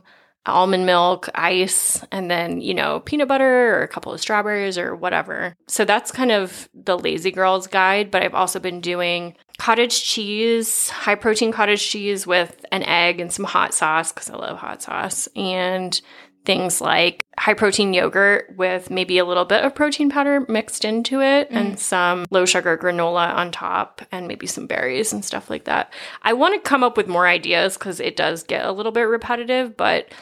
almond 0.52 0.86
milk, 0.86 1.28
ice, 1.34 2.04
and 2.10 2.30
then, 2.30 2.60
you 2.60 2.74
know, 2.74 3.00
peanut 3.00 3.28
butter 3.28 3.76
or 3.76 3.82
a 3.82 3.88
couple 3.88 4.12
of 4.12 4.20
strawberries 4.20 4.78
or 4.78 4.94
whatever. 4.94 5.56
So 5.66 5.84
that's 5.84 6.10
kind 6.10 6.32
of 6.32 6.68
the 6.74 6.98
lazy 6.98 7.30
girl's 7.30 7.66
guide. 7.66 8.10
But 8.10 8.22
I've 8.22 8.34
also 8.34 8.58
been 8.58 8.80
doing 8.80 9.34
cottage 9.58 10.04
cheese, 10.04 10.88
high 10.88 11.14
protein 11.14 11.52
cottage 11.52 11.86
cheese 11.86 12.26
with 12.26 12.64
an 12.72 12.82
egg 12.82 13.20
and 13.20 13.32
some 13.32 13.44
hot 13.44 13.74
sauce 13.74 14.12
because 14.12 14.30
I 14.30 14.36
love 14.36 14.58
hot 14.58 14.82
sauce. 14.82 15.28
And 15.34 16.00
things 16.46 16.80
like 16.80 17.26
high 17.38 17.52
protein 17.52 17.92
yogurt 17.92 18.54
with 18.56 18.88
maybe 18.88 19.18
a 19.18 19.24
little 19.24 19.44
bit 19.44 19.64
of 19.64 19.74
protein 19.74 20.08
powder 20.08 20.46
mixed 20.48 20.84
into 20.84 21.20
it 21.20 21.50
mm. 21.50 21.56
and 21.56 21.78
some 21.78 22.24
low 22.30 22.46
sugar 22.46 22.78
granola 22.78 23.34
on 23.34 23.50
top 23.50 24.00
and 24.12 24.28
maybe 24.28 24.46
some 24.46 24.66
berries 24.66 25.12
and 25.12 25.24
stuff 25.24 25.50
like 25.50 25.64
that. 25.64 25.92
I 26.22 26.32
want 26.32 26.54
to 26.54 26.60
come 26.60 26.84
up 26.84 26.96
with 26.96 27.08
more 27.08 27.26
ideas 27.26 27.76
because 27.76 28.00
it 28.00 28.16
does 28.16 28.44
get 28.44 28.64
a 28.64 28.72
little 28.72 28.92
bit 28.92 29.02
repetitive, 29.02 29.76
but 29.76 30.12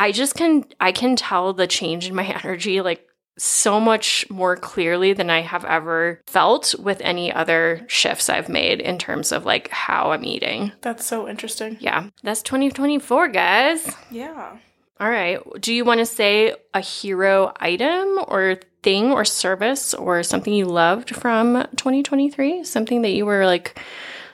I 0.00 0.12
just 0.12 0.34
can 0.34 0.64
I 0.80 0.92
can 0.92 1.14
tell 1.14 1.52
the 1.52 1.66
change 1.66 2.08
in 2.08 2.14
my 2.14 2.24
energy 2.44 2.80
like 2.80 3.06
so 3.36 3.78
much 3.80 4.28
more 4.30 4.56
clearly 4.56 5.12
than 5.12 5.30
I 5.30 5.40
have 5.40 5.64
ever 5.64 6.20
felt 6.26 6.74
with 6.78 7.00
any 7.00 7.32
other 7.32 7.84
shifts 7.86 8.28
I've 8.28 8.48
made 8.48 8.80
in 8.80 8.98
terms 8.98 9.30
of 9.30 9.44
like 9.44 9.68
how 9.68 10.12
I'm 10.12 10.24
eating. 10.24 10.72
That's 10.82 11.06
so 11.06 11.28
interesting. 11.28 11.78
Yeah. 11.80 12.08
That's 12.22 12.42
2024, 12.42 13.28
guys. 13.28 13.94
Yeah. 14.10 14.56
All 14.98 15.08
right. 15.08 15.38
Do 15.58 15.72
you 15.72 15.86
want 15.86 16.00
to 16.00 16.06
say 16.06 16.54
a 16.74 16.80
hero 16.80 17.52
item 17.58 18.18
or 18.28 18.60
thing 18.82 19.12
or 19.12 19.24
service 19.24 19.94
or 19.94 20.22
something 20.22 20.52
you 20.52 20.66
loved 20.66 21.16
from 21.16 21.66
2023? 21.76 22.64
Something 22.64 23.00
that 23.02 23.12
you 23.12 23.24
were 23.24 23.46
like 23.46 23.80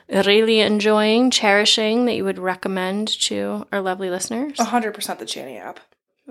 really 0.08 0.60
enjoying, 0.60 1.30
cherishing 1.30 2.06
that 2.06 2.14
you 2.14 2.24
would 2.24 2.38
recommend 2.38 3.08
to 3.22 3.66
our 3.72 3.80
lovely 3.80 4.10
listeners? 4.10 4.56
100% 4.56 5.18
the 5.18 5.24
Chani 5.24 5.60
app. 5.60 5.80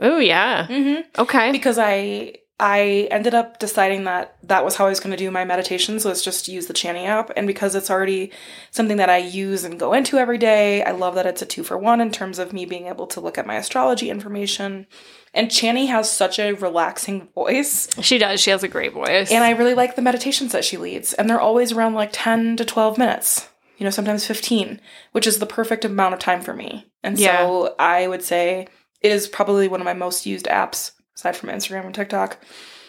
Oh, 0.01 0.19
yeah. 0.19 0.67
Mm-hmm. 0.67 1.21
Okay. 1.21 1.51
Because 1.51 1.77
I 1.77 2.35
I 2.57 3.09
ended 3.11 3.33
up 3.33 3.59
deciding 3.59 4.05
that 4.05 4.37
that 4.43 4.63
was 4.63 4.75
how 4.75 4.85
I 4.85 4.89
was 4.89 5.01
going 5.01 5.11
to 5.11 5.17
do 5.17 5.29
my 5.29 5.43
meditation. 5.43 5.99
So 5.99 6.09
it's 6.09 6.23
just 6.23 6.47
use 6.47 6.67
the 6.67 6.73
Chani 6.73 7.05
app. 7.05 7.29
And 7.35 7.47
because 7.47 7.75
it's 7.75 7.89
already 7.89 8.31
something 8.71 8.95
that 8.95 9.09
I 9.09 9.17
use 9.17 9.65
and 9.65 9.77
go 9.77 9.91
into 9.91 10.17
every 10.17 10.37
day, 10.37 10.81
I 10.81 10.91
love 10.91 11.15
that 11.15 11.25
it's 11.25 11.41
a 11.41 11.45
two 11.45 11.63
for 11.63 11.77
one 11.77 11.99
in 11.99 12.11
terms 12.11 12.39
of 12.39 12.53
me 12.53 12.65
being 12.65 12.87
able 12.87 13.07
to 13.07 13.19
look 13.19 13.37
at 13.37 13.45
my 13.45 13.55
astrology 13.55 14.09
information. 14.09 14.87
And 15.33 15.49
Chani 15.49 15.87
has 15.87 16.09
such 16.09 16.39
a 16.39 16.53
relaxing 16.53 17.27
voice. 17.35 17.89
She 18.01 18.17
does. 18.17 18.39
She 18.39 18.51
has 18.51 18.63
a 18.63 18.69
great 18.69 18.93
voice. 18.93 19.33
And 19.33 19.43
I 19.43 19.49
really 19.51 19.73
like 19.73 19.97
the 19.97 20.01
meditations 20.01 20.53
that 20.53 20.63
she 20.63 20.77
leads. 20.77 21.11
And 21.11 21.29
they're 21.29 21.41
always 21.41 21.73
around 21.73 21.95
like 21.95 22.11
10 22.13 22.55
to 22.55 22.63
12 22.63 22.97
minutes, 22.97 23.49
you 23.77 23.83
know, 23.83 23.89
sometimes 23.89 24.25
15, 24.25 24.79
which 25.11 25.27
is 25.27 25.39
the 25.39 25.45
perfect 25.45 25.83
amount 25.85 26.13
of 26.13 26.19
time 26.19 26.41
for 26.41 26.53
me. 26.53 26.85
And 27.03 27.17
Yeah. 27.19 27.45
so 27.45 27.75
I 27.79 28.07
would 28.07 28.23
say 28.23 28.67
it 29.01 29.11
is 29.11 29.27
probably 29.27 29.67
one 29.67 29.81
of 29.81 29.85
my 29.85 29.93
most 29.93 30.25
used 30.25 30.45
apps 30.45 30.91
aside 31.15 31.35
from 31.35 31.49
Instagram 31.49 31.85
and 31.85 31.95
TikTok 31.95 32.37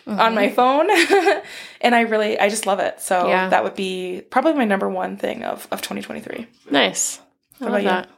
on 0.07 0.35
my 0.35 0.49
phone. 0.51 0.89
and 1.81 1.95
I 1.95 2.03
really 2.03 2.39
I 2.39 2.49
just 2.49 2.67
love 2.67 2.79
it. 2.81 3.01
So 3.01 3.17
Mm-hmm. 3.21 3.29
Yeah. 3.29 3.49
that 3.49 3.65
would 3.65 3.75
be 3.75 4.23
probably 4.31 4.55
my 4.55 4.65
number 4.65 4.89
one 4.89 5.17
thing 5.17 5.43
of, 5.45 5.67
of 5.71 5.83
2023. 5.83 6.47
Nice. 6.71 7.21
I 7.61 7.65
love 7.65 7.81
about 7.81 8.07
you? 8.09 8.13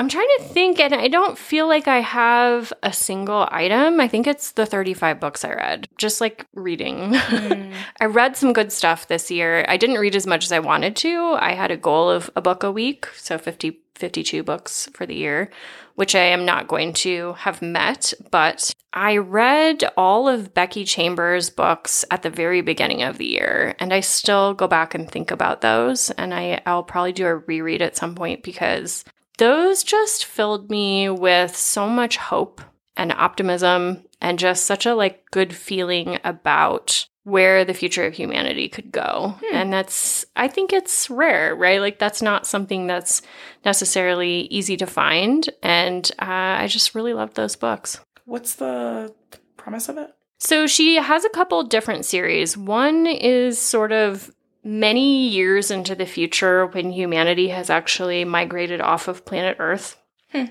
I'm 0.00 0.08
trying 0.08 0.28
to 0.38 0.44
think, 0.44 0.80
and 0.80 0.94
I 0.94 1.08
don't 1.08 1.36
feel 1.36 1.68
like 1.68 1.86
I 1.86 2.00
have 2.00 2.72
a 2.82 2.90
single 2.90 3.46
item. 3.50 4.00
I 4.00 4.08
think 4.08 4.26
it's 4.26 4.52
the 4.52 4.64
35 4.64 5.20
books 5.20 5.44
I 5.44 5.52
read, 5.52 5.90
just 5.98 6.22
like 6.22 6.46
reading. 6.54 7.12
Hmm. 7.16 7.72
I 8.00 8.06
read 8.06 8.34
some 8.34 8.54
good 8.54 8.72
stuff 8.72 9.08
this 9.08 9.30
year. 9.30 9.62
I 9.68 9.76
didn't 9.76 9.98
read 9.98 10.16
as 10.16 10.26
much 10.26 10.42
as 10.42 10.52
I 10.52 10.58
wanted 10.58 10.96
to. 10.96 11.36
I 11.38 11.52
had 11.52 11.70
a 11.70 11.76
goal 11.76 12.08
of 12.08 12.30
a 12.34 12.40
book 12.40 12.62
a 12.62 12.72
week, 12.72 13.08
so 13.14 13.36
50, 13.36 13.78
52 13.94 14.42
books 14.42 14.88
for 14.94 15.04
the 15.04 15.14
year, 15.14 15.50
which 15.96 16.14
I 16.14 16.24
am 16.24 16.46
not 16.46 16.66
going 16.66 16.94
to 16.94 17.34
have 17.34 17.60
met. 17.60 18.14
But 18.30 18.72
I 18.94 19.18
read 19.18 19.84
all 19.98 20.28
of 20.30 20.54
Becky 20.54 20.86
Chambers' 20.86 21.50
books 21.50 22.06
at 22.10 22.22
the 22.22 22.30
very 22.30 22.62
beginning 22.62 23.02
of 23.02 23.18
the 23.18 23.26
year, 23.26 23.74
and 23.78 23.92
I 23.92 24.00
still 24.00 24.54
go 24.54 24.66
back 24.66 24.94
and 24.94 25.10
think 25.10 25.30
about 25.30 25.60
those. 25.60 26.08
And 26.12 26.32
I, 26.32 26.62
I'll 26.64 26.84
probably 26.84 27.12
do 27.12 27.26
a 27.26 27.36
reread 27.36 27.82
at 27.82 27.98
some 27.98 28.14
point 28.14 28.42
because 28.42 29.04
those 29.40 29.82
just 29.82 30.26
filled 30.26 30.70
me 30.70 31.08
with 31.08 31.56
so 31.56 31.88
much 31.88 32.18
hope 32.18 32.60
and 32.94 33.10
optimism 33.10 34.04
and 34.20 34.38
just 34.38 34.66
such 34.66 34.84
a 34.84 34.94
like 34.94 35.24
good 35.30 35.56
feeling 35.56 36.18
about 36.24 37.06
where 37.24 37.64
the 37.64 37.72
future 37.72 38.04
of 38.04 38.12
humanity 38.12 38.68
could 38.68 38.92
go. 38.92 39.34
And 39.50 39.72
that's 39.72 40.26
I 40.36 40.46
think 40.46 40.74
it's 40.74 41.08
rare, 41.08 41.56
right? 41.56 41.80
Like 41.80 41.98
that's 41.98 42.20
not 42.20 42.46
something 42.46 42.86
that's 42.86 43.22
necessarily 43.64 44.42
easy 44.50 44.76
to 44.76 44.86
find 44.86 45.48
and 45.62 46.10
uh, 46.18 46.60
I 46.60 46.66
just 46.68 46.94
really 46.94 47.14
loved 47.14 47.34
those 47.34 47.56
books. 47.56 47.98
What's 48.26 48.56
the 48.56 49.14
premise 49.56 49.88
of 49.88 49.96
it? 49.96 50.14
So 50.38 50.66
she 50.66 50.96
has 50.96 51.24
a 51.24 51.30
couple 51.30 51.62
different 51.62 52.04
series. 52.04 52.58
One 52.58 53.06
is 53.06 53.58
sort 53.58 53.92
of 53.92 54.30
many 54.62 55.28
years 55.28 55.70
into 55.70 55.94
the 55.94 56.06
future 56.06 56.66
when 56.66 56.92
humanity 56.92 57.48
has 57.48 57.70
actually 57.70 58.24
migrated 58.24 58.80
off 58.80 59.08
of 59.08 59.24
planet 59.24 59.56
Earth. 59.58 59.96
Hmm. 60.32 60.44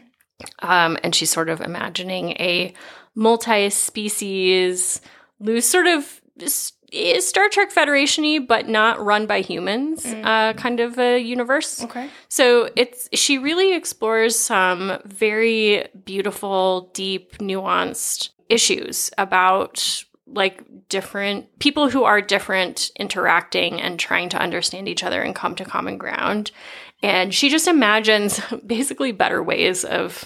Um, 0.60 0.98
and 1.04 1.14
she's 1.14 1.30
sort 1.30 1.50
of 1.50 1.62
imagining 1.62 2.32
a 2.32 2.74
multi 3.16 3.70
species, 3.70 5.02
loose, 5.40 5.70
sort 5.70 5.88
of 5.88 6.22
Star 7.20 7.50
Trek 7.50 7.72
Federation 7.72 8.24
y, 8.24 8.40
but 8.40 8.68
not 8.68 9.04
run 9.04 9.26
by 9.26 9.42
humans, 9.42 10.06
uh, 10.06 10.54
kind 10.54 10.80
of 10.80 10.98
a 10.98 11.20
universe. 11.20 11.84
Okay. 11.84 12.10
So 12.30 12.70
it's 12.76 13.10
she 13.14 13.38
really 13.38 13.76
explores 13.76 14.38
some 14.38 15.00
very 15.06 15.88
beautiful, 16.06 16.90
deep, 16.94 17.38
nuanced 17.38 18.30
issues 18.48 19.12
about 19.18 20.04
like 20.34 20.64
different 20.90 21.60
people 21.60 21.90
who 21.90 22.04
are 22.04 22.22
different 22.22 22.92
interacting 22.98 23.82
and 23.82 24.00
trying 24.00 24.30
to 24.30 24.38
understand 24.42 24.88
each 24.88 25.04
other 25.04 25.22
and 25.22 25.36
come 25.36 25.56
to 25.56 25.66
common 25.66 25.98
ground. 25.98 26.52
And 27.02 27.34
she 27.34 27.50
just 27.50 27.68
imagines 27.68 28.40
basically 28.66 29.12
better 29.12 29.42
ways 29.42 29.84
of 29.86 30.26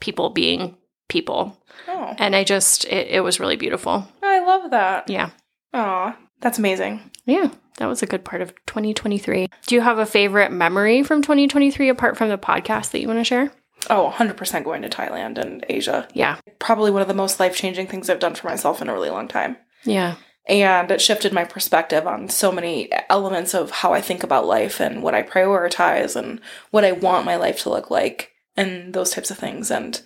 people 0.00 0.30
being 0.30 0.76
people. 1.08 1.56
Oh, 1.88 2.14
And 2.18 2.34
I 2.34 2.44
just 2.44 2.84
it, 2.86 3.08
it 3.08 3.20
was 3.20 3.40
really 3.40 3.56
beautiful. 3.56 4.06
Oh, 4.22 4.28
I 4.28 4.44
love 4.44 4.70
that. 4.70 5.08
Yeah. 5.08 5.30
Aw, 5.72 6.16
that's 6.40 6.58
amazing. 6.58 7.10
Yeah, 7.26 7.50
that 7.78 7.86
was 7.86 8.02
a 8.02 8.06
good 8.06 8.24
part 8.24 8.42
of 8.42 8.54
2023. 8.66 9.48
Do 9.66 9.74
you 9.74 9.80
have 9.80 9.98
a 9.98 10.06
favorite 10.06 10.52
memory 10.52 11.02
from 11.02 11.22
2023 11.22 11.88
apart 11.88 12.16
from 12.16 12.28
the 12.28 12.38
podcast 12.38 12.90
that 12.92 13.00
you 13.00 13.08
want 13.08 13.20
to 13.20 13.24
share? 13.24 13.52
Oh, 13.88 14.12
100% 14.16 14.64
going 14.64 14.82
to 14.82 14.88
Thailand 14.88 15.38
and 15.38 15.64
Asia. 15.68 16.08
Yeah. 16.12 16.38
Probably 16.58 16.90
one 16.90 17.02
of 17.02 17.08
the 17.08 17.14
most 17.14 17.38
life 17.38 17.56
changing 17.56 17.86
things 17.86 18.10
I've 18.10 18.18
done 18.18 18.34
for 18.34 18.48
myself 18.48 18.82
in 18.82 18.88
a 18.88 18.92
really 18.92 19.10
long 19.10 19.28
time. 19.28 19.56
Yeah. 19.84 20.16
And 20.48 20.90
it 20.90 21.00
shifted 21.00 21.32
my 21.32 21.44
perspective 21.44 22.06
on 22.06 22.28
so 22.28 22.52
many 22.52 22.90
elements 23.10 23.54
of 23.54 23.70
how 23.70 23.92
I 23.92 24.00
think 24.00 24.22
about 24.22 24.46
life 24.46 24.80
and 24.80 25.02
what 25.02 25.14
I 25.14 25.22
prioritize 25.22 26.14
and 26.14 26.40
what 26.70 26.84
I 26.84 26.92
want 26.92 27.24
my 27.24 27.36
life 27.36 27.60
to 27.62 27.70
look 27.70 27.90
like 27.90 28.32
and 28.56 28.94
those 28.94 29.10
types 29.10 29.30
of 29.30 29.38
things. 29.38 29.70
And 29.70 30.00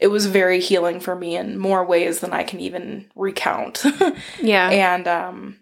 it 0.00 0.08
was 0.08 0.26
very 0.26 0.60
healing 0.60 0.98
for 1.00 1.14
me 1.14 1.36
in 1.36 1.58
more 1.58 1.84
ways 1.84 2.20
than 2.20 2.32
I 2.32 2.42
can 2.42 2.60
even 2.60 3.10
recount. 3.14 3.84
Yeah. 4.40 4.68
and 4.68 5.06
um, 5.06 5.58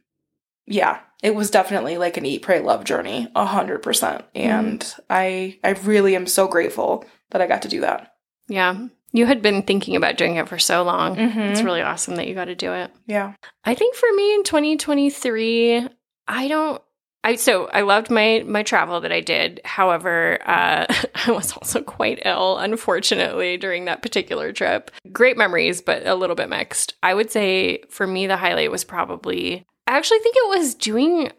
yeah, 0.67 1.01
it 1.23 1.35
was 1.35 1.51
definitely 1.51 1.99
like 1.99 2.17
an 2.17 2.27
eat, 2.27 2.43
pray, 2.43 2.61
love 2.61 2.85
journey, 2.85 3.29
a 3.35 3.45
hundred 3.45 3.83
percent. 3.83 4.25
And 4.35 4.95
I, 5.11 5.59
I 5.63 5.71
really 5.71 6.17
am 6.17 6.27
so 6.27 6.49
grateful 6.49 7.05
that 7.33 7.43
I 7.43 7.47
got 7.47 7.63
to 7.63 7.69
do 7.69 7.81
that. 7.81 8.15
Yeah. 8.49 8.87
You 9.13 9.27
had 9.27 9.43
been 9.43 9.63
thinking 9.63 9.95
about 9.95 10.17
doing 10.17 10.37
it 10.37 10.49
for 10.49 10.59
so 10.59 10.83
long. 10.83 11.17
Mhm. 11.17 11.51
It's 11.51 11.63
really 11.63 11.83
awesome 11.83 12.17
that 12.17 12.29
you 12.29 12.35
got 12.35 12.47
to 12.47 12.55
do 12.55 12.73
it. 12.73 12.91
Yeah. 13.07 13.35
I 13.65 13.75
think 13.75 13.95
for 13.95 14.09
me 14.15 14.35
in 14.35 14.43
2023, 14.43 15.89
I 16.29 16.49
don't 16.49 16.81
I 17.25 17.37
so 17.37 17.67
I 17.69 17.83
loved 17.83 18.11
my 18.11 18.43
my 18.47 18.63
travel 18.65 19.01
that 19.01 19.13
I 19.13 19.21
did. 19.21 19.61
However, 19.65 20.39
uh, 20.45 20.87
I 21.27 21.31
was 21.31 21.53
also 21.53 21.81
quite 21.81 22.21
ill, 22.25 22.59
unfortunately, 22.59 23.57
during 23.57 23.85
that 23.85 24.03
particular 24.03 24.53
trip. 24.53 24.91
Great 25.13 25.37
memories, 25.37 25.81
but 25.81 26.05
a 26.07 26.17
little 26.17 26.35
bit 26.35 26.49
mixed. 26.49 26.95
I 27.03 27.15
would 27.15 27.31
say 27.31 27.83
for 27.91 28.07
me 28.09 28.27
the 28.27 28.37
highlight 28.37 28.73
was 28.73 28.83
probably 28.85 29.65
I 29.87 29.97
actually 29.97 30.19
think 30.21 30.35
it 30.37 30.59
was 30.59 30.75
doing 30.75 31.31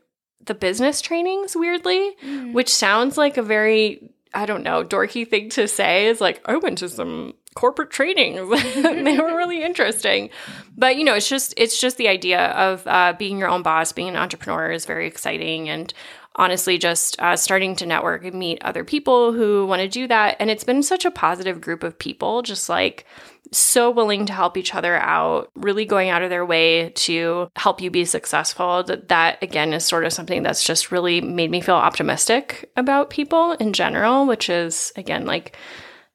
the 0.46 0.54
business 0.56 1.02
trainings 1.02 1.54
weirdly, 1.56 2.16
which 2.54 2.70
sounds 2.74 3.18
like 3.18 3.38
a 3.38 3.42
very 3.44 4.10
I 4.34 4.46
don't 4.46 4.64
know, 4.64 4.84
dorky 4.84 5.28
thing 5.28 5.50
to 5.52 5.68
say 5.68 6.08
is 6.08 6.20
like, 6.20 6.42
I 6.46 6.58
went 6.58 6.80
to 6.80 6.90
some 6.90 7.36
corporate 7.54 7.92
trainings. 7.92 8.50
they 8.76 9.18
were 9.18 9.36
really 9.36 9.64
interesting. 9.64 10.30
But 10.76 10.98
you 10.98 11.04
know, 11.04 11.16
it's 11.16 11.30
just 11.30 11.54
it's 11.58 11.80
just 11.80 11.98
the 11.98 12.08
idea 12.08 12.48
of 12.52 12.86
uh, 12.88 13.14
being 13.18 13.38
your 13.38 13.50
own 13.50 13.64
boss, 13.64 13.92
being 13.92 14.10
an 14.10 14.16
entrepreneur 14.16 14.72
is 14.72 14.86
very 14.86 15.08
exciting, 15.08 15.70
and 15.70 15.94
honestly, 16.36 16.78
just 16.78 17.20
uh, 17.20 17.36
starting 17.36 17.76
to 17.78 17.86
network 17.86 18.26
and 18.26 18.38
meet 18.40 18.64
other 18.64 18.84
people 18.84 19.34
who 19.34 19.66
want 19.66 19.82
to 19.82 19.88
do 19.88 20.08
that. 20.08 20.38
And 20.40 20.50
it's 20.50 20.64
been 20.64 20.84
such 20.84 21.06
a 21.06 21.12
positive 21.12 21.62
group 21.62 21.84
of 21.84 21.98
people, 21.98 22.42
just 22.42 22.70
like 22.70 23.06
so 23.52 23.92
willing 23.92 24.26
to 24.26 24.34
help 24.34 24.58
each 24.58 24.74
other 24.74 24.98
out, 24.98 25.52
really 25.56 25.86
going 25.86 26.10
out 26.10 26.24
of 26.24 26.30
their 26.30 26.46
way 26.46 26.90
to 26.90 27.50
help 27.56 27.82
you 27.82 27.92
be 27.92 28.06
successful. 28.06 28.84
That 28.84 29.10
that 29.10 29.42
again 29.44 29.74
is 29.74 29.86
sort 29.86 30.06
of 30.06 30.14
something 30.14 30.44
that's 30.44 30.64
just 30.64 30.92
really 30.92 31.22
made 31.22 31.52
me 31.52 31.62
feel 31.62 31.76
optimistic 31.76 32.72
about 32.76 33.10
people 33.10 33.54
in 33.54 33.74
general, 33.74 34.26
which 34.26 34.50
is 34.50 34.92
again 34.96 35.26
like 35.26 35.56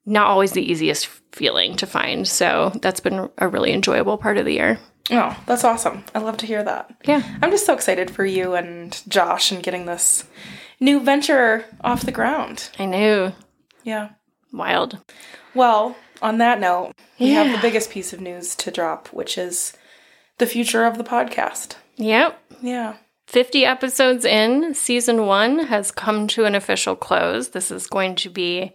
not 0.04 0.26
always 0.26 0.52
the 0.52 0.62
easiest 0.62 1.06
feeling 1.32 1.76
to 1.76 1.86
find. 1.86 2.26
So 2.26 2.72
that's 2.80 3.00
been 3.00 3.28
a 3.38 3.48
really 3.48 3.72
enjoyable 3.72 4.16
part 4.16 4.38
of 4.38 4.46
the 4.46 4.54
year. 4.54 4.80
Oh, 5.10 5.36
that's 5.46 5.64
awesome. 5.64 6.04
I 6.14 6.18
love 6.18 6.36
to 6.38 6.46
hear 6.46 6.62
that. 6.62 6.90
Yeah. 7.04 7.22
I'm 7.40 7.50
just 7.50 7.66
so 7.66 7.74
excited 7.74 8.10
for 8.10 8.24
you 8.24 8.54
and 8.54 9.00
Josh 9.08 9.50
and 9.50 9.62
getting 9.62 9.86
this 9.86 10.24
new 10.80 11.00
venture 11.00 11.64
off 11.82 12.04
the 12.04 12.12
ground. 12.12 12.70
I 12.78 12.84
knew. 12.84 13.32
Yeah. 13.84 14.10
Wild. 14.52 14.98
Well, 15.54 15.96
on 16.20 16.38
that 16.38 16.60
note, 16.60 16.92
we 17.18 17.30
have 17.30 17.52
the 17.52 17.62
biggest 17.62 17.90
piece 17.90 18.12
of 18.12 18.20
news 18.20 18.54
to 18.56 18.70
drop, 18.70 19.08
which 19.08 19.38
is 19.38 19.72
the 20.38 20.46
future 20.46 20.84
of 20.84 20.98
the 20.98 21.04
podcast. 21.04 21.76
Yep. 21.96 22.38
Yeah. 22.62 22.96
50 23.26 23.64
episodes 23.64 24.24
in, 24.24 24.74
season 24.74 25.26
one 25.26 25.66
has 25.66 25.90
come 25.90 26.26
to 26.28 26.44
an 26.44 26.54
official 26.54 26.96
close. 26.96 27.48
This 27.48 27.70
is 27.70 27.86
going 27.86 28.14
to 28.16 28.30
be 28.30 28.72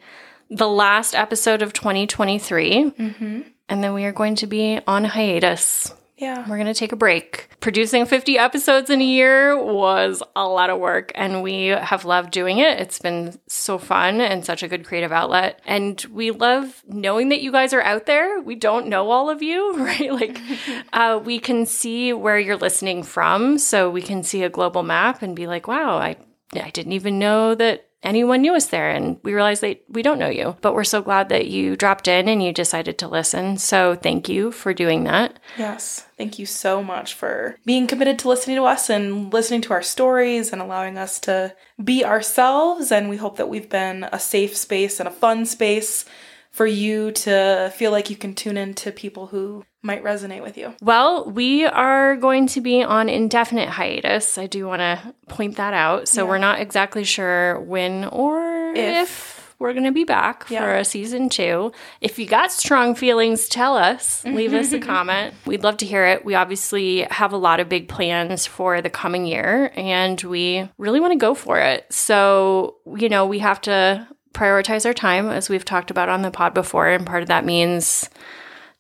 the 0.50 0.68
last 0.68 1.16
episode 1.16 1.62
of 1.62 1.74
2023. 1.74 2.92
Mm-hmm. 2.92 3.42
And 3.70 3.84
then 3.84 3.94
we 3.94 4.06
are 4.06 4.12
going 4.12 4.36
to 4.36 4.48
be 4.48 4.80
on 4.86 5.06
hiatus. 5.06 5.94
Yeah. 6.18 6.48
We're 6.48 6.58
going 6.58 6.68
to 6.68 6.74
take 6.74 6.92
a 6.92 6.98
break. 6.98 7.50
Producing 7.60 8.06
50 8.06 8.38
episodes 8.38 8.90
in 8.90 9.02
a 9.02 9.06
year 9.06 9.62
was 9.62 10.22
a 10.36 10.48
lot 10.48 10.70
of 10.70 10.80
work, 10.80 11.12
and 11.16 11.42
we 11.42 11.68
have 11.68 12.06
loved 12.06 12.32
doing 12.32 12.60
it. 12.60 12.80
It's 12.80 13.00
been 13.00 13.40
so 13.48 13.78
fun 13.78 14.22
and 14.22 14.46
such 14.46 14.64
a 14.64 14.68
good 14.68 14.86
creative 14.86 15.12
outlet. 15.12 15.60
And 15.66 16.00
we 16.12 16.32
love 16.32 16.84
knowing 16.88 17.30
that 17.30 17.42
you 17.42 17.52
guys 17.52 17.74
are 17.74 17.82
out 17.82 18.06
there. 18.06 18.40
We 18.42 18.56
don't 18.56 18.88
know 18.88 19.10
all 19.10 19.30
of 19.30 19.42
you, 19.42 19.76
right? 19.78 20.14
Like, 20.14 20.40
uh, 20.94 21.20
we 21.24 21.40
can 21.40 21.66
see 21.66 22.14
where 22.14 22.38
you're 22.38 22.58
listening 22.58 23.04
from. 23.04 23.58
So 23.58 23.90
we 23.90 24.02
can 24.02 24.24
see 24.24 24.44
a 24.44 24.50
global 24.50 24.84
map 24.84 25.24
and 25.24 25.36
be 25.36 25.48
like, 25.48 25.68
wow, 25.68 25.98
I, 25.98 26.18
I 26.54 26.70
didn't 26.70 26.94
even 26.94 27.18
know 27.18 27.56
that 27.56 27.88
anyone 28.04 28.42
knew 28.42 28.56
us 28.56 28.68
there 28.68 28.90
and 28.90 29.18
we 29.24 29.34
realized 29.34 29.62
that 29.62 29.84
we 29.90 30.02
don't 30.02 30.20
know 30.20 30.30
you 30.30 30.56
but 30.62 30.74
we're 30.74 30.84
so 30.84 31.02
glad 31.02 31.30
that 31.30 31.48
you 31.48 31.76
dropped 31.76 32.08
in 32.08 32.28
and 32.28 32.44
you 32.44 32.52
decided 32.54 32.98
to 32.98 33.08
listen 33.08 33.58
so 33.58 33.96
thank 33.96 34.30
you 34.30 34.52
for 34.52 34.74
doing 34.74 35.04
that 35.06 35.40
Yes. 35.58 36.08
Thank 36.18 36.40
you 36.40 36.46
so 36.46 36.84
much 36.84 37.14
for 37.14 37.58
being 37.66 37.88
committed 37.88 38.20
to 38.20 38.28
listening 38.28 38.56
to 38.58 38.64
us 38.64 38.90
and 38.90 39.32
listening 39.32 39.62
to 39.62 39.74
our 39.74 39.82
stories 39.82 40.52
and 40.52 40.62
allowing 40.62 40.98
us 40.98 41.20
to 41.22 41.56
be 41.84 42.04
ourselves. 42.04 42.92
And 42.92 43.10
we 43.10 43.18
hope 43.18 43.38
that 43.38 43.50
we've 43.50 43.70
been 43.70 44.06
a 44.12 44.20
safe 44.20 44.56
space 44.56 45.00
and 45.00 45.08
a 45.08 45.12
fun 45.12 45.46
space 45.46 46.06
for 46.52 46.66
you 46.66 47.12
to 47.12 47.72
feel 47.76 47.92
like 47.92 48.10
you 48.10 48.16
can 48.16 48.34
tune 48.36 48.58
in 48.58 48.74
to 48.76 48.92
people 48.92 49.28
who 49.28 49.66
might 49.84 50.04
resonate 50.04 50.42
with 50.42 50.58
you. 50.58 50.74
Well, 50.82 51.30
we 51.30 51.66
are 51.66 52.16
going 52.16 52.48
to 52.48 52.62
be 52.62 52.82
on 52.82 53.10
indefinite 53.10 53.70
hiatus. 53.70 54.38
I 54.38 54.48
do 54.48 54.66
want 54.66 54.80
to 54.80 55.14
point 55.28 55.58
that 55.58 55.74
out. 55.74 56.08
So 56.08 56.24
Yeah. 56.24 56.30
we're 56.30 56.38
not 56.38 56.60
exactly 56.62 57.04
sure 57.04 57.60
when 57.60 58.06
or 58.06 58.72
If. 58.76 59.02
if, 59.04 59.56
we're 59.60 59.74
going 59.74 59.84
to 59.86 59.92
be 59.92 60.04
back 60.06 60.46
Yeah. 60.50 60.62
for 60.62 60.76
a 60.76 60.86
season 60.86 61.28
two. 61.30 61.72
If 62.02 62.18
you 62.18 62.26
got 62.26 62.52
strong 62.52 62.96
feelings, 62.96 63.48
tell 63.50 63.76
us. 63.78 64.24
Leave 64.26 64.54
us 64.54 64.72
a 64.74 64.80
comment. 64.92 65.34
We'd 65.46 65.64
love 65.64 65.78
to 65.78 65.86
hear 65.86 66.06
it. 66.06 66.24
We 66.26 66.34
obviously 66.36 67.02
have 67.12 67.34
a 67.34 67.38
lot 67.38 67.60
of 67.60 67.68
big 67.70 67.88
plans 67.90 68.46
for 68.46 68.82
the 68.82 68.90
coming 68.90 69.26
year 69.26 69.72
and 69.76 70.22
we 70.24 70.68
really 70.78 71.00
want 71.02 71.12
to 71.12 71.18
go 71.20 71.34
for 71.36 71.60
it. 71.60 71.86
So, 71.92 72.78
you 72.98 73.10
know, 73.10 73.26
we 73.26 73.40
have 73.40 73.60
to 73.62 74.08
prioritize 74.34 74.86
our 74.86 74.94
time 74.94 75.30
as 75.30 75.50
we've 75.50 75.64
talked 75.66 75.92
about 75.92 76.10
on 76.10 76.24
the 76.24 76.32
pod 76.32 76.54
before. 76.54 76.88
And 76.90 77.06
part 77.06 77.22
of 77.22 77.28
that 77.28 77.46
means 77.46 78.10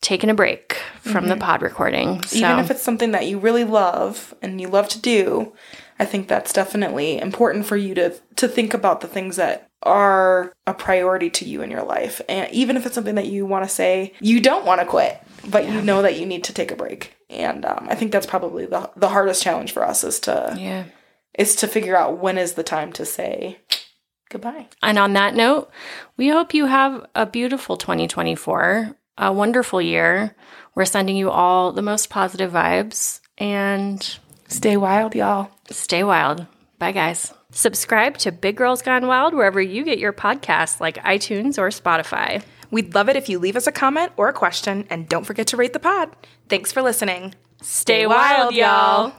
taking 0.03 0.29
a 0.29 0.33
break 0.35 0.73
from 0.99 1.27
the 1.27 1.37
pod 1.37 1.61
recording. 1.61 2.21
So, 2.23 2.37
Even 2.37 2.59
if 2.59 2.69
it's 2.69 2.81
something 2.81 3.11
that 3.11 3.25
you 3.25 3.39
really 3.39 3.63
love 3.63 4.35
and 4.41 4.61
you 4.61 4.67
love 4.67 4.89
to 4.89 4.99
do, 4.99 5.53
I 5.97 6.05
think 6.05 6.27
that's 6.27 6.53
definitely 6.53 7.17
important 7.17 7.65
for 7.65 7.77
you 7.77 7.95
to 7.95 8.13
to 8.35 8.47
think 8.47 8.73
about 8.73 9.01
the 9.01 9.07
things 9.07 9.37
that 9.37 9.69
are 9.81 10.53
a 10.67 10.73
priority 10.73 11.29
to 11.29 11.45
you 11.45 11.61
in 11.61 11.71
your 11.71 11.83
life. 11.83 12.21
And 12.29 12.51
even 12.51 12.77
if 12.77 12.85
it's 12.85 12.95
something 12.95 13.15
that 13.15 13.27
you 13.27 13.45
want 13.45 13.65
to 13.65 13.69
say 13.69 14.13
you 14.19 14.39
don't 14.41 14.65
want 14.65 14.81
to 14.81 14.85
quit, 14.85 15.21
but 15.49 15.67
you 15.67 15.81
know 15.81 16.01
that 16.01 16.19
you 16.19 16.25
need 16.25 16.43
to 16.45 16.53
take 16.53 16.71
a 16.71 16.75
break. 16.75 17.15
And 17.29 17.65
um, 17.65 17.87
I 17.89 17.95
think 17.95 18.11
that's 18.11 18.25
probably 18.25 18.65
the 18.65 18.91
the 18.95 19.09
hardest 19.09 19.41
challenge 19.41 19.71
for 19.71 19.83
us 19.83 20.03
is 20.03 20.19
to 20.21 20.55
yeah. 20.57 20.85
is 21.37 21.55
to 21.57 21.67
figure 21.67 21.95
out 21.95 22.17
when 22.17 22.37
is 22.37 22.53
the 22.53 22.63
time 22.63 22.91
to 22.93 23.05
say 23.05 23.59
goodbye. 24.29 24.67
And 24.81 24.97
on 24.97 25.13
that 25.13 25.35
note, 25.35 25.69
we 26.17 26.29
hope 26.29 26.53
you 26.53 26.65
have 26.65 27.05
a 27.15 27.25
beautiful 27.25 27.77
2024, 27.77 28.95
a 29.17 29.31
wonderful 29.31 29.81
year. 29.81 30.35
We're 30.75 30.85
sending 30.85 31.15
you 31.17 31.29
all 31.29 31.71
the 31.71 31.81
most 31.81 32.09
positive 32.09 32.51
vibes 32.51 33.19
and 33.37 34.17
Stay 34.47 34.77
wild, 34.77 35.15
y'all. 35.15 35.49
stay 35.69 36.03
wild. 36.03 36.45
Bye, 36.79 36.91
guys. 36.91 37.33
Subscribe 37.51 38.17
to 38.19 38.31
Big 38.31 38.57
Girls 38.57 38.81
Gone 38.81 39.05
Wild 39.07 39.33
wherever 39.33 39.61
you 39.61 39.83
get 39.83 39.99
your 39.99 40.13
podcasts, 40.13 40.79
like 40.79 40.97
iTunes 41.03 41.57
or 41.59 41.69
Spotify. 41.69 42.43
We'd 42.71 42.95
love 42.95 43.09
it 43.09 43.15
if 43.15 43.29
you 43.29 43.37
leave 43.37 43.55
us 43.55 43.67
a 43.67 43.71
comment 43.71 44.11
or 44.17 44.27
a 44.29 44.33
question 44.33 44.87
and 44.89 45.07
don't 45.07 45.25
forget 45.25 45.47
to 45.47 45.57
rate 45.57 45.73
the 45.73 45.79
pod. 45.79 46.09
Thanks 46.49 46.71
for 46.71 46.81
listening. 46.81 47.35
Stay 47.61 48.07
wild, 48.07 48.55
y'all. 48.55 49.13